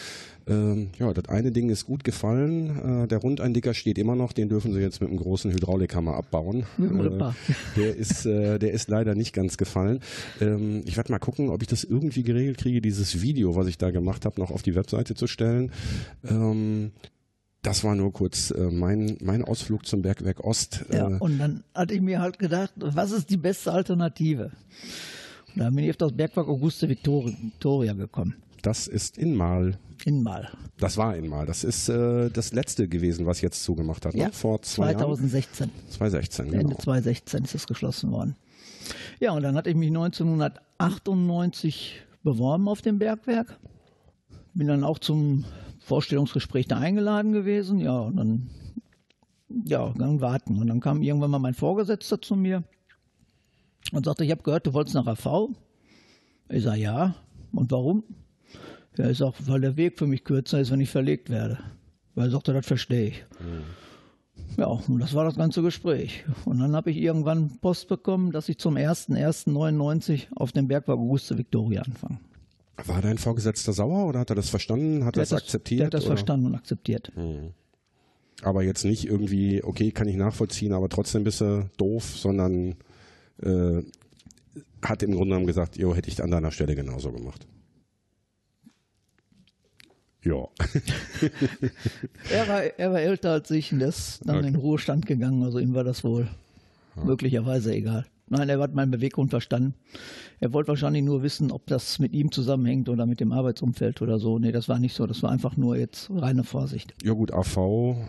Ähm, 0.47 0.89
ja, 0.99 1.13
das 1.13 1.29
eine 1.29 1.53
Ding 1.53 1.69
ist 1.69 1.85
gut 1.85 2.03
gefallen. 2.03 3.05
Äh, 3.05 3.09
der 3.09 3.19
Rundeindicker 3.19 3.75
steht 3.75 3.99
immer 3.99 4.17
noch, 4.17 4.33
den 4.33 4.49
dürfen 4.49 4.73
sie 4.73 4.81
jetzt 4.81 5.03
mit 5.03 5.11
einem 5.11 5.19
großen 5.19 5.53
Hydraulikhammer 5.53 6.15
abbauen. 6.15 6.65
Äh, 6.81 7.33
der 7.77 7.95
ist, 7.95 8.25
äh, 8.25 8.59
der 8.59 8.73
ist 8.73 8.89
leider 8.89 9.15
nicht 9.15 9.35
ganz 9.35 9.59
gefallen. 9.59 10.01
Ähm, 10.41 10.83
ich 10.87 10.97
werde 10.97 11.13
mal 11.13 11.19
gucken, 11.19 11.51
ob 11.51 11.61
ich 11.61 11.69
das 11.69 11.85
irgendwie 11.85 12.23
geregelt 12.23 12.57
kriege, 12.57 12.81
dieses 12.81 13.21
Video, 13.21 13.55
was 13.55 13.67
ich 13.67 13.77
da 13.77 13.91
gemacht 13.91 14.25
habe, 14.25 14.41
noch 14.41 14.51
auf 14.51 14.63
die 14.63 14.75
Webseite 14.75 15.15
zu 15.15 15.27
stellen. 15.27 15.71
Ähm, 16.25 16.93
das 17.63 17.85
war 17.85 17.95
nur 17.95 18.13
kurz 18.13 18.51
äh, 18.51 18.71
mein, 18.71 19.17
mein 19.23 19.45
Ausflug 19.45 19.87
zum 19.87 20.03
Bergwerk 20.03 20.45
Ost. 20.45 20.85
Ja, 20.93 21.09
äh, 21.09 21.19
und 21.19 21.39
dann 21.39 21.65
hatte 21.75 21.95
ich 21.95 22.01
mir 22.01 22.21
halt 22.21 22.39
gedacht, 22.39 22.73
was 22.77 23.13
ist 23.13 23.31
die 23.31 23.37
beste 23.37 23.73
Alternative? 23.73 24.51
Und 25.55 25.61
dann 25.61 25.75
bin 25.75 25.85
ich 25.85 25.91
auf 25.91 25.97
das 25.97 26.13
Bergwerk 26.13 26.49
Auguste 26.49 26.89
Victoria 26.89 27.93
gekommen. 27.93 28.37
Das 28.63 28.89
ist 28.89 29.19
in 29.19 29.35
Mal. 29.35 29.79
In 30.05 30.23
Mal. 30.23 30.49
Das 30.79 30.97
war 30.97 31.17
in 31.17 31.29
Mal. 31.29 31.47
Das 31.47 31.63
ist 31.63 31.89
äh, 31.89 32.31
das 32.31 32.53
letzte 32.53 32.89
gewesen, 32.89 33.27
was 33.27 33.41
jetzt 33.41 33.63
zugemacht 33.63 34.05
hat. 34.07 34.15
Ne? 34.15 34.21
Ja, 34.21 34.27
ne? 34.27 34.33
Vor 34.33 34.63
zwei 34.63 34.95
2016. 34.95 35.69
Jahren. 35.69 35.79
2016, 35.91 36.47
genau. 36.47 36.61
Ende 36.61 36.77
2016 36.77 37.45
ist 37.45 37.55
es 37.55 37.67
geschlossen 37.67 38.11
worden. 38.11 38.37
Ja, 39.21 39.33
und 39.33 39.43
dann 39.43 39.57
hatte 39.57 39.71
ich 39.71 39.77
mich 39.77 39.89
1998 39.89 42.03
beworben 42.25 42.69
auf 42.69 42.83
dem 42.83 42.99
Bergwerk. 42.99 43.59
Bin 44.55 44.67
dann 44.67 44.85
auch 44.85 44.99
zum 44.99 45.45
Vorstellungsgespräch 45.85 46.69
da 46.69 46.79
eingeladen 46.79 47.33
gewesen. 47.33 47.79
Ja, 47.79 47.99
und 48.01 48.17
dann, 48.17 48.51
ja, 49.65 49.93
dann 49.97 50.21
warten. 50.21 50.59
Und 50.59 50.69
dann 50.69 50.81
kam 50.81 51.03
irgendwann 51.03 51.31
mal 51.31 51.39
mein 51.39 51.55
Vorgesetzter 51.55 52.21
zu 52.21 52.37
mir 52.37 52.65
und 53.93 54.05
sagte, 54.05 54.25
ich 54.25 54.31
habe 54.31 54.43
gehört, 54.43 54.67
du 54.67 54.75
wolltest 54.75 54.95
nach 54.95 55.07
AV. 55.07 55.51
Ich 56.49 56.63
sage, 56.63 56.81
ja. 56.81 57.15
Und 57.53 57.71
warum? 57.71 58.05
Ja, 58.97 59.11
ich 59.11 59.19
sage, 59.19 59.35
weil 59.47 59.61
der 59.61 59.77
Weg 59.77 59.99
für 59.99 60.07
mich 60.07 60.25
kürzer 60.25 60.61
ist, 60.61 60.71
wenn 60.71 60.81
ich 60.81 60.91
verlegt 60.91 61.31
werde. 61.31 61.59
Weil 62.15 62.29
er 62.29 62.31
sagte, 62.31 62.53
das 62.53 62.67
verstehe 62.67 63.09
ich. 63.09 63.25
Mhm. 63.41 63.63
Ja, 64.59 64.67
und 64.67 64.99
das 64.99 65.15
war 65.15 65.25
das 65.25 65.37
ganze 65.37 65.63
Gespräch. 65.63 66.25
Und 66.45 66.61
dann 66.61 66.77
habe 66.77 66.91
ich 66.91 66.99
irgendwann 66.99 67.59
Post 67.59 67.89
bekommen, 67.89 68.33
dass 68.33 68.49
ich 68.49 68.59
zum 68.59 68.77
01.01.99 68.77 70.27
auf 70.35 70.53
dem 70.53 70.69
Bergwerk 70.69 70.99
Auguste 70.99 71.39
Victoria 71.39 71.83
anfange. 71.83 72.19
War 72.77 73.03
dein 73.03 73.19
Vorgesetzter 73.19 73.73
sauer 73.73 74.07
oder 74.07 74.21
hat 74.21 74.31
er 74.31 74.37
das 74.37 74.49
verstanden? 74.49 75.05
Hat 75.05 75.17
er 75.17 75.23
das 75.23 75.33
akzeptiert? 75.33 75.81
Der 75.81 75.87
hat 75.87 75.95
das 75.95 76.05
oder? 76.05 76.17
verstanden 76.17 76.47
und 76.47 76.55
akzeptiert. 76.55 77.13
Hm. 77.15 77.53
Aber 78.43 78.63
jetzt 78.63 78.85
nicht 78.85 79.07
irgendwie, 79.07 79.63
okay, 79.63 79.93
kann 79.93 80.09
ich 80.09 80.17
nachvollziehen, 80.17 80.73
aber 80.73 80.89
trotzdem 80.89 81.23
bist 81.23 81.41
du 81.41 81.71
doof, 81.77 82.17
sondern 82.17 82.77
äh, 83.43 83.83
hat 84.83 85.03
im 85.03 85.13
Grunde 85.13 85.29
genommen 85.29 85.47
gesagt, 85.47 85.77
jo, 85.77 85.95
hätte 85.95 86.09
ich 86.09 86.23
an 86.23 86.31
deiner 86.31 86.51
Stelle 86.51 86.75
genauso 86.75 87.13
gemacht. 87.13 87.47
Ja. 90.25 90.49
er, 92.31 92.49
war, 92.49 92.63
er 92.63 92.93
war 92.93 93.01
älter 93.01 93.33
als 93.33 93.51
ich 93.51 93.73
und 93.73 93.81
ist 93.81 94.21
dann 94.25 94.39
okay. 94.39 94.47
in 94.47 94.53
den 94.55 94.61
Ruhestand 94.61 95.07
gegangen, 95.07 95.43
also 95.43 95.59
ihm 95.59 95.75
war 95.75 95.85
das 95.85 96.05
wohl 96.05 96.29
ja. 96.97 97.05
möglicherweise 97.05 97.75
egal. 97.75 98.07
Nein, 98.33 98.49
er 98.49 98.59
hat 98.61 98.75
meinen 98.75 98.91
Beweggrund 98.91 99.31
verstanden. 99.31 99.75
Er 100.41 100.55
wollte 100.55 100.69
wahrscheinlich 100.69 101.03
nur 101.03 101.23
wissen, 101.23 101.53
ob 101.53 101.67
das 101.67 101.99
mit 101.99 102.15
ihm 102.15 102.33
zusammenhängt 102.33 102.89
oder 102.89 103.05
mit 103.05 103.21
dem 103.21 103.31
Arbeitsumfeld 103.31 104.01
oder 104.01 104.19
so. 104.19 104.39
Nee, 104.39 104.53
das 104.53 104.71
war 104.71 104.79
nicht 104.79 104.95
so. 104.95 105.07
Das 105.07 105.23
war 105.23 105.31
einfach 105.31 105.59
nur 105.59 105.77
jetzt 105.77 106.09
reine 106.11 106.43
Vorsicht. 106.43 106.95
Ja 107.05 107.13
gut, 107.13 107.31
AV, 107.31 107.59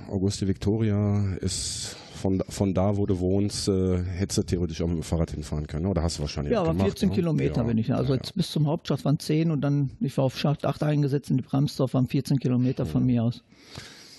Auguste 0.10 0.48
Victoria 0.48 1.36
ist 1.42 1.98
von, 2.24 2.42
von 2.48 2.74
da, 2.74 2.96
wo 2.96 3.06
du 3.06 3.20
wohnst, 3.20 3.68
äh, 3.68 4.02
hättest 4.02 4.38
du 4.38 4.44
theoretisch 4.44 4.82
auch 4.82 4.88
mit 4.88 4.96
dem 4.96 5.04
Fahrrad 5.04 5.32
hinfahren 5.32 5.68
können. 5.68 5.88
Oder 5.88 6.04
hast 6.04 6.20
du 6.20 6.22
wahrscheinlich 6.22 6.54
Ja, 6.54 6.62
aber 6.62 6.72
gemacht, 6.72 6.88
14 6.88 7.10
ne? 7.10 7.16
Kilometer 7.16 7.58
ja, 7.58 7.64
bin 7.64 7.78
ich. 7.78 7.94
Also 7.94 8.14
ja, 8.14 8.16
jetzt 8.16 8.34
bis 8.34 8.50
zum 8.50 8.66
Hauptschacht 8.68 9.04
waren 9.04 9.20
10 9.20 9.52
und 9.52 9.60
dann, 9.60 9.92
ich 10.00 10.16
war 10.18 10.24
auf 10.24 10.38
Schacht 10.38 10.66
8 10.66 10.84
eingesetzt 10.84 11.30
in 11.32 11.36
die 11.36 11.44
Bramsdorf, 11.44 11.94
waren 11.96 12.08
14 12.08 12.40
Kilometer 12.40 12.86
von 12.86 13.06
mir 13.06 13.26
aus. 13.26 13.44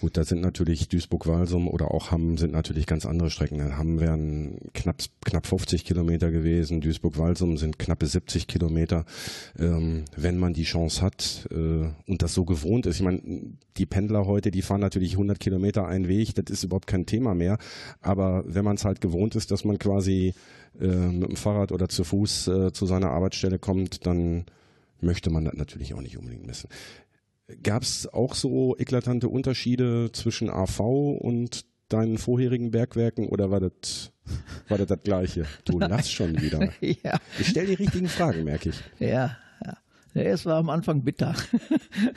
Gut, 0.05 0.18
da 0.18 0.24
sind 0.24 0.42
natürlich 0.42 0.88
Duisburg-Walsum 0.90 1.66
oder 1.66 1.94
auch 1.94 2.11
Hamm 2.11 2.36
sind 2.36 2.52
natürlich 2.52 2.84
ganz 2.84 3.07
andere 3.07 3.30
Strecken. 3.30 3.78
Hamm 3.78 4.00
wären 4.00 4.59
knapp, 4.74 4.96
knapp 5.24 5.46
50 5.46 5.82
Kilometer 5.82 6.30
gewesen, 6.30 6.82
Duisburg-Walsum 6.82 7.57
sind 7.57 7.78
knappe 7.78 8.05
70 8.05 8.46
Kilometer. 8.46 9.07
Ähm, 9.59 10.05
wenn 10.14 10.36
man 10.36 10.52
die 10.52 10.64
Chance 10.64 11.00
hat 11.00 11.48
äh, 11.50 11.88
und 12.07 12.20
das 12.20 12.34
so 12.34 12.44
gewohnt 12.44 12.84
ist, 12.84 12.96
ich 12.96 13.02
meine, 13.02 13.22
die 13.78 13.86
Pendler 13.86 14.26
heute, 14.26 14.50
die 14.50 14.61
fahren 14.61 14.82
natürlich 14.82 15.12
100 15.12 15.40
Kilometer 15.40 15.86
einen 15.86 16.07
Weg, 16.07 16.34
das 16.34 16.50
ist 16.50 16.64
überhaupt 16.64 16.86
kein 16.86 17.07
Thema 17.07 17.34
mehr. 17.34 17.57
Aber 18.02 18.44
wenn 18.46 18.66
man 18.66 18.76
es 18.76 18.84
halt 18.84 19.00
gewohnt 19.00 19.36
ist, 19.36 19.52
dass 19.52 19.64
man 19.64 19.78
quasi 19.78 20.34
äh, 20.78 20.86
mit 20.86 21.30
dem 21.30 21.36
Fahrrad 21.36 21.72
oder 21.72 21.88
zu 21.88 22.05
Fuß 22.05 22.48
äh, 22.48 22.72
zu 22.74 22.84
seiner 22.84 23.11
Arbeitsstelle 23.11 23.59
kommt, 23.59 24.05
dann 24.05 24.44
möchte 25.00 25.30
man 25.30 25.44
das 25.44 25.55
natürlich 25.55 25.94
auch 25.94 26.00
nicht 26.00 26.18
unbedingt 26.18 26.46
missen. 26.46 26.68
Gab 27.62 27.82
es 27.82 28.07
auch 28.07 28.34
so 28.34 28.76
eklatante 28.78 29.28
Unterschiede 29.28 30.11
zwischen 30.12 30.49
AV 30.49 30.80
und 30.80 31.66
deinen 31.88 32.16
vorherigen 32.18 32.70
Bergwerken 32.70 33.28
oder 33.28 33.51
war 33.51 33.61
das 33.61 34.12
war 34.68 34.78
das, 34.78 34.86
das 34.86 35.03
gleiche? 35.03 35.45
Du 35.64 35.78
lass 35.78 36.11
schon 36.11 36.40
wieder. 36.40 36.70
ja. 36.80 37.18
Ich 37.38 37.49
stelle 37.49 37.68
die 37.68 37.74
richtigen 37.74 38.09
Fragen, 38.09 38.45
merke 38.45 38.70
ich. 38.70 38.76
Ja, 38.99 39.36
ja. 39.64 39.76
Es 40.14 40.47
war 40.47 40.57
am 40.57 40.70
Anfang 40.70 41.03
bitter. 41.03 41.34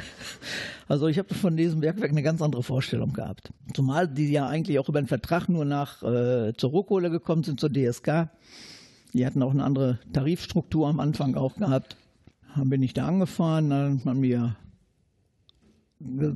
also 0.88 1.08
ich 1.08 1.18
habe 1.18 1.34
von 1.34 1.58
diesem 1.58 1.82
Bergwerk 1.82 2.12
eine 2.12 2.24
ganz 2.24 2.42
andere 2.42 2.64
Vorstellung 2.64 3.12
gehabt. 3.12 3.52
Zumal 3.74 4.08
die 4.08 4.32
ja 4.32 4.48
eigentlich 4.48 4.80
auch 4.80 4.88
über 4.88 5.02
den 5.02 5.08
Vertrag 5.08 5.50
nur 5.50 5.66
nach 5.66 6.04
äh, 6.04 6.54
zur 6.56 6.70
Rohkohle 6.70 7.10
gekommen 7.10 7.44
sind, 7.44 7.60
zur 7.60 7.72
DSK. 7.72 8.30
Die 9.14 9.26
hatten 9.26 9.42
auch 9.42 9.52
eine 9.52 9.64
andere 9.64 10.00
Tarifstruktur 10.14 10.88
am 10.88 11.00
Anfang 11.00 11.36
auch 11.36 11.56
gehabt. 11.56 11.98
Dann 12.56 12.70
bin 12.70 12.84
ich 12.84 12.94
da 12.94 13.08
angefahren, 13.08 13.70
dann 13.70 13.98
hat 13.98 14.06
man 14.06 14.20
mir 14.20 14.56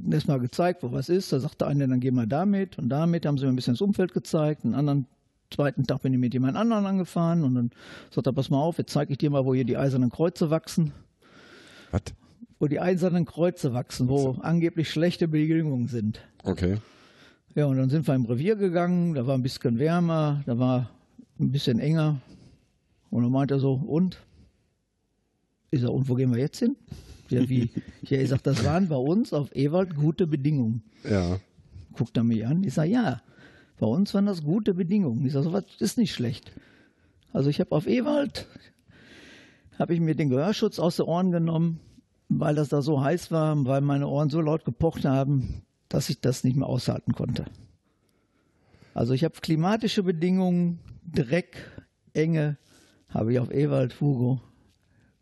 erstmal 0.09 0.39
gezeigt, 0.39 0.83
wo 0.83 0.91
was 0.91 1.09
ist. 1.09 1.31
Da 1.31 1.39
sagte 1.39 1.67
einer, 1.67 1.87
dann 1.87 1.99
gehen 1.99 2.15
wir 2.15 2.27
damit 2.27 2.77
und 2.77 2.89
damit. 2.89 3.25
Da 3.25 3.29
haben 3.29 3.37
sie 3.37 3.45
mir 3.45 3.51
ein 3.51 3.55
bisschen 3.55 3.73
das 3.73 3.81
Umfeld 3.81 4.13
gezeigt. 4.13 4.65
Einen 4.65 4.75
anderen 4.75 5.05
zweiten 5.51 5.85
Tag 5.85 6.01
bin 6.01 6.13
ich 6.13 6.19
mit 6.19 6.33
jemand 6.33 6.57
anderen 6.57 6.85
angefahren 6.85 7.43
und 7.43 7.55
dann 7.55 7.71
sagt 8.09 8.27
er, 8.27 8.33
pass 8.33 8.49
mal 8.49 8.59
auf, 8.59 8.77
jetzt 8.77 8.93
zeige 8.93 9.11
ich 9.11 9.17
dir 9.17 9.29
mal, 9.29 9.45
wo 9.45 9.53
hier 9.53 9.65
die 9.65 9.77
eisernen 9.77 10.09
Kreuze 10.09 10.49
wachsen. 10.49 10.93
Was? 11.91 12.01
Wo 12.59 12.67
die 12.67 12.79
eisernen 12.79 13.25
Kreuze 13.25 13.73
wachsen, 13.73 14.07
wo 14.07 14.37
angeblich 14.41 14.89
schlechte 14.89 15.27
Bedingungen 15.27 15.87
sind. 15.87 16.21
Okay. 16.43 16.77
Ja, 17.53 17.65
und 17.65 17.77
dann 17.77 17.89
sind 17.89 18.07
wir 18.07 18.15
im 18.15 18.25
Revier 18.25 18.55
gegangen, 18.55 19.13
da 19.13 19.27
war 19.27 19.35
ein 19.35 19.43
bisschen 19.43 19.77
wärmer, 19.77 20.41
da 20.45 20.57
war 20.57 20.89
ein 21.39 21.51
bisschen 21.51 21.79
enger. 21.79 22.21
Und 23.09 23.23
dann 23.23 23.31
meint 23.31 23.51
er 23.51 23.59
so, 23.59 23.73
und? 23.73 24.17
Ich 25.69 25.81
sage, 25.81 25.91
und 25.91 26.07
wo 26.07 26.15
gehen 26.15 26.31
wir 26.31 26.39
jetzt 26.39 26.59
hin? 26.59 26.77
Ja, 27.31 27.47
wie? 27.47 27.71
Ja, 28.03 28.19
ich 28.19 28.29
sag, 28.29 28.43
das 28.43 28.63
waren 28.65 28.89
bei 28.89 28.95
uns 28.95 29.33
auf 29.33 29.55
Ewald 29.55 29.95
gute 29.95 30.27
Bedingungen. 30.27 30.83
Ja. 31.09 31.39
Guckt 31.93 32.17
er 32.17 32.23
mich 32.23 32.45
an. 32.45 32.63
Ich 32.63 32.73
sage, 32.73 32.91
ja, 32.91 33.21
bei 33.79 33.87
uns 33.87 34.13
waren 34.13 34.25
das 34.25 34.43
gute 34.43 34.73
Bedingungen. 34.73 35.25
Ich 35.25 35.33
sage, 35.33 35.45
sowas 35.45 35.63
ist 35.79 35.97
nicht 35.97 36.13
schlecht. 36.13 36.51
Also 37.33 37.49
ich 37.49 37.59
habe 37.59 37.71
auf 37.71 37.87
Ewald, 37.87 38.47
habe 39.79 39.93
ich 39.93 40.01
mir 40.01 40.15
den 40.15 40.29
Gehörschutz 40.29 40.77
aus 40.77 40.97
den 40.97 41.05
Ohren 41.05 41.31
genommen, 41.31 41.79
weil 42.27 42.55
das 42.55 42.69
da 42.69 42.81
so 42.81 43.01
heiß 43.01 43.31
war, 43.31 43.65
weil 43.65 43.81
meine 43.81 44.07
Ohren 44.07 44.29
so 44.29 44.41
laut 44.41 44.65
gepocht 44.65 45.05
haben, 45.05 45.63
dass 45.89 46.09
ich 46.09 46.19
das 46.19 46.43
nicht 46.43 46.57
mehr 46.57 46.67
aushalten 46.67 47.13
konnte. 47.13 47.45
Also 48.93 49.13
ich 49.13 49.23
habe 49.23 49.35
klimatische 49.41 50.03
Bedingungen, 50.03 50.79
Dreck, 51.09 51.57
Enge, 52.13 52.57
habe 53.09 53.33
ich 53.33 53.39
auf 53.39 53.51
Ewald, 53.51 53.99
Hugo 54.01 54.41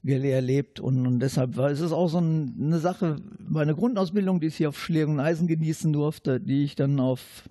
erlebt 0.04 0.80
und, 0.80 1.06
und 1.06 1.20
deshalb 1.20 1.58
war 1.58 1.70
es 1.70 1.82
auch 1.92 2.08
so 2.08 2.18
eine 2.20 2.80
Sache, 2.80 3.18
meine 3.40 3.76
Grundausbildung, 3.76 4.40
die 4.40 4.48
ich 4.48 4.56
hier 4.56 4.70
auf 4.70 4.80
Schlägen 4.80 5.16
und 5.16 5.20
Eisen 5.20 5.48
genießen 5.48 5.92
durfte, 5.92 6.40
die 6.40 6.64
ich 6.64 6.76
dann 6.76 7.00
auf 7.00 7.50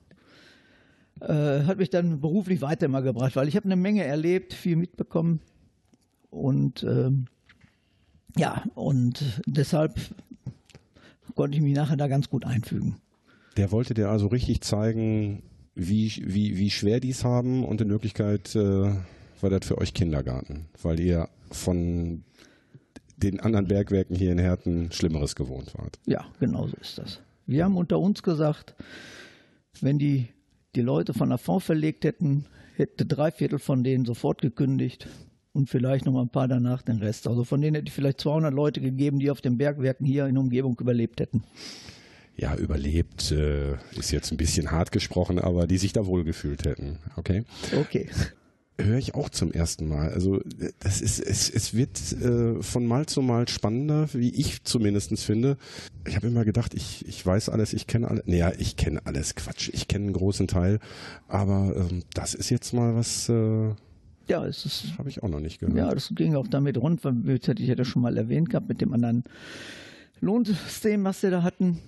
äh, 1.21 1.65
hat 1.65 1.79
mich 1.79 1.91
dann 1.91 2.21
beruflich 2.21 2.63
weiter 2.63 2.87
immer 2.87 3.03
gebracht, 3.03 3.35
weil 3.37 3.49
ich 3.49 3.57
habe 3.57 3.67
eine 3.67 3.77
Menge 3.77 4.05
erlebt, 4.05 4.55
viel 4.55 4.77
mitbekommen 4.77 5.41
und 6.31 6.85
ähm, 6.85 7.27
ja, 8.37 8.63
und 8.75 9.43
deshalb 9.47 9.99
konnte 11.35 11.57
ich 11.57 11.63
mich 11.63 11.75
nachher 11.75 11.97
da 11.97 12.07
ganz 12.09 12.31
gut 12.31 12.45
einfügen. 12.45 12.97
Der 13.57 13.73
wollte 13.73 13.95
dir 13.95 14.11
also 14.11 14.29
richtig 14.29 14.61
zeigen, 14.61 15.43
wie, 15.75 16.13
wie, 16.25 16.57
wie 16.57 16.71
schwer 16.71 17.01
die 17.01 17.11
es 17.11 17.25
haben 17.25 17.65
und 17.65 17.81
in 17.81 17.89
Wirklichkeit 17.89 18.55
äh, 18.55 18.93
war 19.43 19.51
das 19.51 19.67
für 19.67 19.79
euch 19.79 19.95
Kindergarten, 19.95 20.67
weil 20.83 21.01
ihr 21.01 21.29
von 21.51 22.25
den 23.17 23.41
anderen 23.41 23.67
Bergwerken 23.67 24.17
hier 24.17 24.33
in 24.33 24.39
Herten 24.39 24.93
Schlimmeres 24.93 25.35
gewohnt 25.35 25.75
wart. 25.77 25.99
Ja, 26.07 26.25
genau 26.41 26.67
so 26.69 26.77
ist 26.81 26.99
das. 26.99 27.21
Wir 27.47 27.65
haben 27.65 27.77
unter 27.77 27.99
uns 27.99 28.23
gesagt, 28.23 28.75
wenn 29.81 29.99
die 29.99 30.29
die 30.75 30.83
Leute 30.83 31.15
von 31.15 31.31
der 31.31 31.39
Fonds 31.39 31.65
verlegt 31.65 32.05
hätten, 32.05 32.45
hätte 32.77 33.07
drei 33.07 33.31
Viertel 33.31 33.59
von 33.59 33.83
denen 33.83 34.05
sofort 34.05 34.43
gekündigt 34.43 35.09
und 35.53 35.69
vielleicht 35.69 36.07
noch 36.07 36.13
mal 36.13 36.23
ein 36.23 36.29
paar 36.29 36.47
danach 36.47 36.83
den 36.83 36.99
Rest. 36.99 37.27
Also 37.27 37.45
von 37.45 37.61
denen 37.61 37.75
hätte 37.75 37.89
ich 37.89 37.95
vielleicht 37.95 38.21
200 38.21 38.53
Leute 38.53 38.81
gegeben, 38.81 39.19
die 39.19 39.31
auf 39.31 39.41
den 39.41 39.59
Bergwerken 39.59 40.07
hier 40.07 40.27
in 40.27 40.35
der 40.35 40.43
Umgebung 40.43 40.79
überlebt 40.79 41.21
hätten. 41.21 41.43
Ja, 42.37 42.55
überlebt 42.55 43.33
äh, 43.33 43.73
ist 43.99 44.13
jetzt 44.13 44.31
ein 44.31 44.37
bisschen 44.37 44.71
hart 44.71 44.93
gesprochen, 44.93 45.41
aber 45.41 45.67
die 45.67 45.79
sich 45.79 45.93
da 45.93 46.07
wohlgefühlt 46.07 46.65
hätten. 46.65 46.99
Okay. 47.17 47.43
Okay 47.75 48.09
höre 48.81 48.99
ich 48.99 49.15
auch 49.15 49.29
zum 49.29 49.53
ersten 49.53 49.89
Mal. 49.89 50.11
Also 50.11 50.41
das 50.81 51.01
ist, 51.01 51.21
es, 51.21 51.51
es 51.51 51.75
wird 51.75 51.99
äh, 52.13 52.63
von 52.63 52.87
Mal 52.87 53.07
zu 53.07 53.23
Mal 53.23 53.49
spannender, 53.49 54.09
wie 54.13 54.31
ich 54.31 54.63
zumindest 54.65 55.23
finde. 55.25 55.57
Ich 56.07 56.17
habe 56.17 56.29
immer 56.29 56.45
gedacht, 56.45 56.75
ich, 56.75 57.07
ich 57.07 57.25
weiß 57.25 57.49
alles, 57.49 57.73
ich 57.73 57.87
kenne 57.87 58.09
alles. 58.09 58.25
Naja, 58.27 58.53
ich 58.59 58.77
kenne 58.77 59.05
alles, 59.05 59.35
Quatsch. 59.35 59.71
Ich 59.73 59.89
kenne 59.89 60.07
einen 60.07 60.13
großen 60.13 60.47
Teil. 60.47 60.79
Aber 61.27 61.75
ähm, 61.77 62.03
das 62.15 62.35
ist 62.35 62.51
jetzt 62.51 62.73
mal 62.73 62.95
was. 62.95 63.29
Äh, 63.29 63.71
ja, 64.29 64.45
es 64.45 64.65
ist. 64.65 64.99
Habe 64.99 65.09
ich 65.09 65.23
auch 65.23 65.29
noch 65.29 65.41
nicht 65.41 65.59
gehört. 65.59 65.77
Ja, 65.77 65.93
das 65.93 66.13
ging 66.15 66.37
auch 66.37 66.47
damit 66.47 66.79
rund, 66.79 67.05
weil 67.05 67.29
ich 67.29 67.49
hätte 67.49 67.77
das 67.77 67.89
schon 67.89 68.03
mal 68.03 68.17
erwähnt 68.17 68.51
gehabt 68.51 68.69
mit 68.69 68.81
dem 68.81 68.93
anderen 68.93 69.25
Lohnsystem, 70.21 71.05
was 71.05 71.21
sie 71.21 71.31
da 71.31 71.43
hatten. 71.43 71.79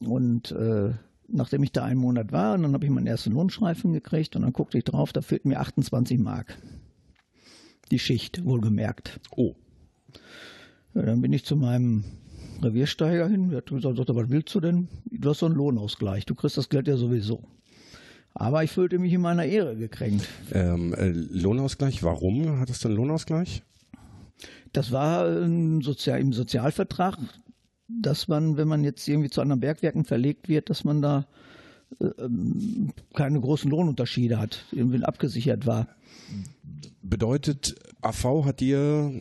Und 0.00 0.50
äh, 0.52 0.90
nachdem 1.28 1.62
ich 1.62 1.72
da 1.72 1.84
einen 1.84 2.00
Monat 2.00 2.32
war, 2.32 2.54
und 2.54 2.62
dann 2.62 2.74
habe 2.74 2.84
ich 2.84 2.90
meinen 2.90 3.06
ersten 3.06 3.32
Lohnschreifen 3.32 3.92
gekriegt 3.92 4.36
und 4.36 4.42
dann 4.42 4.52
guckte 4.52 4.78
ich 4.78 4.84
drauf, 4.84 5.12
da 5.12 5.22
fehlten 5.22 5.48
mir 5.48 5.60
28 5.60 6.18
Mark. 6.18 6.58
Die 7.90 7.98
Schicht, 7.98 8.44
wohlgemerkt. 8.44 9.20
Oh. 9.36 9.54
Ja, 10.94 11.02
dann 11.02 11.20
bin 11.22 11.32
ich 11.32 11.44
zu 11.44 11.56
meinem 11.56 12.04
Reviersteiger 12.62 13.28
hin. 13.28 13.50
Der 13.50 13.58
hat 13.58 13.66
gesagt, 13.66 13.98
was 13.98 14.30
willst 14.30 14.54
du 14.54 14.60
denn? 14.60 14.88
Du 15.10 15.30
hast 15.30 15.40
so 15.40 15.46
einen 15.46 15.54
Lohnausgleich. 15.54 16.26
Du 16.26 16.34
kriegst 16.34 16.56
das 16.56 16.68
Geld 16.68 16.88
ja 16.88 16.96
sowieso. 16.96 17.42
Aber 18.34 18.64
ich 18.64 18.70
fühlte 18.70 18.98
mich 18.98 19.12
in 19.12 19.20
meiner 19.20 19.44
Ehre 19.44 19.76
gekränkt. 19.76 20.26
Ähm, 20.52 20.94
äh, 20.94 21.10
Lohnausgleich, 21.10 22.02
warum 22.02 22.60
hattest 22.60 22.84
du 22.84 22.88
einen 22.88 22.96
Lohnausgleich? 22.96 23.62
Das 24.72 24.90
war 24.90 25.28
ähm, 25.28 25.82
Sozial 25.82 26.20
im 26.20 26.32
Sozialvertrag 26.32 27.18
dass 28.00 28.28
man, 28.28 28.56
wenn 28.56 28.68
man 28.68 28.84
jetzt 28.84 29.06
irgendwie 29.08 29.30
zu 29.30 29.40
anderen 29.40 29.60
Bergwerken 29.60 30.04
verlegt 30.04 30.48
wird, 30.48 30.70
dass 30.70 30.84
man 30.84 31.02
da 31.02 31.26
äh, 32.00 32.06
ähm, 32.18 32.92
keine 33.14 33.40
großen 33.40 33.70
Lohnunterschiede 33.70 34.38
hat, 34.38 34.64
irgendwie 34.72 35.02
abgesichert 35.02 35.66
war. 35.66 35.88
Bedeutet, 37.02 37.74
AV 38.00 38.44
hat 38.44 38.60
dir 38.60 39.12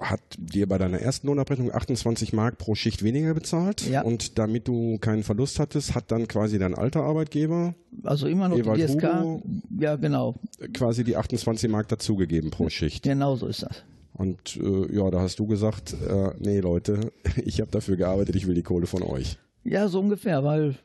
hat 0.00 0.20
dir 0.36 0.68
bei 0.68 0.76
deiner 0.76 0.98
ersten 0.98 1.26
Lohnabrechnung 1.26 1.72
28 1.72 2.32
Mark 2.34 2.58
pro 2.58 2.74
Schicht 2.74 3.02
weniger 3.02 3.32
bezahlt 3.32 3.88
ja. 3.88 4.02
und 4.02 4.38
damit 4.38 4.68
du 4.68 4.98
keinen 4.98 5.22
Verlust 5.22 5.58
hattest, 5.58 5.94
hat 5.94 6.10
dann 6.10 6.28
quasi 6.28 6.58
dein 6.58 6.74
alter 6.74 7.02
Arbeitgeber, 7.02 7.74
also 8.02 8.26
immer 8.26 8.48
noch 8.48 8.58
Ewald 8.58 8.78
die 8.78 8.86
DSK, 8.86 9.02
Hugo, 9.02 9.42
ja 9.78 9.96
genau, 9.96 10.34
quasi 10.74 11.02
die 11.02 11.16
28 11.16 11.70
Mark 11.70 11.88
dazugegeben 11.88 12.50
pro 12.50 12.68
Schicht. 12.68 13.04
Genau 13.04 13.36
so 13.36 13.46
ist 13.46 13.62
das. 13.62 13.84
Und 14.14 14.56
äh, 14.56 14.94
ja, 14.94 15.10
da 15.10 15.20
hast 15.20 15.38
du 15.40 15.46
gesagt, 15.46 15.92
äh, 15.92 16.30
nee 16.38 16.60
Leute, 16.60 17.12
ich 17.44 17.60
habe 17.60 17.70
dafür 17.70 17.96
gearbeitet, 17.96 18.36
ich 18.36 18.46
will 18.46 18.54
die 18.54 18.62
Kohle 18.62 18.86
von 18.86 19.02
euch. 19.02 19.38
Ja, 19.64 19.88
so 19.88 20.00
ungefähr, 20.00 20.44
weil 20.44 20.76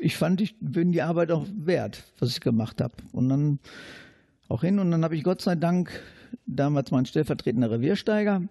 ich 0.00 0.16
fand, 0.16 0.40
ich 0.40 0.56
bin 0.60 0.92
die 0.92 1.02
Arbeit 1.02 1.30
auch 1.32 1.46
wert, 1.56 2.04
was 2.18 2.30
ich 2.30 2.40
gemacht 2.40 2.80
habe. 2.80 2.94
Und 3.12 3.28
dann 3.28 3.58
auch 4.48 4.62
hin 4.62 4.78
und 4.78 4.90
dann 4.90 5.02
habe 5.02 5.16
ich 5.16 5.24
Gott 5.24 5.42
sei 5.42 5.56
Dank 5.56 5.90
damals 6.46 6.90
mein 6.90 7.06
stellvertretender 7.06 7.70
Reviersteiger, 7.70 8.42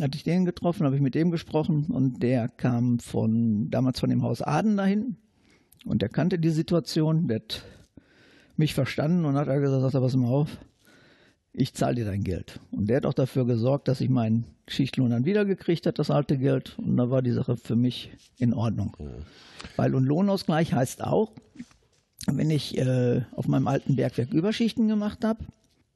hatte 0.00 0.16
ich 0.16 0.24
den 0.24 0.44
getroffen, 0.44 0.86
habe 0.86 0.96
ich 0.96 1.02
mit 1.02 1.14
dem 1.14 1.30
gesprochen 1.30 1.86
und 1.86 2.22
der 2.22 2.48
kam 2.48 3.00
von 3.00 3.70
damals 3.70 4.00
von 4.00 4.10
dem 4.10 4.22
Haus 4.22 4.42
Aden 4.42 4.76
dahin 4.76 5.16
und 5.84 6.02
der 6.02 6.08
kannte 6.08 6.38
die 6.38 6.50
Situation, 6.50 7.28
der 7.28 7.36
hat 7.36 7.64
mich 8.56 8.74
verstanden 8.74 9.24
und 9.24 9.34
hat 9.34 9.48
gesagt, 9.48 9.92
pass 9.92 10.16
mal 10.16 10.28
auf, 10.28 10.58
ich 11.54 11.72
zahle 11.72 11.94
dir 11.94 12.04
dein 12.04 12.24
Geld. 12.24 12.58
Und 12.72 12.88
der 12.88 12.98
hat 12.98 13.06
auch 13.06 13.14
dafür 13.14 13.46
gesorgt, 13.46 13.86
dass 13.86 14.00
ich 14.00 14.10
meinen 14.10 14.44
Schichtlohn 14.66 15.10
dann 15.10 15.24
wiedergekriegt 15.24 15.86
hat, 15.86 15.98
das 15.98 16.10
alte 16.10 16.36
Geld. 16.36 16.76
Und 16.78 16.96
da 16.96 17.10
war 17.10 17.22
die 17.22 17.30
Sache 17.30 17.56
für 17.56 17.76
mich 17.76 18.10
in 18.38 18.52
Ordnung. 18.52 18.96
Mhm. 18.98 19.24
Weil 19.76 19.94
und 19.94 20.04
Lohnausgleich 20.04 20.74
heißt 20.74 21.02
auch, 21.04 21.32
wenn 22.26 22.50
ich 22.50 22.76
äh, 22.76 23.22
auf 23.32 23.46
meinem 23.46 23.68
alten 23.68 23.96
Bergwerk 23.96 24.32
Überschichten 24.32 24.88
gemacht 24.88 25.24
habe 25.24 25.44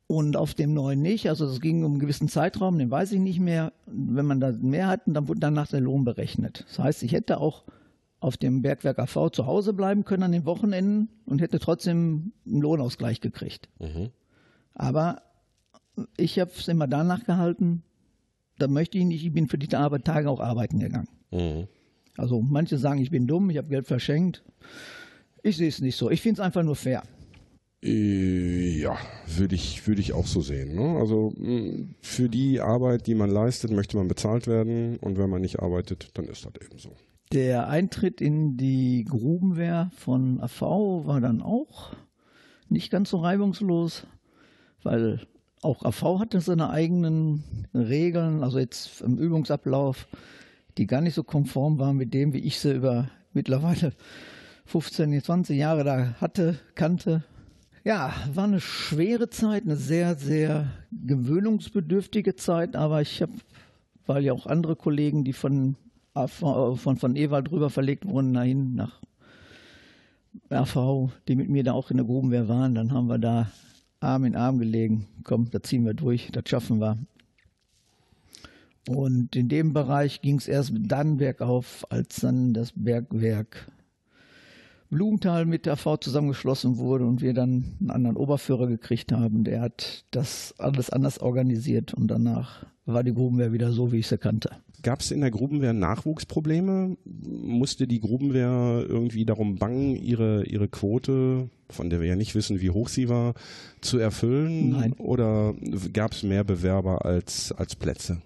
und 0.06 0.36
auf 0.36 0.54
dem 0.54 0.74
neuen 0.74 1.02
nicht, 1.02 1.28
also 1.28 1.46
es 1.46 1.60
ging 1.60 1.84
um 1.84 1.92
einen 1.92 2.00
gewissen 2.00 2.28
Zeitraum, 2.28 2.78
den 2.78 2.90
weiß 2.90 3.12
ich 3.12 3.20
nicht 3.20 3.40
mehr. 3.40 3.72
Wenn 3.86 4.26
man 4.26 4.38
da 4.38 4.52
mehr 4.52 4.86
hatten, 4.86 5.14
dann 5.14 5.26
wurde 5.26 5.40
danach 5.40 5.68
der 5.68 5.80
Lohn 5.80 6.04
berechnet. 6.04 6.64
Das 6.68 6.78
heißt, 6.78 7.02
ich 7.02 7.12
hätte 7.12 7.40
auch 7.40 7.64
auf 8.20 8.36
dem 8.36 8.62
Bergwerk 8.62 8.98
AV 8.98 9.30
zu 9.30 9.46
Hause 9.46 9.72
bleiben 9.72 10.04
können 10.04 10.22
an 10.22 10.32
den 10.32 10.44
Wochenenden 10.44 11.08
und 11.24 11.40
hätte 11.40 11.58
trotzdem 11.58 12.32
einen 12.46 12.60
Lohnausgleich 12.60 13.20
gekriegt. 13.20 13.68
Mhm. 13.78 14.10
Aber 14.74 15.22
ich 16.16 16.38
habe 16.38 16.50
es 16.56 16.68
immer 16.68 16.86
danach 16.86 17.24
gehalten, 17.24 17.82
da 18.58 18.68
möchte 18.68 18.98
ich 18.98 19.04
nicht, 19.04 19.24
ich 19.24 19.32
bin 19.32 19.48
für 19.48 19.58
die 19.58 19.74
Arbeit 19.74 20.04
Tage 20.04 20.30
auch 20.30 20.40
arbeiten 20.40 20.78
gegangen. 20.78 21.08
Mhm. 21.30 21.68
Also 22.16 22.40
manche 22.40 22.78
sagen, 22.78 23.00
ich 23.00 23.10
bin 23.10 23.26
dumm, 23.26 23.50
ich 23.50 23.58
habe 23.58 23.68
Geld 23.68 23.86
verschenkt. 23.86 24.42
Ich 25.42 25.56
sehe 25.56 25.68
es 25.68 25.80
nicht 25.80 25.96
so. 25.96 26.10
Ich 26.10 26.20
finde 26.20 26.40
es 26.40 26.44
einfach 26.44 26.64
nur 26.64 26.74
fair. 26.74 27.02
Äh, 27.80 28.80
ja, 28.80 28.96
würde 29.36 29.54
ich, 29.54 29.86
würd 29.86 30.00
ich 30.00 30.12
auch 30.12 30.26
so 30.26 30.40
sehen. 30.40 30.74
Ne? 30.74 30.98
Also 30.98 31.32
für 32.00 32.28
die 32.28 32.60
Arbeit, 32.60 33.06
die 33.06 33.14
man 33.14 33.30
leistet, 33.30 33.70
möchte 33.70 33.96
man 33.96 34.08
bezahlt 34.08 34.48
werden 34.48 34.96
und 34.96 35.16
wenn 35.16 35.30
man 35.30 35.40
nicht 35.40 35.60
arbeitet, 35.60 36.10
dann 36.14 36.26
ist 36.26 36.44
das 36.44 36.52
eben 36.60 36.78
so. 36.78 36.90
Der 37.32 37.68
Eintritt 37.68 38.20
in 38.20 38.56
die 38.56 39.04
Grubenwehr 39.04 39.90
von 39.96 40.40
AV 40.40 40.62
war 41.06 41.20
dann 41.20 41.40
auch 41.40 41.92
nicht 42.68 42.90
ganz 42.90 43.10
so 43.10 43.18
reibungslos, 43.18 44.06
weil 44.82 45.20
auch 45.62 45.84
AV 45.84 46.20
hatte 46.20 46.40
seine 46.40 46.70
eigenen 46.70 47.66
Regeln, 47.74 48.42
also 48.42 48.58
jetzt 48.58 49.00
im 49.00 49.18
Übungsablauf, 49.18 50.08
die 50.76 50.86
gar 50.86 51.00
nicht 51.00 51.14
so 51.14 51.24
konform 51.24 51.78
waren 51.78 51.96
mit 51.96 52.14
dem, 52.14 52.32
wie 52.32 52.38
ich 52.38 52.60
sie 52.60 52.74
über 52.74 53.08
mittlerweile 53.32 53.92
15, 54.66 55.22
20 55.22 55.56
Jahre 55.56 55.84
da 55.84 56.14
hatte, 56.20 56.58
kannte. 56.74 57.24
Ja, 57.84 58.12
war 58.34 58.44
eine 58.44 58.60
schwere 58.60 59.30
Zeit, 59.30 59.62
eine 59.64 59.76
sehr, 59.76 60.14
sehr 60.14 60.66
gewöhnungsbedürftige 60.90 62.36
Zeit, 62.36 62.76
aber 62.76 63.00
ich 63.00 63.22
habe, 63.22 63.32
weil 64.06 64.24
ja 64.24 64.32
auch 64.32 64.46
andere 64.46 64.76
Kollegen, 64.76 65.24
die 65.24 65.32
von, 65.32 65.76
von, 66.26 66.76
von 66.76 67.16
Ewald 67.16 67.50
drüber 67.50 67.70
verlegt 67.70 68.06
wurden, 68.06 68.34
dahin 68.34 68.74
nach 68.74 69.00
RV, 70.52 71.10
die 71.26 71.36
mit 71.36 71.48
mir 71.48 71.64
da 71.64 71.72
auch 71.72 71.90
in 71.90 71.96
der 71.96 72.06
Grubenwehr 72.06 72.48
waren, 72.48 72.74
dann 72.74 72.92
haben 72.92 73.08
wir 73.08 73.18
da 73.18 73.50
Arm 74.00 74.24
in 74.24 74.36
Arm 74.36 74.58
gelegen. 74.58 75.08
Komm, 75.24 75.50
da 75.50 75.62
ziehen 75.62 75.84
wir 75.84 75.94
durch, 75.94 76.30
das 76.32 76.44
schaffen 76.48 76.80
wir. 76.80 76.98
Und 78.88 79.36
in 79.36 79.48
dem 79.48 79.72
Bereich 79.72 80.22
ging 80.22 80.38
es 80.38 80.48
erst 80.48 80.72
dann 80.74 81.18
bergauf, 81.18 81.84
als 81.90 82.16
dann 82.20 82.54
das 82.54 82.72
Bergwerk 82.74 83.70
Blumenthal 84.90 85.44
mit 85.44 85.66
der 85.66 85.76
V 85.76 85.96
zusammengeschlossen 85.96 86.78
wurde 86.78 87.06
und 87.06 87.20
wir 87.20 87.34
dann 87.34 87.76
einen 87.80 87.90
anderen 87.90 88.16
Oberführer 88.16 88.66
gekriegt 88.66 89.12
haben. 89.12 89.44
Der 89.44 89.60
hat 89.60 90.04
das 90.10 90.54
alles 90.58 90.90
anders 90.90 91.20
organisiert 91.20 91.94
und 91.94 92.08
danach 92.08 92.66
war 92.86 93.04
die 93.04 93.12
Grubenwehr 93.12 93.52
wieder 93.52 93.72
so, 93.72 93.92
wie 93.92 93.98
ich 93.98 94.06
sie 94.06 94.18
kannte. 94.18 94.50
Gab 94.82 95.00
es 95.00 95.10
in 95.10 95.20
der 95.20 95.30
Grubenwehr 95.30 95.72
Nachwuchsprobleme? 95.72 96.96
Musste 97.04 97.86
die 97.86 98.00
Grubenwehr 98.00 98.84
irgendwie 98.88 99.24
darum 99.24 99.56
bangen, 99.56 99.96
ihre, 99.96 100.44
ihre 100.44 100.68
Quote, 100.68 101.50
von 101.68 101.90
der 101.90 102.00
wir 102.00 102.06
ja 102.06 102.16
nicht 102.16 102.34
wissen, 102.34 102.60
wie 102.60 102.70
hoch 102.70 102.88
sie 102.88 103.08
war, 103.08 103.34
zu 103.80 103.98
erfüllen? 103.98 104.70
Nein. 104.70 104.92
Oder 104.94 105.54
gab 105.92 106.12
es 106.12 106.22
mehr 106.22 106.44
Bewerber 106.44 107.04
als, 107.04 107.52
als 107.52 107.74
Plätze? 107.74 108.22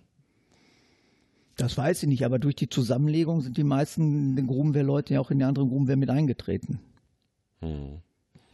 Das 1.56 1.76
weiß 1.76 2.02
ich 2.02 2.08
nicht, 2.08 2.24
aber 2.24 2.38
durch 2.38 2.56
die 2.56 2.68
Zusammenlegung 2.68 3.42
sind 3.42 3.56
die 3.56 3.64
meisten 3.64 4.46
Grubenwehrleute 4.46 5.14
ja 5.14 5.20
auch 5.20 5.30
in 5.30 5.38
die 5.38 5.44
anderen 5.44 5.68
Grubenwehr 5.68 5.96
mit 5.96 6.10
eingetreten. 6.10 6.80
Hm. 7.60 8.00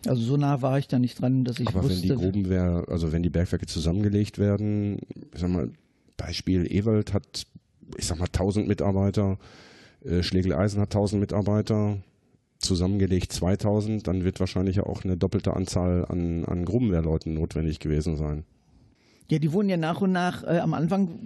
Also 0.07 0.23
so 0.23 0.37
nah 0.37 0.63
war 0.63 0.79
ich 0.79 0.89
da 0.89 0.99
nicht 0.99 1.21
dran, 1.21 1.45
dass 1.45 1.59
ich 1.59 1.69
aber 1.69 1.85
wusste. 1.85 2.09
wenn 2.09 2.19
die 2.19 2.25
Grubenwehr, 2.25 2.85
also 2.89 3.13
wenn 3.13 3.23
die 3.23 3.31
Bergwerke 3.31 3.67
zusammengelegt 3.67 4.39
werden, 4.39 5.01
ich 5.33 5.41
sag 5.41 5.51
mal, 5.51 5.71
Beispiel 6.17 6.71
Ewald 6.73 7.13
hat, 7.13 7.47
ich 7.97 8.07
sag 8.07 8.19
mal, 8.19 8.27
1000 8.27 8.69
Mitarbeiter, 8.69 9.39
äh, 10.05 10.23
Schlegel-Eisen 10.23 10.81
hat 10.81 10.95
1000 10.95 11.21
Mitarbeiter, 11.21 11.99
zusammengelegt 12.59 13.33
2000, 13.33 14.07
dann 14.07 14.25
wird 14.25 14.41
wahrscheinlich 14.41 14.77
ja 14.77 14.83
auch 14.85 15.05
eine 15.05 15.17
doppelte 15.17 15.55
Anzahl 15.55 16.05
an, 16.07 16.45
an 16.45 16.65
Grubenwehrleuten 16.65 17.35
notwendig 17.35 17.79
gewesen 17.81 18.17
sein. 18.17 18.45
Ja, 19.31 19.39
die 19.39 19.53
wurden 19.53 19.69
ja 19.69 19.77
nach 19.77 20.01
und 20.01 20.13
nach, 20.13 20.43
äh, 20.45 20.59
am 20.59 20.73
Anfang 20.73 21.19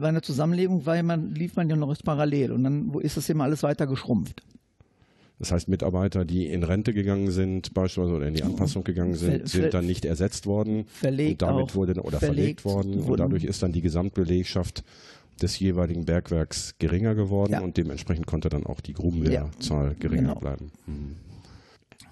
bei 0.00 0.08
einer 0.08 0.22
Zusammenlegung 0.22 0.86
war 0.86 0.96
ja 0.96 1.02
man, 1.02 1.34
lief 1.34 1.56
man 1.56 1.68
ja 1.68 1.76
noch 1.76 1.94
parallel 2.02 2.52
und 2.52 2.64
dann 2.64 2.94
ist 3.00 3.16
das 3.16 3.28
immer 3.28 3.44
alles 3.44 3.62
weiter 3.62 3.86
geschrumpft. 3.86 4.42
Das 5.38 5.52
heißt, 5.52 5.68
Mitarbeiter, 5.68 6.26
die 6.26 6.46
in 6.46 6.62
Rente 6.62 6.92
gegangen 6.92 7.30
sind, 7.30 7.72
beispielsweise 7.72 8.16
oder 8.16 8.28
in 8.28 8.34
die 8.34 8.42
Anpassung 8.42 8.84
gegangen 8.84 9.14
sind, 9.14 9.48
sind 9.48 9.72
dann 9.72 9.86
nicht 9.86 10.04
ersetzt 10.04 10.46
worden. 10.46 10.84
Verlegt 10.86 11.42
und 11.42 11.48
damit 11.48 11.70
auch, 11.70 11.74
wurde 11.74 11.92
oder 12.02 12.18
verlegt, 12.18 12.60
verlegt 12.60 12.64
worden. 12.66 13.00
Und 13.00 13.18
dadurch 13.18 13.44
ist 13.44 13.62
dann 13.62 13.72
die 13.72 13.80
Gesamtbelegschaft 13.80 14.84
des 15.40 15.58
jeweiligen 15.58 16.04
Bergwerks 16.04 16.74
geringer 16.78 17.14
geworden 17.14 17.52
ja. 17.52 17.60
und 17.60 17.78
dementsprechend 17.78 18.26
konnte 18.26 18.50
dann 18.50 18.66
auch 18.66 18.80
die 18.80 18.92
Grubenwehrzahl 18.92 19.88
ja. 19.88 19.94
geringer 19.98 20.28
genau. 20.28 20.40
bleiben. 20.40 20.70
Mhm. 20.86 21.16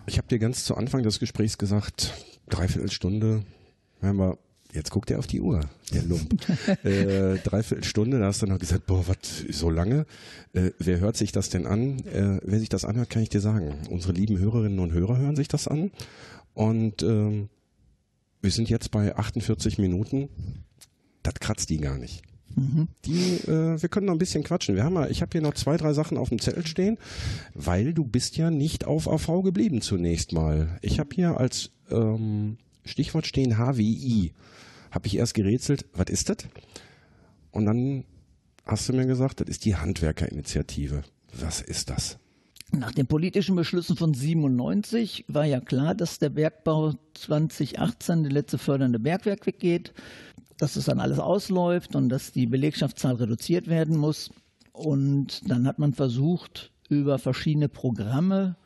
Ich 0.06 0.16
habe 0.16 0.28
dir 0.28 0.38
ganz 0.38 0.64
zu 0.64 0.74
Anfang 0.74 1.02
des 1.02 1.20
Gesprächs 1.20 1.58
gesagt, 1.58 2.14
dreiviertel 2.48 2.90
Stunde, 2.90 3.42
wenn 4.00 4.16
wir 4.16 4.38
Jetzt 4.78 4.92
guckt 4.92 5.10
er 5.10 5.18
auf 5.18 5.26
die 5.26 5.40
Uhr, 5.40 5.58
der 5.92 6.04
Lump. 6.04 6.36
äh, 6.84 7.36
dreiviertel 7.38 7.82
Stunde, 7.82 8.20
da 8.20 8.26
hast 8.26 8.42
du 8.42 8.46
noch 8.46 8.60
gesagt, 8.60 8.86
boah, 8.86 9.08
was, 9.08 9.16
so 9.50 9.70
lange? 9.70 10.06
Äh, 10.52 10.70
wer 10.78 11.00
hört 11.00 11.16
sich 11.16 11.32
das 11.32 11.50
denn 11.50 11.66
an? 11.66 11.98
Äh, 12.06 12.38
wer 12.44 12.60
sich 12.60 12.68
das 12.68 12.84
anhört, 12.84 13.10
kann 13.10 13.22
ich 13.22 13.28
dir 13.28 13.40
sagen. 13.40 13.74
Unsere 13.90 14.12
lieben 14.12 14.38
Hörerinnen 14.38 14.78
und 14.78 14.92
Hörer 14.92 15.18
hören 15.18 15.34
sich 15.34 15.48
das 15.48 15.66
an. 15.66 15.90
Und 16.54 17.02
ähm, 17.02 17.48
wir 18.40 18.52
sind 18.52 18.70
jetzt 18.70 18.92
bei 18.92 19.16
48 19.16 19.78
Minuten. 19.78 20.28
Das 21.24 21.34
kratzt 21.34 21.70
die 21.70 21.78
gar 21.78 21.98
nicht. 21.98 22.22
Mhm. 22.54 22.86
Die, 23.04 23.50
äh, 23.50 23.82
wir 23.82 23.88
können 23.88 24.06
noch 24.06 24.14
ein 24.14 24.20
bisschen 24.20 24.44
quatschen. 24.44 24.76
Wir 24.76 24.84
haben 24.84 24.94
ja, 24.94 25.08
ich 25.08 25.22
habe 25.22 25.32
hier 25.32 25.42
noch 25.42 25.54
zwei, 25.54 25.76
drei 25.76 25.92
Sachen 25.92 26.16
auf 26.16 26.28
dem 26.28 26.40
Zettel 26.40 26.64
stehen, 26.64 26.98
weil 27.52 27.94
du 27.94 28.04
bist 28.04 28.36
ja 28.36 28.52
nicht 28.52 28.84
auf 28.84 29.08
AV 29.08 29.42
geblieben 29.42 29.80
zunächst 29.80 30.32
mal. 30.32 30.78
Ich 30.82 31.00
habe 31.00 31.08
hier 31.12 31.36
als 31.36 31.72
ähm, 31.90 32.58
Stichwort 32.84 33.26
stehen 33.26 33.58
HWI 33.58 34.34
habe 34.90 35.06
ich 35.06 35.16
erst 35.16 35.34
gerätselt, 35.34 35.86
was 35.94 36.08
ist 36.08 36.28
das? 36.28 36.38
Und 37.50 37.66
dann 37.66 38.04
hast 38.66 38.88
du 38.88 38.92
mir 38.92 39.06
gesagt, 39.06 39.40
das 39.40 39.48
ist 39.48 39.64
die 39.64 39.76
Handwerkerinitiative. 39.76 41.02
Was 41.32 41.60
ist 41.60 41.90
das? 41.90 42.18
Nach 42.70 42.92
den 42.92 43.06
politischen 43.06 43.56
Beschlüssen 43.56 43.96
von 43.96 44.12
97 44.12 45.24
war 45.28 45.46
ja 45.46 45.60
klar, 45.60 45.94
dass 45.94 46.18
der 46.18 46.28
Bergbau 46.28 46.92
2018 47.14 48.24
die 48.24 48.30
letzte 48.30 48.58
fördernde 48.58 48.98
Bergwerk 48.98 49.46
weggeht, 49.46 49.94
dass 50.58 50.76
es 50.76 50.84
dann 50.84 51.00
alles 51.00 51.18
ausläuft 51.18 51.96
und 51.96 52.10
dass 52.10 52.32
die 52.32 52.46
Belegschaftszahl 52.46 53.14
reduziert 53.14 53.68
werden 53.68 53.96
muss. 53.96 54.30
Und 54.72 55.48
dann 55.50 55.66
hat 55.66 55.78
man 55.78 55.94
versucht, 55.94 56.70
über 56.90 57.18
verschiedene 57.18 57.68
Programme 57.68 58.56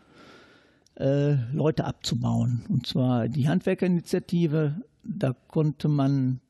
äh, 0.97 1.35
Leute 1.53 1.85
abzubauen. 1.85 2.65
Und 2.69 2.87
zwar 2.87 3.29
die 3.29 3.49
Handwerkerinitiative, 3.49 4.83
da 5.05 5.35
konnte 5.49 5.89
man 5.89 6.41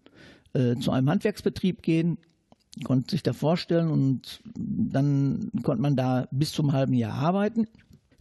äh, 0.52 0.76
zu 0.76 0.90
einem 0.90 1.10
Handwerksbetrieb 1.10 1.82
gehen, 1.82 2.18
konnte 2.84 3.10
sich 3.12 3.22
da 3.22 3.32
vorstellen 3.32 3.88
und 3.88 4.40
dann 4.54 5.50
konnte 5.62 5.82
man 5.82 5.96
da 5.96 6.28
bis 6.30 6.52
zum 6.52 6.72
halben 6.72 6.94
Jahr 6.94 7.14
arbeiten. 7.14 7.66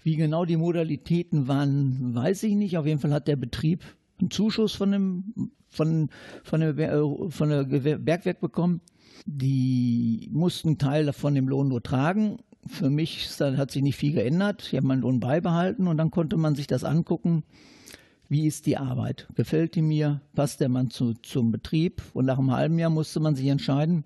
Wie 0.03 0.15
genau 0.15 0.45
die 0.45 0.57
Modalitäten 0.57 1.47
waren, 1.47 2.15
weiß 2.15 2.43
ich 2.43 2.55
nicht. 2.55 2.77
Auf 2.77 2.85
jeden 2.85 2.99
Fall 2.99 3.13
hat 3.13 3.27
der 3.27 3.35
Betrieb 3.35 3.83
einen 4.19 4.31
Zuschuss 4.31 4.73
von 4.73 4.91
dem, 4.91 5.51
von, 5.67 6.09
von 6.43 6.61
dem, 6.61 6.79
äh, 6.79 7.29
von 7.29 7.49
der 7.49 7.63
Bergwerk 7.63 8.41
bekommen. 8.41 8.81
Die 9.25 10.29
mussten 10.31 10.69
einen 10.69 10.77
Teil 10.79 11.05
davon 11.05 11.35
im 11.35 11.47
Lohn 11.47 11.67
nur 11.67 11.83
tragen. 11.83 12.37
Für 12.65 12.89
mich 12.89 13.29
hat 13.39 13.71
sich 13.71 13.83
nicht 13.83 13.95
viel 13.95 14.13
geändert. 14.13 14.67
Ich 14.67 14.75
habe 14.75 14.87
meinen 14.87 15.01
Lohn 15.01 15.19
beibehalten 15.19 15.87
und 15.87 15.97
dann 15.97 16.11
konnte 16.11 16.37
man 16.37 16.55
sich 16.55 16.67
das 16.67 16.83
angucken 16.83 17.43
wie 18.31 18.47
ist 18.47 18.65
die 18.65 18.77
Arbeit? 18.77 19.27
Gefällt 19.35 19.75
die 19.75 19.81
mir? 19.81 20.21
Passt 20.35 20.61
der 20.61 20.69
Mann 20.69 20.89
zu, 20.89 21.15
zum 21.15 21.51
Betrieb? 21.51 22.01
Und 22.13 22.25
nach 22.25 22.39
einem 22.39 22.51
halben 22.51 22.79
Jahr 22.79 22.89
musste 22.89 23.19
man 23.19 23.35
sich 23.35 23.47
entscheiden 23.47 24.05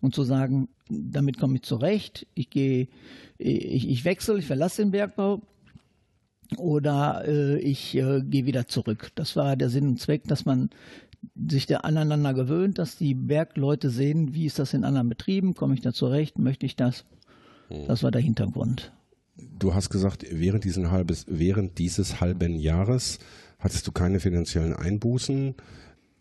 und 0.00 0.12
zu 0.12 0.24
sagen, 0.24 0.68
damit 0.90 1.38
komme 1.38 1.54
ich 1.54 1.62
zurecht, 1.62 2.26
ich 2.34 2.50
gehe, 2.50 2.88
ich, 3.38 3.88
ich 3.88 4.04
wechsle, 4.04 4.40
ich 4.40 4.46
verlasse 4.46 4.82
den 4.82 4.90
Bergbau 4.90 5.40
oder 6.56 7.22
äh, 7.28 7.58
ich 7.60 7.94
äh, 7.94 8.22
gehe 8.24 8.44
wieder 8.44 8.66
zurück. 8.66 9.12
Das 9.14 9.36
war 9.36 9.54
der 9.54 9.70
Sinn 9.70 9.86
und 9.86 10.00
Zweck, 10.00 10.24
dass 10.24 10.44
man 10.44 10.70
sich 11.48 11.66
da 11.66 11.76
aneinander 11.78 12.34
gewöhnt, 12.34 12.78
dass 12.78 12.96
die 12.96 13.14
Bergleute 13.14 13.88
sehen, 13.88 14.34
wie 14.34 14.46
ist 14.46 14.58
das 14.58 14.74
in 14.74 14.82
anderen 14.82 15.08
Betrieben, 15.08 15.54
komme 15.54 15.74
ich 15.74 15.80
da 15.80 15.92
zurecht, 15.92 16.40
möchte 16.40 16.66
ich 16.66 16.74
das. 16.74 17.04
Hm. 17.68 17.86
Das 17.86 18.02
war 18.02 18.10
der 18.10 18.20
Hintergrund. 18.20 18.92
Du 19.36 19.74
hast 19.74 19.90
gesagt, 19.90 20.26
während, 20.28 20.64
diesen 20.64 20.90
halbes, 20.90 21.26
während 21.28 21.78
dieses 21.78 22.20
halben 22.20 22.56
Jahres 22.56 23.20
hattest 23.64 23.86
du 23.86 23.92
keine 23.92 24.20
finanziellen 24.20 24.74
Einbußen. 24.74 25.54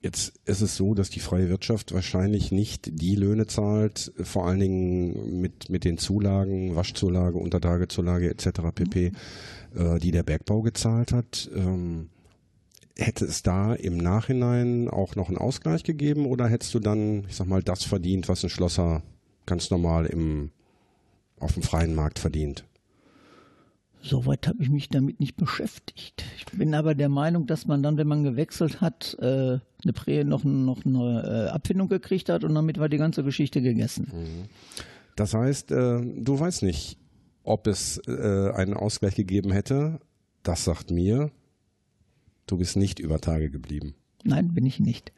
Jetzt 0.01 0.33
ist 0.45 0.61
es 0.61 0.75
so, 0.75 0.95
dass 0.95 1.09
die 1.09 1.19
freie 1.19 1.49
Wirtschaft 1.49 1.93
wahrscheinlich 1.93 2.51
nicht 2.51 2.89
die 2.99 3.15
Löhne 3.15 3.47
zahlt, 3.47 4.11
vor 4.21 4.47
allen 4.47 4.59
Dingen 4.59 5.41
mit, 5.41 5.69
mit 5.69 5.83
den 5.83 5.97
Zulagen, 5.97 6.75
Waschzulage, 6.75 7.37
Untertagezulage 7.37 8.29
etc. 8.29 8.49
pp., 8.73 9.11
äh, 9.75 9.99
die 9.99 10.11
der 10.11 10.23
Bergbau 10.23 10.61
gezahlt 10.61 11.11
hat. 11.11 11.49
Ähm, 11.55 12.09
hätte 12.97 13.25
es 13.25 13.43
da 13.43 13.73
im 13.73 13.97
Nachhinein 13.97 14.89
auch 14.89 15.15
noch 15.15 15.27
einen 15.27 15.37
Ausgleich 15.37 15.83
gegeben 15.83 16.25
oder 16.25 16.47
hättest 16.47 16.73
du 16.73 16.79
dann, 16.79 17.25
ich 17.27 17.35
sag 17.35 17.47
mal, 17.47 17.63
das 17.63 17.83
verdient, 17.83 18.29
was 18.29 18.43
ein 18.43 18.49
Schlosser 18.49 19.03
ganz 19.45 19.69
normal 19.69 20.05
im, 20.05 20.51
auf 21.39 21.53
dem 21.53 21.63
freien 21.63 21.95
Markt 21.95 22.19
verdient? 22.19 22.65
Soweit 24.06 24.47
habe 24.47 24.62
ich 24.62 24.70
mich 24.70 24.89
damit 24.89 25.22
nicht 25.22 25.38
beschäftigt. 25.38 26.26
Ich 26.38 26.45
bin 26.58 26.76
aber 26.76 26.93
der 26.93 27.08
Meinung, 27.08 27.47
dass 27.47 27.68
man 27.68 27.82
dann, 27.82 27.95
wenn 27.95 28.08
man 28.08 28.24
gewechselt 28.24 28.82
hat, 28.82 29.16
äh, 29.22 29.60
eine 29.84 29.93
Prä 29.93 30.26
noch, 30.26 30.43
noch 30.43 30.86
eine 30.86 31.47
äh, 31.47 31.49
Abfindung 31.49 31.88
gekriegt 31.88 32.28
hat 32.28 32.43
und 32.43 32.54
damit 32.54 32.78
war 32.80 32.89
die 32.89 32.97
ganze 32.97 33.24
Geschichte 33.24 33.62
gegessen. 33.62 34.12
Mhm. 34.14 34.49
Das 35.16 35.34
heißt, 35.34 35.72
äh, 35.72 36.01
du 36.01 36.38
weißt 36.38 36.64
nicht, 36.64 36.97
ob 37.43 37.68
es 37.68 37.99
einen 38.08 38.74
Ausgleich 38.74 39.16
gegeben 39.16 39.51
hätte. 39.51 39.99
Das 40.43 40.64
sagt 40.64 40.91
mir, 40.91 41.30
du 42.47 42.58
bist 42.58 42.78
nicht 42.78 42.99
über 42.99 43.20
Tage 43.20 43.49
geblieben. 43.49 43.95
Nein, 44.24 44.54
bin 44.54 44.66
ich 44.66 44.80
nicht. 44.80 45.12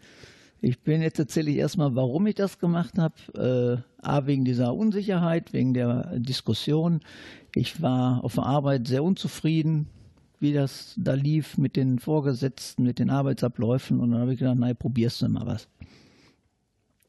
Ich 0.61 0.79
bin 0.81 1.03
jetzt 1.03 1.17
tatsächlich 1.17 1.57
erstmal, 1.57 1.93
warum 1.93 2.25
ich 2.25 2.33
das 2.33 2.57
gemacht 2.57 2.97
habe. 2.97 3.83
Äh, 4.01 4.03
A, 4.03 4.25
wegen 4.25 4.45
dieser 4.45 4.73
Unsicherheit, 4.73 5.53
wegen 5.53 5.75
der 5.75 6.17
Diskussion. 6.17 7.01
Ich 7.57 7.81
war 7.81 8.21
auf 8.25 8.35
der 8.35 8.45
Arbeit 8.45 8.85
sehr 8.85 9.01
unzufrieden, 9.01 9.87
wie 10.41 10.51
das 10.51 10.93
da 10.97 11.13
lief 11.13 11.57
mit 11.57 11.77
den 11.77 11.99
Vorgesetzten, 11.99 12.83
mit 12.83 12.99
den 12.99 13.09
Arbeitsabläufen. 13.09 14.01
Und 14.01 14.11
dann 14.11 14.19
habe 14.19 14.33
ich 14.33 14.39
gedacht, 14.39 14.57
nein, 14.57 14.75
probierst 14.75 15.21
du 15.21 15.29
mal 15.29 15.45
was. 15.45 15.69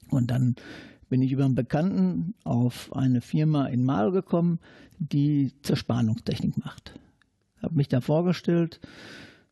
Und 0.09 0.30
dann 0.30 0.55
bin 1.09 1.20
ich 1.20 1.32
über 1.32 1.44
einen 1.44 1.57
Bekannten 1.57 2.34
auf 2.44 2.94
eine 2.94 3.22
Firma 3.22 3.66
in 3.66 3.84
Mal 3.84 4.12
gekommen, 4.12 4.61
die 5.01 5.53
Zerspannungstechnik 5.62 6.64
macht. 6.64 6.94
Habe 7.61 7.74
mich 7.74 7.88
da 7.88 8.01
vorgestellt, 8.01 8.78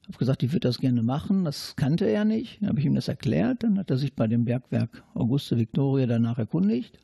habe 0.07 0.19
gesagt, 0.19 0.45
ich 0.45 0.53
würde 0.53 0.69
das 0.69 0.79
gerne 0.79 1.03
machen. 1.03 1.45
Das 1.45 1.75
kannte 1.75 2.05
er 2.05 2.25
nicht. 2.25 2.63
Dann 2.63 2.69
habe 2.69 2.79
ich 2.79 2.87
ihm 2.87 2.95
das 2.95 3.09
erklärt. 3.09 3.65
Dann 3.65 3.79
hat 3.79 3.91
er 3.91 3.97
sich 3.97 4.15
bei 4.15 4.29
dem 4.29 4.45
Bergwerk 4.45 5.03
Auguste 5.15 5.59
Victoria 5.59 6.07
danach 6.07 6.39
erkundigt 6.39 7.01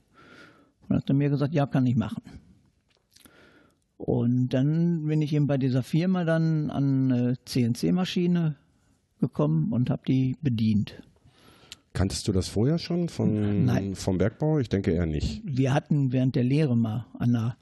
und 0.89 0.95
hat 0.95 1.11
er 1.11 1.17
mir 1.17 1.29
gesagt, 1.29 1.55
ja, 1.55 1.67
kann 1.67 1.87
ich 1.87 1.97
machen. 1.97 2.23
Und 4.01 4.49
dann 4.49 5.05
bin 5.05 5.21
ich 5.21 5.35
eben 5.35 5.47
bei 5.47 5.59
dieser 5.59 5.83
Firma 5.83 6.25
dann 6.25 6.71
an 6.71 7.13
eine 7.13 7.39
CNC-Maschine 7.45 8.57
gekommen 9.21 9.73
und 9.73 9.91
habe 9.91 10.01
die 10.09 10.37
bedient. 10.41 11.03
Kanntest 11.93 12.27
du 12.27 12.33
das 12.33 12.49
vorher 12.49 12.79
schon 12.79 13.11
von, 13.11 13.67
Nein. 13.67 13.95
vom 13.95 14.17
Bergbau? 14.17 14.59
Ich 14.59 14.71
denke 14.71 14.93
eher 14.93 15.05
nicht. 15.05 15.43
Wir 15.45 15.75
hatten 15.75 16.13
während 16.13 16.35
der 16.35 16.45
Lehre 16.45 16.79
mal 16.79 17.05
an 17.19 17.37
einer, 17.37 17.57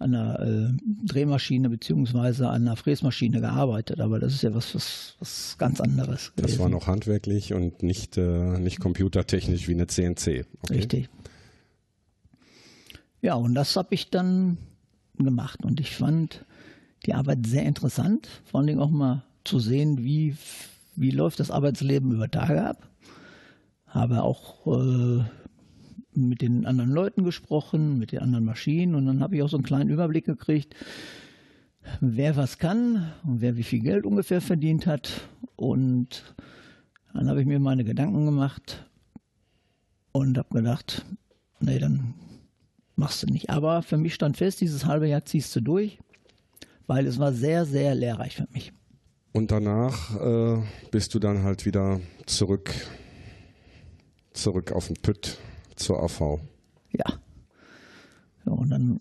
an 0.00 0.14
einer 0.16 0.40
äh, 0.40 0.72
Drehmaschine 1.06 1.70
beziehungsweise 1.70 2.48
an 2.48 2.62
einer 2.62 2.76
Fräsmaschine 2.76 3.40
gearbeitet, 3.40 4.00
aber 4.00 4.18
das 4.18 4.34
ist 4.34 4.42
ja 4.42 4.52
was, 4.52 4.74
was, 4.74 5.14
was 5.20 5.54
ganz 5.58 5.80
anderes. 5.80 6.32
Das 6.34 6.46
gewesen. 6.46 6.58
war 6.58 6.68
noch 6.70 6.88
handwerklich 6.88 7.54
und 7.54 7.84
nicht, 7.84 8.16
äh, 8.16 8.58
nicht 8.58 8.80
computertechnisch 8.80 9.68
wie 9.68 9.74
eine 9.74 9.86
CNC. 9.86 10.44
Okay. 10.62 10.74
Richtig. 10.74 11.08
Ja, 13.22 13.34
und 13.36 13.54
das 13.54 13.76
habe 13.76 13.94
ich 13.94 14.10
dann 14.10 14.58
gemacht 15.18 15.64
und 15.64 15.80
ich 15.80 15.94
fand 15.96 16.44
die 17.06 17.14
Arbeit 17.14 17.46
sehr 17.46 17.64
interessant, 17.64 18.28
vor 18.44 18.58
allen 18.58 18.66
Dingen 18.66 18.80
auch 18.80 18.90
mal 18.90 19.24
zu 19.44 19.58
sehen, 19.58 20.04
wie, 20.04 20.36
wie 20.96 21.10
läuft 21.10 21.40
das 21.40 21.50
Arbeitsleben 21.50 22.12
über 22.12 22.30
Tage 22.30 22.64
ab. 22.64 22.88
Habe 23.86 24.22
auch 24.22 24.66
äh, 24.66 25.24
mit 26.14 26.40
den 26.40 26.66
anderen 26.66 26.90
Leuten 26.90 27.24
gesprochen, 27.24 27.98
mit 27.98 28.12
den 28.12 28.20
anderen 28.20 28.44
Maschinen 28.44 28.94
und 28.94 29.06
dann 29.06 29.20
habe 29.20 29.36
ich 29.36 29.42
auch 29.42 29.48
so 29.48 29.56
einen 29.56 29.64
kleinen 29.64 29.90
Überblick 29.90 30.24
gekriegt, 30.24 30.74
wer 32.00 32.36
was 32.36 32.58
kann 32.58 33.12
und 33.24 33.40
wer 33.40 33.56
wie 33.56 33.62
viel 33.62 33.80
Geld 33.80 34.06
ungefähr 34.06 34.40
verdient 34.40 34.86
hat. 34.86 35.28
Und 35.56 36.34
dann 37.12 37.28
habe 37.28 37.40
ich 37.40 37.46
mir 37.46 37.60
meine 37.60 37.84
Gedanken 37.84 38.24
gemacht 38.24 38.86
und 40.12 40.38
habe 40.38 40.48
gedacht, 40.50 41.04
nee, 41.60 41.78
dann 41.78 42.14
machst 42.96 43.22
du 43.22 43.26
nicht. 43.26 43.50
Aber 43.50 43.82
für 43.82 43.96
mich 43.96 44.14
stand 44.14 44.36
fest, 44.36 44.60
dieses 44.60 44.86
halbe 44.86 45.08
Jahr 45.08 45.24
ziehst 45.24 45.54
du 45.56 45.60
durch, 45.60 45.98
weil 46.86 47.06
es 47.06 47.18
war 47.18 47.32
sehr, 47.32 47.64
sehr 47.64 47.94
lehrreich 47.94 48.36
für 48.36 48.48
mich. 48.52 48.72
Und 49.32 49.50
danach 49.50 50.14
äh, 50.20 50.62
bist 50.90 51.14
du 51.14 51.18
dann 51.18 51.42
halt 51.42 51.66
wieder 51.66 52.00
zurück, 52.26 52.72
zurück 54.32 54.72
auf 54.72 54.86
den 54.86 54.96
Pütt 54.96 55.38
zur 55.74 56.02
AV. 56.02 56.38
Ja. 56.92 57.18
ja 58.46 58.52
und 58.52 58.70
dann 58.70 59.00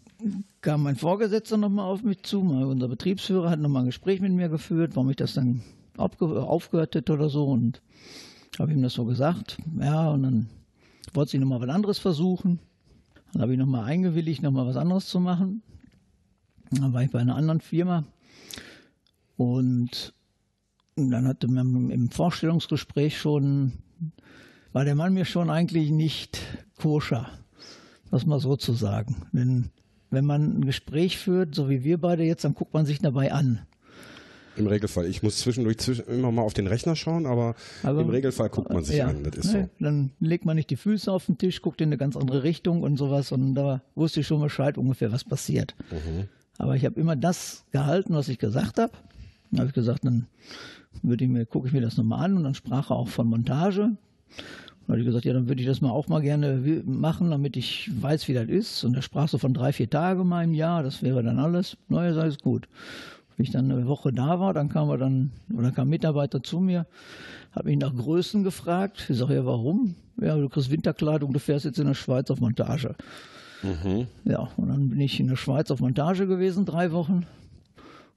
kam 0.61 0.83
mein 0.83 0.95
Vorgesetzter 0.95 1.57
nochmal 1.57 1.85
auf 1.85 2.01
mich 2.01 2.23
zu, 2.23 2.41
mal 2.41 2.63
unser 2.63 2.87
Betriebsführer 2.87 3.51
hat 3.51 3.59
nochmal 3.59 3.83
ein 3.83 3.87
Gespräch 3.87 4.21
mit 4.21 4.31
mir 4.31 4.49
geführt, 4.49 4.95
warum 4.95 5.11
ich 5.11 5.17
das 5.17 5.35
dann 5.35 5.61
aufge 5.97 6.25
aufgehört 6.25 6.95
hätte 6.95 7.13
oder 7.13 7.29
so. 7.29 7.45
Und 7.45 7.81
habe 8.59 8.71
ihm 8.71 8.81
das 8.81 8.93
so 8.93 9.05
gesagt. 9.05 9.57
Ja, 9.79 10.09
und 10.09 10.23
dann 10.23 10.49
wollte 11.13 11.31
sie 11.31 11.37
nochmal 11.37 11.61
was 11.61 11.69
anderes 11.69 11.99
versuchen. 11.99 12.59
Dann 13.33 13.41
habe 13.41 13.53
ich 13.53 13.59
nochmal 13.59 13.85
eingewilligt, 13.85 14.43
nochmal 14.43 14.67
was 14.67 14.77
anderes 14.77 15.07
zu 15.07 15.19
machen. 15.19 15.63
Dann 16.71 16.93
war 16.93 17.03
ich 17.03 17.11
bei 17.11 17.19
einer 17.19 17.35
anderen 17.35 17.61
Firma. 17.61 18.05
Und 19.37 20.13
dann 20.95 21.27
hatte 21.27 21.47
man 21.47 21.89
im 21.89 22.11
Vorstellungsgespräch 22.11 23.17
schon, 23.17 23.73
war 24.71 24.85
der 24.85 24.95
Mann 24.95 25.13
mir 25.13 25.25
schon 25.25 25.49
eigentlich 25.49 25.89
nicht 25.89 26.39
koscher, 26.77 27.27
was 28.11 28.25
mal 28.25 28.39
so 28.39 28.55
zu 28.55 28.73
sagen. 28.73 29.25
Denn 29.31 29.71
wenn 30.11 30.25
man 30.25 30.59
ein 30.59 30.65
Gespräch 30.65 31.17
führt, 31.17 31.55
so 31.55 31.69
wie 31.69 31.83
wir 31.83 31.99
beide 31.99 32.23
jetzt, 32.23 32.43
dann 32.43 32.53
guckt 32.53 32.73
man 32.73 32.85
sich 32.85 32.99
dabei 32.99 33.31
an. 33.31 33.61
Im 34.55 34.67
Regelfall. 34.67 35.05
Ich 35.07 35.23
muss 35.23 35.37
zwischendurch 35.37 35.77
zwischen, 35.79 36.05
immer 36.07 36.31
mal 36.31 36.43
auf 36.43 36.53
den 36.53 36.67
Rechner 36.67 36.95
schauen, 36.95 37.25
aber, 37.25 37.55
Aber- 37.81 38.01
im 38.01 38.09
Regelfall 38.09 38.49
guckt 38.49 38.71
man 38.71 38.83
sich 38.83 38.97
Ja, 38.97 39.07
an. 39.07 39.23
Das 39.23 39.35
ist 39.45 39.53
ne, 39.53 39.69
so. 39.79 39.83
Dann 39.83 40.11
legt 40.19 40.45
man 40.45 40.55
nicht 40.55 40.69
die 40.69 40.75
Füße 40.75 41.11
auf 41.11 41.25
den 41.25 41.37
Tisch, 41.37 41.61
guckt 41.61 41.81
in 41.81 41.89
eine 41.89 41.97
ganz 41.97 42.15
andere 42.15 42.43
Richtung 42.43 42.83
und 42.83 42.97
sowas. 42.97 43.31
Und 43.31 43.55
da 43.55 43.81
wusste 43.95 44.19
ich 44.19 44.27
schon 44.27 44.41
Bescheid 44.41 44.77
ungefähr, 44.77 45.11
was 45.11 45.23
passiert. 45.23 45.75
Mhm. 45.91 46.27
Aber 46.59 46.75
ich 46.75 46.85
habe 46.85 46.99
immer 46.99 47.15
das 47.15 47.65
gehalten, 47.71 48.13
was 48.13 48.29
ich 48.29 48.37
gesagt 48.37 48.77
habe. 48.77 48.93
Dann 49.49 49.59
habe 49.61 49.69
ich 49.69 49.73
gesagt, 49.75 50.05
dann 50.05 50.27
würde 51.01 51.23
ich 51.25 51.29
mir, 51.29 51.45
gucke 51.45 51.67
ich 51.67 51.73
mir 51.73 51.81
das 51.81 51.97
nochmal 51.97 52.23
an 52.25 52.37
und 52.37 52.43
dann 52.43 52.53
sprach 52.53 52.91
er 52.91 52.95
auch 52.97 53.07
von 53.07 53.27
Montage. 53.27 53.81
Und 53.85 53.97
dann 54.87 54.95
habe 54.95 54.99
ich 54.99 55.05
gesagt, 55.05 55.25
ja, 55.25 55.33
dann 55.33 55.47
würde 55.47 55.61
ich 55.61 55.67
das 55.67 55.81
mal 55.81 55.89
auch 55.91 56.07
mal 56.07 56.21
gerne 56.21 56.81
machen, 56.85 57.31
damit 57.31 57.57
ich 57.57 57.89
weiß, 57.99 58.27
wie 58.27 58.33
das 58.33 58.49
ist. 58.49 58.83
Und 58.83 58.95
er 58.95 59.01
sprach 59.01 59.29
so 59.29 59.37
von 59.37 59.53
drei, 59.53 59.73
vier 59.73 59.89
Tage 59.89 60.23
mal 60.23 60.43
im 60.43 60.53
Jahr, 60.53 60.83
das 60.83 61.01
wäre 61.01 61.23
dann 61.23 61.39
alles. 61.39 61.77
Naja, 61.87 62.13
sei 62.13 62.27
es 62.27 62.37
gut. 62.39 62.67
Wie 63.37 63.43
ich 63.43 63.51
dann 63.51 63.71
eine 63.71 63.87
Woche 63.87 64.11
da 64.11 64.39
war, 64.39 64.53
dann 64.53 64.69
kam 64.69 64.89
er 64.89 64.97
dann, 64.97 65.31
oder 65.55 65.71
kam 65.71 65.87
ein 65.87 65.91
Mitarbeiter 65.91 66.43
zu 66.43 66.59
mir, 66.59 66.85
habe 67.51 67.71
ihn 67.71 67.79
nach 67.79 67.95
Größen 67.95 68.43
gefragt. 68.43 69.07
Ich 69.09 69.17
sage, 69.17 69.35
ja, 69.35 69.45
warum? 69.45 69.95
Ja, 70.21 70.37
du 70.37 70.49
kriegst 70.49 70.69
Winterkleidung, 70.69 71.33
du 71.33 71.39
fährst 71.39 71.65
jetzt 71.65 71.79
in 71.79 71.87
der 71.87 71.95
Schweiz 71.95 72.29
auf 72.29 72.39
Montage. 72.39 72.95
Mhm. 73.63 74.07
Ja, 74.25 74.49
und 74.57 74.69
dann 74.69 74.89
bin 74.89 74.99
ich 74.99 75.19
in 75.19 75.27
der 75.27 75.35
Schweiz 75.35 75.71
auf 75.71 75.79
Montage 75.79 76.27
gewesen, 76.27 76.65
drei 76.65 76.91
Wochen. 76.91 77.25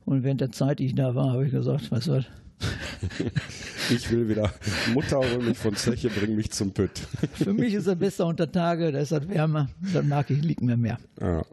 Und 0.04 0.22
während 0.22 0.40
der 0.40 0.52
Zeit, 0.52 0.78
die 0.78 0.86
ich 0.86 0.94
da 0.94 1.14
war, 1.14 1.32
habe 1.32 1.46
ich 1.46 1.52
gesagt, 1.52 1.90
weißt 1.90 2.06
du 2.08 2.12
was, 2.12 2.24
Ich 3.90 4.10
will 4.10 4.28
wieder 4.28 4.50
Mutter 4.92 5.18
hol 5.18 5.42
mich 5.42 5.58
von 5.58 5.76
Zeche, 5.76 6.08
bring 6.08 6.34
mich 6.34 6.50
zum 6.50 6.72
Pütt. 6.72 6.98
für 7.34 7.52
mich 7.52 7.74
ist 7.74 7.86
es 7.86 7.98
besser 7.98 8.26
unter 8.26 8.50
Tage, 8.50 8.92
da 8.92 8.98
ist 8.98 9.12
das 9.12 9.28
wärmer, 9.28 9.68
dann 9.92 10.08
mag 10.08 10.30
ich, 10.30 10.42
liegt 10.42 10.62
mir 10.62 10.76
mehr. 10.76 10.98
Ja, 11.20 11.44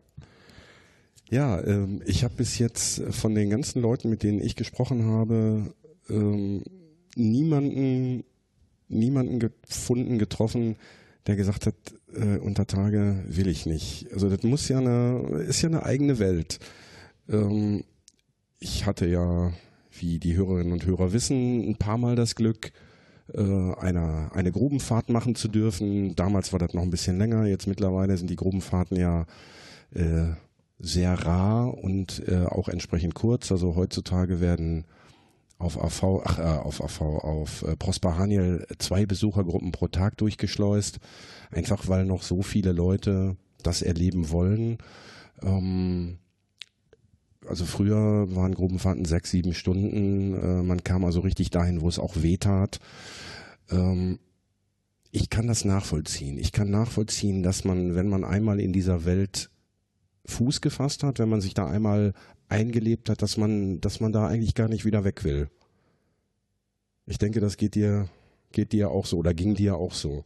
ja 1.33 1.61
ähm, 1.65 2.01
ich 2.05 2.23
habe 2.23 2.35
bis 2.35 2.59
jetzt 2.59 3.01
von 3.11 3.35
den 3.35 3.49
ganzen 3.49 3.81
Leuten, 3.81 4.09
mit 4.09 4.23
denen 4.23 4.41
ich 4.41 4.55
gesprochen 4.55 5.05
habe, 5.05 5.73
ähm, 6.09 6.63
niemanden, 7.15 8.23
niemanden 8.87 9.39
gefunden, 9.39 10.19
getroffen, 10.19 10.75
der 11.27 11.35
gesagt 11.35 11.65
hat, 11.65 11.75
äh, 12.13 12.37
unter 12.37 12.67
Tage 12.67 13.23
will 13.27 13.47
ich 13.47 13.65
nicht. 13.65 14.11
Also 14.11 14.29
das 14.29 14.43
muss 14.43 14.67
ja 14.67 14.79
eine, 14.79 15.43
ist 15.47 15.61
ja 15.61 15.69
eine 15.69 15.83
eigene 15.83 16.19
Welt. 16.19 16.59
Ähm, 17.29 17.83
ich 18.59 18.85
hatte 18.85 19.07
ja, 19.07 19.51
wie 19.91 20.19
die 20.19 20.35
Hörerinnen 20.35 20.73
und 20.73 20.85
Hörer 20.85 21.13
wissen, 21.13 21.67
ein 21.67 21.77
paar 21.77 21.97
Mal 21.97 22.15
das 22.15 22.35
Glück, 22.35 22.71
äh, 23.33 23.41
eine, 23.41 24.31
eine 24.33 24.51
Grubenfahrt 24.51 25.09
machen 25.09 25.35
zu 25.35 25.47
dürfen. 25.47 26.15
Damals 26.15 26.51
war 26.51 26.59
das 26.59 26.73
noch 26.73 26.83
ein 26.83 26.89
bisschen 26.89 27.17
länger, 27.17 27.45
jetzt 27.45 27.67
mittlerweile 27.67 28.17
sind 28.17 28.29
die 28.29 28.35
Grubenfahrten 28.35 28.97
ja 28.97 29.25
äh, 29.93 30.33
sehr 30.83 31.13
rar 31.13 31.77
und 31.77 32.27
äh, 32.27 32.45
auch 32.45 32.67
entsprechend 32.67 33.15
kurz. 33.15 33.51
Also 33.51 33.75
heutzutage 33.75 34.41
werden 34.41 34.85
auf 35.57 35.81
AV, 35.81 36.21
ach, 36.25 36.39
äh, 36.39 36.41
auf 36.41 36.83
AV, 36.83 37.01
auf 37.01 37.63
äh, 37.63 37.77
Prosper 37.77 38.17
Haniel 38.17 38.67
zwei 38.79 39.05
Besuchergruppen 39.05 39.71
pro 39.71 39.87
Tag 39.87 40.17
durchgeschleust, 40.17 40.99
einfach 41.51 41.87
weil 41.87 42.05
noch 42.05 42.21
so 42.21 42.41
viele 42.41 42.73
Leute 42.73 43.37
das 43.63 43.81
erleben 43.81 44.29
wollen. 44.29 44.77
Ähm, 45.41 46.17
also 47.47 47.65
früher 47.65 48.35
waren 48.35 48.53
Gruppenfahrten 48.53 49.05
sechs, 49.05 49.31
sieben 49.31 49.53
Stunden. 49.53 50.33
Äh, 50.33 50.63
man 50.63 50.83
kam 50.83 51.05
also 51.05 51.21
richtig 51.21 51.49
dahin, 51.49 51.79
wo 51.79 51.87
es 51.87 51.97
auch 51.97 52.15
weh 52.17 52.37
tat. 52.37 52.81
Ähm, 53.71 54.19
ich 55.11 55.29
kann 55.29 55.47
das 55.47 55.63
nachvollziehen. 55.63 56.37
Ich 56.37 56.51
kann 56.51 56.69
nachvollziehen, 56.69 57.41
dass 57.41 57.63
man, 57.63 57.95
wenn 57.95 58.09
man 58.09 58.25
einmal 58.25 58.59
in 58.59 58.73
dieser 58.73 59.05
Welt 59.05 59.49
Fuß 60.25 60.61
gefasst 60.61 61.03
hat, 61.03 61.19
wenn 61.19 61.29
man 61.29 61.41
sich 61.41 61.53
da 61.53 61.67
einmal 61.67 62.13
eingelebt 62.47 63.09
hat, 63.09 63.21
dass 63.21 63.37
man, 63.37 63.81
dass 63.81 63.99
man 63.99 64.13
da 64.13 64.27
eigentlich 64.27 64.55
gar 64.55 64.69
nicht 64.69 64.85
wieder 64.85 65.03
weg 65.03 65.23
will. 65.23 65.49
Ich 67.05 67.17
denke, 67.17 67.39
das 67.39 67.57
geht 67.57 67.75
dir, 67.75 68.07
geht 68.51 68.71
dir 68.71 68.91
auch 68.91 69.05
so 69.05 69.17
oder 69.17 69.33
ging 69.33 69.55
dir 69.55 69.75
auch 69.75 69.93
so. 69.93 70.23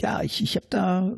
Ja, 0.00 0.22
ich, 0.22 0.42
ich 0.42 0.56
habe 0.56 0.66
da 0.68 1.16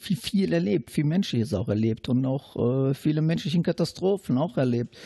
viel, 0.00 0.16
viel 0.16 0.52
erlebt, 0.52 0.90
viel 0.90 1.04
Menschliches 1.04 1.52
auch 1.52 1.68
erlebt 1.68 2.08
und 2.08 2.24
auch 2.24 2.88
äh, 2.90 2.94
viele 2.94 3.20
menschlichen 3.20 3.62
Katastrophen 3.62 4.38
auch 4.38 4.56
erlebt. 4.56 4.96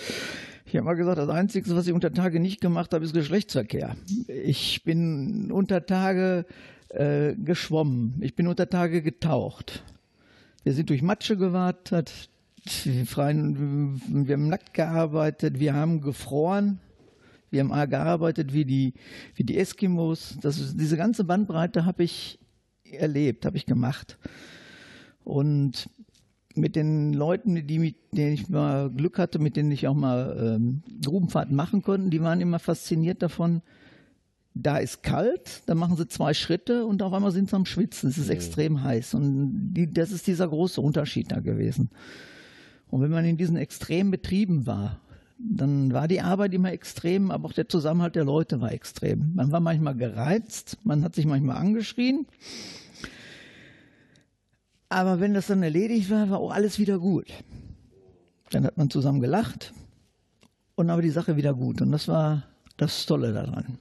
Ich 0.64 0.76
habe 0.76 0.84
mal 0.84 0.94
gesagt, 0.94 1.18
das 1.18 1.28
Einzige, 1.28 1.74
was 1.74 1.86
ich 1.86 1.92
unter 1.92 2.12
Tage 2.12 2.40
nicht 2.40 2.60
gemacht 2.60 2.94
habe, 2.94 3.04
ist 3.04 3.12
Geschlechtsverkehr. 3.12 3.96
Ich 4.28 4.84
bin 4.84 5.50
unter 5.50 5.84
Tage 5.84 6.46
äh, 6.88 7.34
geschwommen, 7.34 8.14
ich 8.20 8.34
bin 8.36 8.46
unter 8.46 8.68
Tage 8.68 9.02
getaucht. 9.02 9.82
Wir 10.64 10.74
sind 10.74 10.90
durch 10.90 11.02
Matsche 11.02 11.36
gewartet, 11.36 12.30
wir, 12.84 13.04
haben 13.14 14.48
nackt 14.48 14.74
gearbeitet, 14.74 15.58
wir 15.58 15.74
haben 15.74 16.00
gefroren, 16.00 16.78
wir 17.50 17.64
haben 17.64 17.90
gearbeitet 17.90 18.52
wie 18.52 18.64
die, 18.64 18.94
wie 19.34 19.42
die 19.42 19.58
Eskimos. 19.58 20.38
Das 20.40 20.76
diese 20.76 20.96
ganze 20.96 21.24
Bandbreite 21.24 21.84
habe 21.84 22.04
ich 22.04 22.38
erlebt, 22.92 23.44
habe 23.44 23.56
ich 23.56 23.66
gemacht. 23.66 24.18
Und 25.24 25.90
mit 26.54 26.76
den 26.76 27.12
Leuten, 27.12 27.66
die 27.66 27.78
mit 27.78 27.96
denen 28.12 28.34
ich 28.34 28.48
mal 28.48 28.90
Glück 28.90 29.18
hatte, 29.18 29.38
mit 29.40 29.56
denen 29.56 29.72
ich 29.72 29.88
auch 29.88 29.94
mal 29.94 30.56
ähm, 30.56 30.82
Grubenfahrten 31.04 31.56
machen 31.56 31.82
konnte, 31.82 32.10
die 32.10 32.22
waren 32.22 32.40
immer 32.40 32.58
fasziniert 32.58 33.22
davon. 33.22 33.62
Da 34.54 34.76
ist 34.76 35.02
kalt, 35.02 35.62
dann 35.66 35.78
machen 35.78 35.96
sie 35.96 36.06
zwei 36.08 36.34
Schritte 36.34 36.84
und 36.84 37.02
auf 37.02 37.12
einmal 37.12 37.32
sind 37.32 37.48
sie 37.48 37.56
am 37.56 37.64
Schwitzen. 37.64 38.10
Es 38.10 38.18
ist 38.18 38.28
extrem 38.28 38.82
heiß. 38.82 39.14
Und 39.14 39.72
die, 39.72 39.90
das 39.90 40.12
ist 40.12 40.26
dieser 40.26 40.46
große 40.46 40.80
Unterschied 40.80 41.32
da 41.32 41.40
gewesen. 41.40 41.90
Und 42.88 43.00
wenn 43.00 43.10
man 43.10 43.24
in 43.24 43.38
diesen 43.38 43.56
extremen 43.56 44.10
Betrieben 44.10 44.66
war, 44.66 45.00
dann 45.38 45.92
war 45.92 46.06
die 46.06 46.20
Arbeit 46.20 46.54
immer 46.54 46.72
extrem, 46.72 47.30
aber 47.30 47.48
auch 47.48 47.52
der 47.52 47.68
Zusammenhalt 47.68 48.14
der 48.14 48.24
Leute 48.24 48.60
war 48.60 48.72
extrem. 48.72 49.34
Man 49.34 49.50
war 49.50 49.60
manchmal 49.60 49.96
gereizt, 49.96 50.78
man 50.84 51.02
hat 51.02 51.14
sich 51.14 51.26
manchmal 51.26 51.56
angeschrien. 51.56 52.26
Aber 54.88 55.20
wenn 55.20 55.32
das 55.32 55.46
dann 55.46 55.62
erledigt 55.62 56.10
war, 56.10 56.28
war 56.28 56.38
auch 56.38 56.52
alles 56.52 56.78
wieder 56.78 56.98
gut. 56.98 57.26
Dann 58.50 58.64
hat 58.64 58.76
man 58.76 58.90
zusammen 58.90 59.20
gelacht 59.20 59.72
und 60.74 60.88
dann 60.88 60.96
war 60.96 61.02
die 61.02 61.10
Sache 61.10 61.36
wieder 61.36 61.54
gut. 61.54 61.80
Und 61.80 61.90
das 61.92 62.08
war 62.08 62.44
das 62.76 63.06
Tolle 63.06 63.32
daran. 63.32 63.78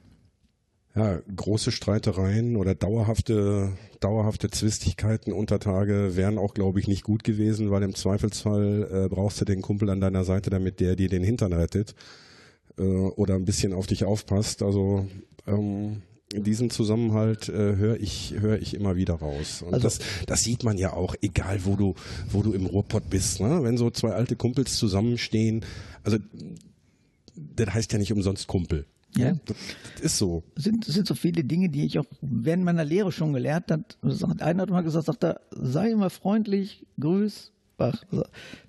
Ja, 0.96 1.22
große 1.36 1.72
Streitereien 1.72 2.58
oder 2.58 2.76
dauerhafte, 2.76 3.72
dauerhafte 4.02 4.50
Zwistigkeiten 4.50 5.32
unter 5.32 5.60
Tage 5.60 6.16
wären 6.16 6.38
auch, 6.38 6.54
glaube 6.54 6.80
ich, 6.80 6.88
nicht 6.88 7.04
gut 7.04 7.24
gewesen, 7.24 7.72
weil 7.72 7.84
im 7.84 7.96
Zweifelsfall 7.96 8.90
äh, 8.92 9.10
brauchst 9.10 9.40
du 9.40 9.46
den 9.46 9.62
Kumpel 9.62 9.90
an 9.90 10.02
deiner 10.02 10.26
Seite, 10.26 10.50
damit 10.50 10.80
der 10.80 10.98
dir 10.98 11.08
den 11.08 11.24
Hintern 11.24 11.54
rettet 11.54 11.96
äh, 12.78 12.84
oder 12.84 13.36
ein 13.36 13.46
bisschen 13.46 13.74
auf 13.74 13.88
dich 13.88 14.04
aufpasst. 14.04 14.64
Also 14.64 15.08
ähm, 15.48 16.02
diesen 16.34 16.70
Zusammenhalt 16.70 17.48
äh, 17.48 17.76
höre 17.76 18.00
ich 18.00 18.36
höre 18.40 18.62
ich 18.62 18.74
immer 18.74 18.96
wieder 18.96 19.16
raus 19.16 19.62
und 19.62 19.74
also, 19.74 19.84
das 19.84 20.00
das 20.28 20.44
sieht 20.44 20.64
man 20.64 20.78
ja 20.78 20.94
auch 20.94 21.14
egal 21.22 21.66
wo 21.66 21.76
du 21.76 21.96
wo 22.30 22.42
du 22.42 22.54
im 22.54 22.66
Ruhrpott 22.66 23.10
bist 23.10 23.42
ne? 23.42 23.64
wenn 23.64 23.78
so 23.78 23.90
zwei 23.90 24.12
alte 24.12 24.38
Kumpels 24.38 24.78
zusammenstehen 24.78 25.66
also 26.04 26.20
das 27.36 27.74
heißt 27.74 27.92
ja 27.92 28.00
nicht 28.00 28.14
umsonst 28.14 28.48
Kumpel 28.48 28.86
ja. 29.16 29.34
Das, 29.46 29.58
das 29.96 30.02
ist 30.04 30.18
so. 30.18 30.44
Sind, 30.56 30.86
sind 30.86 31.08
so 31.08 31.16
viele 31.16 31.44
Dinge, 31.44 31.70
die 31.70 31.86
ich 31.86 32.00
auch 32.00 32.06
während 32.22 32.64
meiner 32.64 32.86
Lehre 32.86 33.12
schon 33.12 33.34
gelernt 33.34 33.72
habe. 33.72 33.84
Einer 34.40 34.64
hat 34.64 34.70
mal 34.70 34.82
gesagt, 34.82 35.06
sagt 35.06 35.24
er, 35.24 35.42
sei 35.52 35.92
immer 35.92 36.10
freundlich, 36.10 36.86
grüß, 37.00 37.52
wach. 37.78 38.04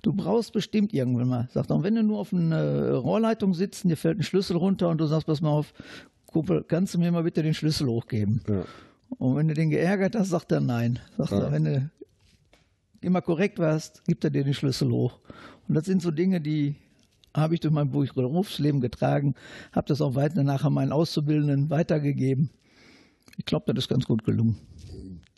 Du 0.03 0.13
brauchst 0.13 0.53
bestimmt 0.53 0.93
irgendwann 0.93 1.29
mal. 1.29 1.49
Sagt 1.53 1.71
er, 1.71 1.77
und 1.77 1.85
wenn 1.85 1.95
du 1.95 2.03
nur 2.03 2.19
auf 2.19 2.33
einer 2.33 2.95
Rohrleitung 2.95 3.55
sitzt, 3.55 3.85
dir 3.85 3.97
fällt 3.97 4.19
ein 4.19 4.23
Schlüssel 4.25 4.57
runter 4.57 4.89
und 4.89 4.99
du 4.99 5.07
sagst, 5.07 5.27
pass 5.27 5.41
mal 5.41 5.51
auf, 5.51 5.73
Kumpel, 6.27 6.65
kannst 6.67 6.95
du 6.95 6.99
mir 6.99 7.13
mal 7.13 7.23
bitte 7.23 7.43
den 7.43 7.55
Schlüssel 7.55 7.87
hochgeben? 7.89 8.41
Ja. 8.49 8.65
Und 9.19 9.37
wenn 9.37 9.49
du 9.49 9.55
den 9.55 9.71
geärgert 9.71 10.17
hast, 10.17 10.31
sagt 10.31 10.51
er 10.53 10.61
nein. 10.61 10.99
Sagt 11.19 11.33
ja. 11.33 11.41
er, 11.41 11.53
wenn 11.53 11.65
du 11.65 11.91
immer 13.03 13.21
korrekt 13.21 13.59
warst, 13.59 14.05
gibt 14.07 14.25
er 14.25 14.31
dir 14.31 14.45
den 14.45 14.55
Schlüssel 14.55 14.91
hoch. 14.91 15.19
Und 15.69 15.75
das 15.75 15.85
sind 15.85 16.01
so 16.01 16.11
Dinge, 16.11 16.41
die 16.41 16.77
habe 17.35 17.55
ich 17.55 17.61
durch 17.61 17.73
mein 17.73 17.91
Berufsleben 17.91 18.81
getragen, 18.81 19.35
habe 19.73 19.89
das 19.89 20.01
auch 20.01 20.15
weiter 20.15 20.43
nachher 20.43 20.71
meinen 20.71 20.93
Auszubildenden 20.93 21.71
weitergegeben. 21.71 22.51
Ich 23.37 23.45
glaube, 23.45 23.73
das 23.73 23.85
ist 23.85 23.89
ganz 23.89 24.05
gut 24.05 24.25
gelungen. 24.25 24.59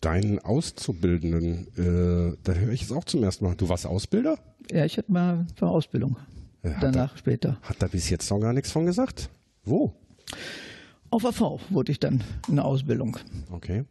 Deinen 0.01 0.39
Auszubildenden, 0.39 1.67
äh, 1.77 2.37
da 2.43 2.53
höre 2.53 2.73
ich 2.73 2.83
es 2.83 2.91
auch 2.91 3.05
zum 3.05 3.23
ersten 3.23 3.45
Mal. 3.45 3.55
Du 3.55 3.69
warst 3.69 3.87
Ausbilder? 3.87 4.37
Ja, 4.71 4.85
ich 4.85 4.97
hatte 4.97 5.11
mal 5.11 5.47
für 5.55 5.67
Ausbildung. 5.67 6.17
Ja, 6.63 6.77
Danach 6.81 7.13
er, 7.13 7.17
später. 7.17 7.57
Hat 7.61 7.81
er 7.81 7.89
bis 7.89 8.09
jetzt 8.09 8.29
noch 8.29 8.39
gar 8.39 8.53
nichts 8.53 8.71
von 8.71 8.85
gesagt? 8.85 9.29
Wo? 9.63 9.93
Auf 11.09 11.25
AV 11.25 11.61
wurde 11.69 11.91
ich 11.91 11.99
dann 11.99 12.23
in 12.47 12.55
der 12.55 12.65
Ausbildung. 12.65 13.17
Okay. 13.51 13.85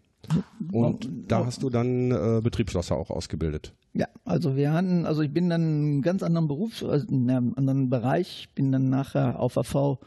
Und 0.73 1.09
da 1.29 1.45
hast 1.47 1.63
du 1.63 1.71
dann 1.71 2.11
äh, 2.11 2.41
Betriebsschlosser 2.43 2.97
auch 2.97 3.11
ausgebildet? 3.11 3.75
Ja, 3.95 4.09
also 4.25 4.57
wir 4.57 4.73
hatten, 4.73 5.07
also 5.07 5.23
ich 5.23 5.33
bin 5.33 5.49
dann 5.49 5.63
in 5.63 5.69
einem 5.69 6.03
ganz 6.03 6.23
anderen 6.25 6.49
Beruf, 6.49 6.83
also 6.83 7.07
in 7.07 7.31
einem 7.31 7.55
anderen 7.57 7.91
Bereich, 7.91 8.49
bin 8.55 8.73
dann 8.73 8.91
nachher 8.91 9.39
auf 9.39 9.57
AV 9.57 9.99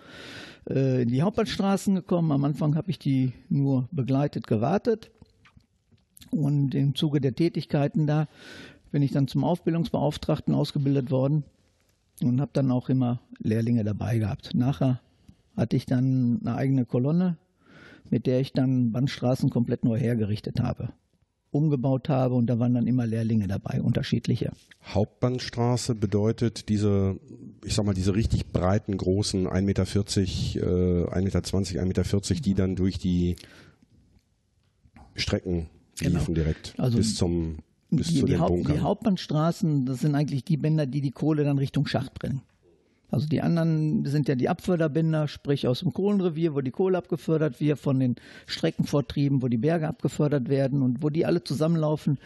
äh, 0.70 1.04
in 1.04 1.08
die 1.08 1.22
Hauptbahnstraßen 1.22 1.96
gekommen. 1.96 2.34
Am 2.34 2.44
Anfang 2.44 2.76
habe 2.76 2.92
ich 2.92 3.00
die 3.00 3.32
nur 3.48 3.88
begleitet, 3.92 4.46
gewartet. 4.46 5.10
Und 6.32 6.76
im 6.76 6.96
Zuge 6.96 7.22
der 7.22 7.34
Tätigkeiten 7.34 8.08
da 8.08 8.28
bin 8.92 9.02
ich 9.02 9.12
dann 9.12 9.28
zum 9.28 9.46
Aufbildungsbeauftragten 9.46 10.54
ausgebildet 10.54 11.10
worden 11.10 11.46
und 12.22 12.42
habe 12.42 12.52
dann 12.54 12.72
auch 12.72 12.90
immer 12.90 13.22
Lehrlinge 13.40 13.84
dabei 13.84 14.18
gehabt. 14.18 14.54
Nachher 14.54 15.00
hatte 15.56 15.76
ich 15.78 15.86
dann 15.86 16.40
eine 16.42 16.56
eigene 16.56 16.86
Kolonne, 16.86 17.38
mit 18.10 18.26
der 18.26 18.42
ich 18.42 18.54
dann 18.54 18.92
Bandstraßen 18.92 19.50
komplett 19.50 19.84
neu 19.84 19.98
hergerichtet 19.98 20.60
habe, 20.60 20.90
umgebaut 21.52 22.10
habe 22.10 22.36
und 22.36 22.48
da 22.48 22.60
waren 22.60 22.74
dann 22.74 22.88
immer 22.88 23.06
Lehrlinge 23.06 23.48
dabei, 23.48 23.82
unterschiedliche. 23.82 24.52
Hauptbahnstraße 24.84 25.96
bedeutet 25.96 26.70
diese, 26.70 27.20
ich 27.64 27.74
sag 27.74 27.86
mal, 27.86 27.94
diese 27.94 28.16
richtig 28.16 28.48
breiten, 28.48 28.98
großen 28.98 29.48
1,40 29.48 29.62
Meter, 29.62 29.84
äh, 29.84 31.22
1,20 31.22 31.82
Meter, 31.86 32.04
1,40 32.04 32.34
Meter, 32.34 32.42
die 32.42 32.54
dann 32.54 32.76
durch 32.76 32.98
die 32.98 33.36
Strecken 35.16 35.68
genau. 36.00 36.20
liefen 36.20 36.36
direkt 36.36 36.76
also 36.78 36.98
bis 36.98 37.16
zum 37.16 37.58
bis 37.90 38.08
die, 38.08 38.20
zu 38.20 38.26
den 38.26 38.40
Haupt, 38.40 38.68
die 38.68 38.80
Hauptbahnstraßen, 38.80 39.86
das 39.86 40.02
sind 40.02 40.14
eigentlich 40.16 40.44
die 40.44 40.58
Bänder, 40.58 40.86
die 40.86 41.02
die 41.02 41.12
Kohle 41.12 41.44
dann 41.44 41.58
Richtung 41.58 41.88
Schacht 41.88 42.14
bringen. 42.16 42.42
Also 43.10 43.28
die 43.28 43.42
anderen 43.42 44.06
sind 44.06 44.28
ja 44.28 44.36
die 44.36 44.50
Abförderbänder, 44.50 45.28
sprich 45.28 45.68
aus 45.68 45.80
dem 45.80 45.94
Kohlenrevier, 45.94 46.56
wo 46.56 46.62
die 46.62 46.72
Kohle 46.72 46.98
abgefördert 46.98 47.62
wird, 47.62 47.80
von 47.80 48.00
den 48.00 48.16
Streckenvortrieben, 48.48 49.42
wo 49.42 49.48
die 49.48 49.58
Berge 49.58 49.88
abgefördert 49.88 50.50
werden 50.50 50.82
und 50.82 51.02
wo 51.02 51.10
die 51.10 51.26
alle 51.26 51.44
zusammenlaufen. 51.44 52.20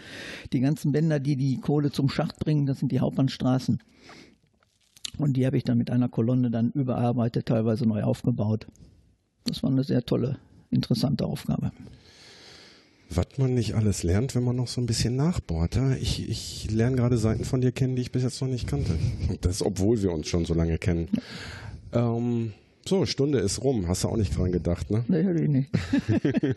Die 0.53 0.59
ganzen 0.59 0.91
Bänder, 0.91 1.19
die 1.19 1.35
die 1.35 1.59
Kohle 1.59 1.91
zum 1.91 2.09
Schacht 2.09 2.39
bringen, 2.39 2.65
das 2.65 2.79
sind 2.79 2.91
die 2.91 2.99
Hauptbahnstraßen. 2.99 3.79
Und 5.17 5.33
die 5.37 5.45
habe 5.45 5.57
ich 5.57 5.63
dann 5.63 5.77
mit 5.77 5.91
einer 5.91 6.09
Kolonne 6.09 6.49
dann 6.49 6.71
überarbeitet, 6.71 7.45
teilweise 7.45 7.85
neu 7.85 8.01
aufgebaut. 8.01 8.65
Das 9.45 9.61
war 9.61 9.69
eine 9.69 9.83
sehr 9.83 10.03
tolle, 10.03 10.37
interessante 10.71 11.25
Aufgabe 11.25 11.71
was 13.13 13.37
man 13.37 13.53
nicht 13.53 13.75
alles 13.75 14.03
lernt, 14.03 14.35
wenn 14.35 14.43
man 14.43 14.55
noch 14.55 14.67
so 14.67 14.79
ein 14.81 14.85
bisschen 14.85 15.15
nachbohrt. 15.15 15.75
Ja? 15.75 15.95
Ich, 15.95 16.29
ich 16.29 16.71
lerne 16.71 16.95
gerade 16.95 17.17
Seiten 17.17 17.43
von 17.43 17.61
dir 17.61 17.71
kennen, 17.71 17.95
die 17.95 18.01
ich 18.01 18.11
bis 18.11 18.23
jetzt 18.23 18.41
noch 18.41 18.47
nicht 18.47 18.67
kannte. 18.67 18.97
Und 19.29 19.45
das, 19.45 19.61
obwohl 19.61 20.01
wir 20.01 20.11
uns 20.11 20.27
schon 20.27 20.45
so 20.45 20.53
lange 20.53 20.77
kennen. 20.77 21.09
Ähm, 21.93 22.53
so, 22.87 23.05
Stunde 23.05 23.39
ist 23.39 23.63
rum. 23.63 23.87
Hast 23.87 24.03
du 24.03 24.07
auch 24.07 24.17
nicht 24.17 24.35
dran 24.37 24.51
gedacht, 24.51 24.89
ne? 24.89 25.03
Nee, 25.07 25.23
hätte 25.23 25.43
ich 25.43 25.49
nicht. 25.49 25.69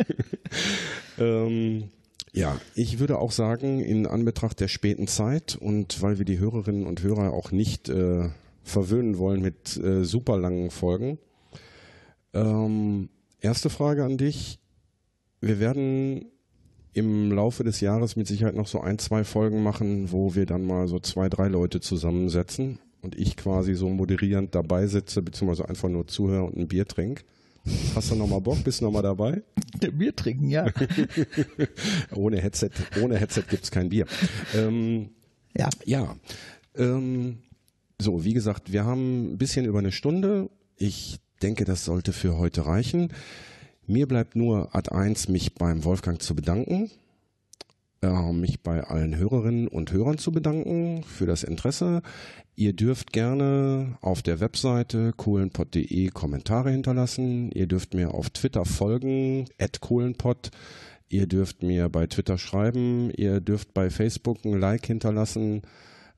ähm, 1.18 1.84
ja, 2.32 2.58
ich 2.74 2.98
würde 2.98 3.18
auch 3.18 3.32
sagen, 3.32 3.80
in 3.80 4.06
Anbetracht 4.06 4.58
der 4.60 4.68
späten 4.68 5.06
Zeit 5.06 5.56
und 5.56 6.02
weil 6.02 6.18
wir 6.18 6.24
die 6.24 6.38
Hörerinnen 6.38 6.86
und 6.86 7.02
Hörer 7.02 7.32
auch 7.32 7.52
nicht 7.52 7.88
äh, 7.88 8.28
verwöhnen 8.62 9.18
wollen 9.18 9.42
mit 9.42 9.76
äh, 9.76 10.04
super 10.04 10.38
langen 10.38 10.70
Folgen. 10.70 11.18
Ähm, 12.32 13.08
erste 13.40 13.70
Frage 13.70 14.04
an 14.04 14.16
dich. 14.16 14.58
Wir 15.40 15.60
werden 15.60 16.26
im 16.94 17.32
Laufe 17.32 17.64
des 17.64 17.80
Jahres 17.80 18.16
mit 18.16 18.26
Sicherheit 18.26 18.54
noch 18.54 18.68
so 18.68 18.80
ein, 18.80 18.98
zwei 18.98 19.24
Folgen 19.24 19.62
machen, 19.62 20.12
wo 20.12 20.34
wir 20.34 20.46
dann 20.46 20.64
mal 20.64 20.88
so 20.88 21.00
zwei, 21.00 21.28
drei 21.28 21.48
Leute 21.48 21.80
zusammensetzen 21.80 22.78
und 23.02 23.18
ich 23.18 23.36
quasi 23.36 23.74
so 23.74 23.88
moderierend 23.88 24.54
dabei 24.54 24.86
sitze, 24.86 25.20
beziehungsweise 25.20 25.68
einfach 25.68 25.88
nur 25.88 26.06
zuhöre 26.06 26.44
und 26.44 26.56
ein 26.56 26.68
Bier 26.68 26.86
trinke. 26.86 27.24
Hast 27.94 28.10
du 28.10 28.14
nochmal 28.14 28.40
Bock? 28.40 28.62
Bist 28.62 28.80
du 28.80 28.84
nochmal 28.84 29.02
dabei? 29.02 29.42
Bier 29.92 30.14
trinken, 30.14 30.50
ja. 30.50 30.66
ohne 32.14 32.40
Headset, 32.40 32.70
ohne 33.02 33.18
Headset 33.18 33.44
gibt's 33.48 33.70
kein 33.70 33.88
Bier. 33.88 34.06
Ähm, 34.54 35.10
ja. 35.56 35.68
Ja. 35.84 36.16
Ähm, 36.76 37.38
so, 38.00 38.24
wie 38.24 38.34
gesagt, 38.34 38.72
wir 38.72 38.84
haben 38.84 39.32
ein 39.32 39.38
bisschen 39.38 39.64
über 39.64 39.78
eine 39.78 39.92
Stunde. 39.92 40.50
Ich 40.76 41.18
denke, 41.42 41.64
das 41.64 41.84
sollte 41.84 42.12
für 42.12 42.36
heute 42.36 42.66
reichen. 42.66 43.12
Mir 43.86 44.08
bleibt 44.08 44.34
nur 44.34 44.74
Ad 44.74 44.90
1, 44.90 45.28
mich 45.28 45.54
beim 45.54 45.84
Wolfgang 45.84 46.20
zu 46.20 46.34
bedanken, 46.34 46.90
äh, 48.02 48.32
mich 48.32 48.62
bei 48.62 48.82
allen 48.82 49.14
Hörerinnen 49.14 49.68
und 49.68 49.92
Hörern 49.92 50.16
zu 50.16 50.32
bedanken 50.32 51.02
für 51.02 51.26
das 51.26 51.42
Interesse. 51.42 52.00
Ihr 52.56 52.72
dürft 52.72 53.12
gerne 53.12 53.98
auf 54.00 54.22
der 54.22 54.40
Webseite 54.40 55.12
kohlenpott.de 55.14 56.08
Kommentare 56.08 56.70
hinterlassen. 56.70 57.50
Ihr 57.52 57.66
dürft 57.66 57.92
mir 57.92 58.14
auf 58.14 58.30
Twitter 58.30 58.64
folgen, 58.64 59.46
at 59.58 59.80
kohlenpott. 59.80 60.50
Ihr 61.10 61.26
dürft 61.26 61.62
mir 61.62 61.90
bei 61.90 62.06
Twitter 62.06 62.38
schreiben. 62.38 63.10
Ihr 63.10 63.40
dürft 63.40 63.74
bei 63.74 63.90
Facebook 63.90 64.44
ein 64.46 64.58
Like 64.58 64.86
hinterlassen. 64.86 65.60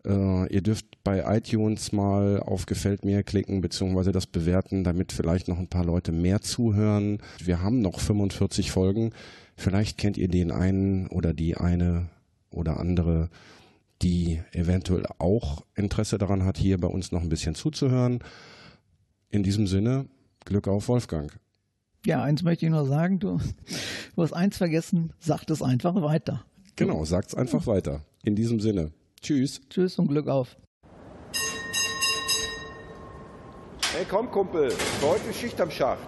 Äh, 0.06 0.52
ihr 0.54 0.62
dürft 0.62 1.02
bei 1.02 1.24
iTunes 1.36 1.92
mal 1.92 2.40
auf 2.40 2.66
Gefällt 2.66 3.04
mir 3.04 3.22
klicken 3.22 3.60
beziehungsweise 3.60 4.12
das 4.12 4.26
bewerten, 4.26 4.84
damit 4.84 5.12
vielleicht 5.12 5.48
noch 5.48 5.58
ein 5.58 5.68
paar 5.68 5.84
Leute 5.84 6.12
mehr 6.12 6.40
zuhören. 6.40 7.18
Wir 7.42 7.60
haben 7.62 7.80
noch 7.80 7.98
45 7.98 8.70
Folgen. 8.70 9.12
Vielleicht 9.56 9.98
kennt 9.98 10.16
ihr 10.16 10.28
den 10.28 10.52
einen 10.52 11.08
oder 11.08 11.34
die 11.34 11.56
eine 11.56 12.08
oder 12.50 12.78
andere, 12.78 13.30
die 14.02 14.40
eventuell 14.52 15.06
auch 15.18 15.64
Interesse 15.74 16.18
daran 16.18 16.44
hat, 16.44 16.58
hier 16.58 16.78
bei 16.78 16.88
uns 16.88 17.10
noch 17.10 17.22
ein 17.22 17.28
bisschen 17.28 17.54
zuzuhören. 17.54 18.20
In 19.30 19.42
diesem 19.42 19.66
Sinne, 19.66 20.06
Glück 20.44 20.68
auf 20.68 20.88
Wolfgang. 20.88 21.32
Ja, 22.04 22.22
eins 22.22 22.44
möchte 22.44 22.66
ich 22.66 22.70
nur 22.70 22.86
sagen, 22.86 23.18
du, 23.18 23.40
du 24.14 24.22
hast 24.22 24.32
eins 24.32 24.56
vergessen, 24.56 25.12
sagt 25.18 25.50
es 25.50 25.62
einfach 25.62 25.94
weiter. 26.00 26.44
Genau, 26.76 27.04
sagt 27.04 27.30
es 27.30 27.34
einfach 27.34 27.66
weiter. 27.66 28.02
In 28.22 28.36
diesem 28.36 28.60
Sinne. 28.60 28.92
Tschüss. 29.26 29.60
Tschüss 29.68 29.98
und 29.98 30.06
Glück 30.06 30.28
auf. 30.28 30.56
Hey, 33.92 34.06
komm, 34.08 34.30
Kumpel. 34.30 34.72
Heute 35.02 35.34
Schicht 35.34 35.60
am 35.60 35.68
Schacht. 35.68 36.06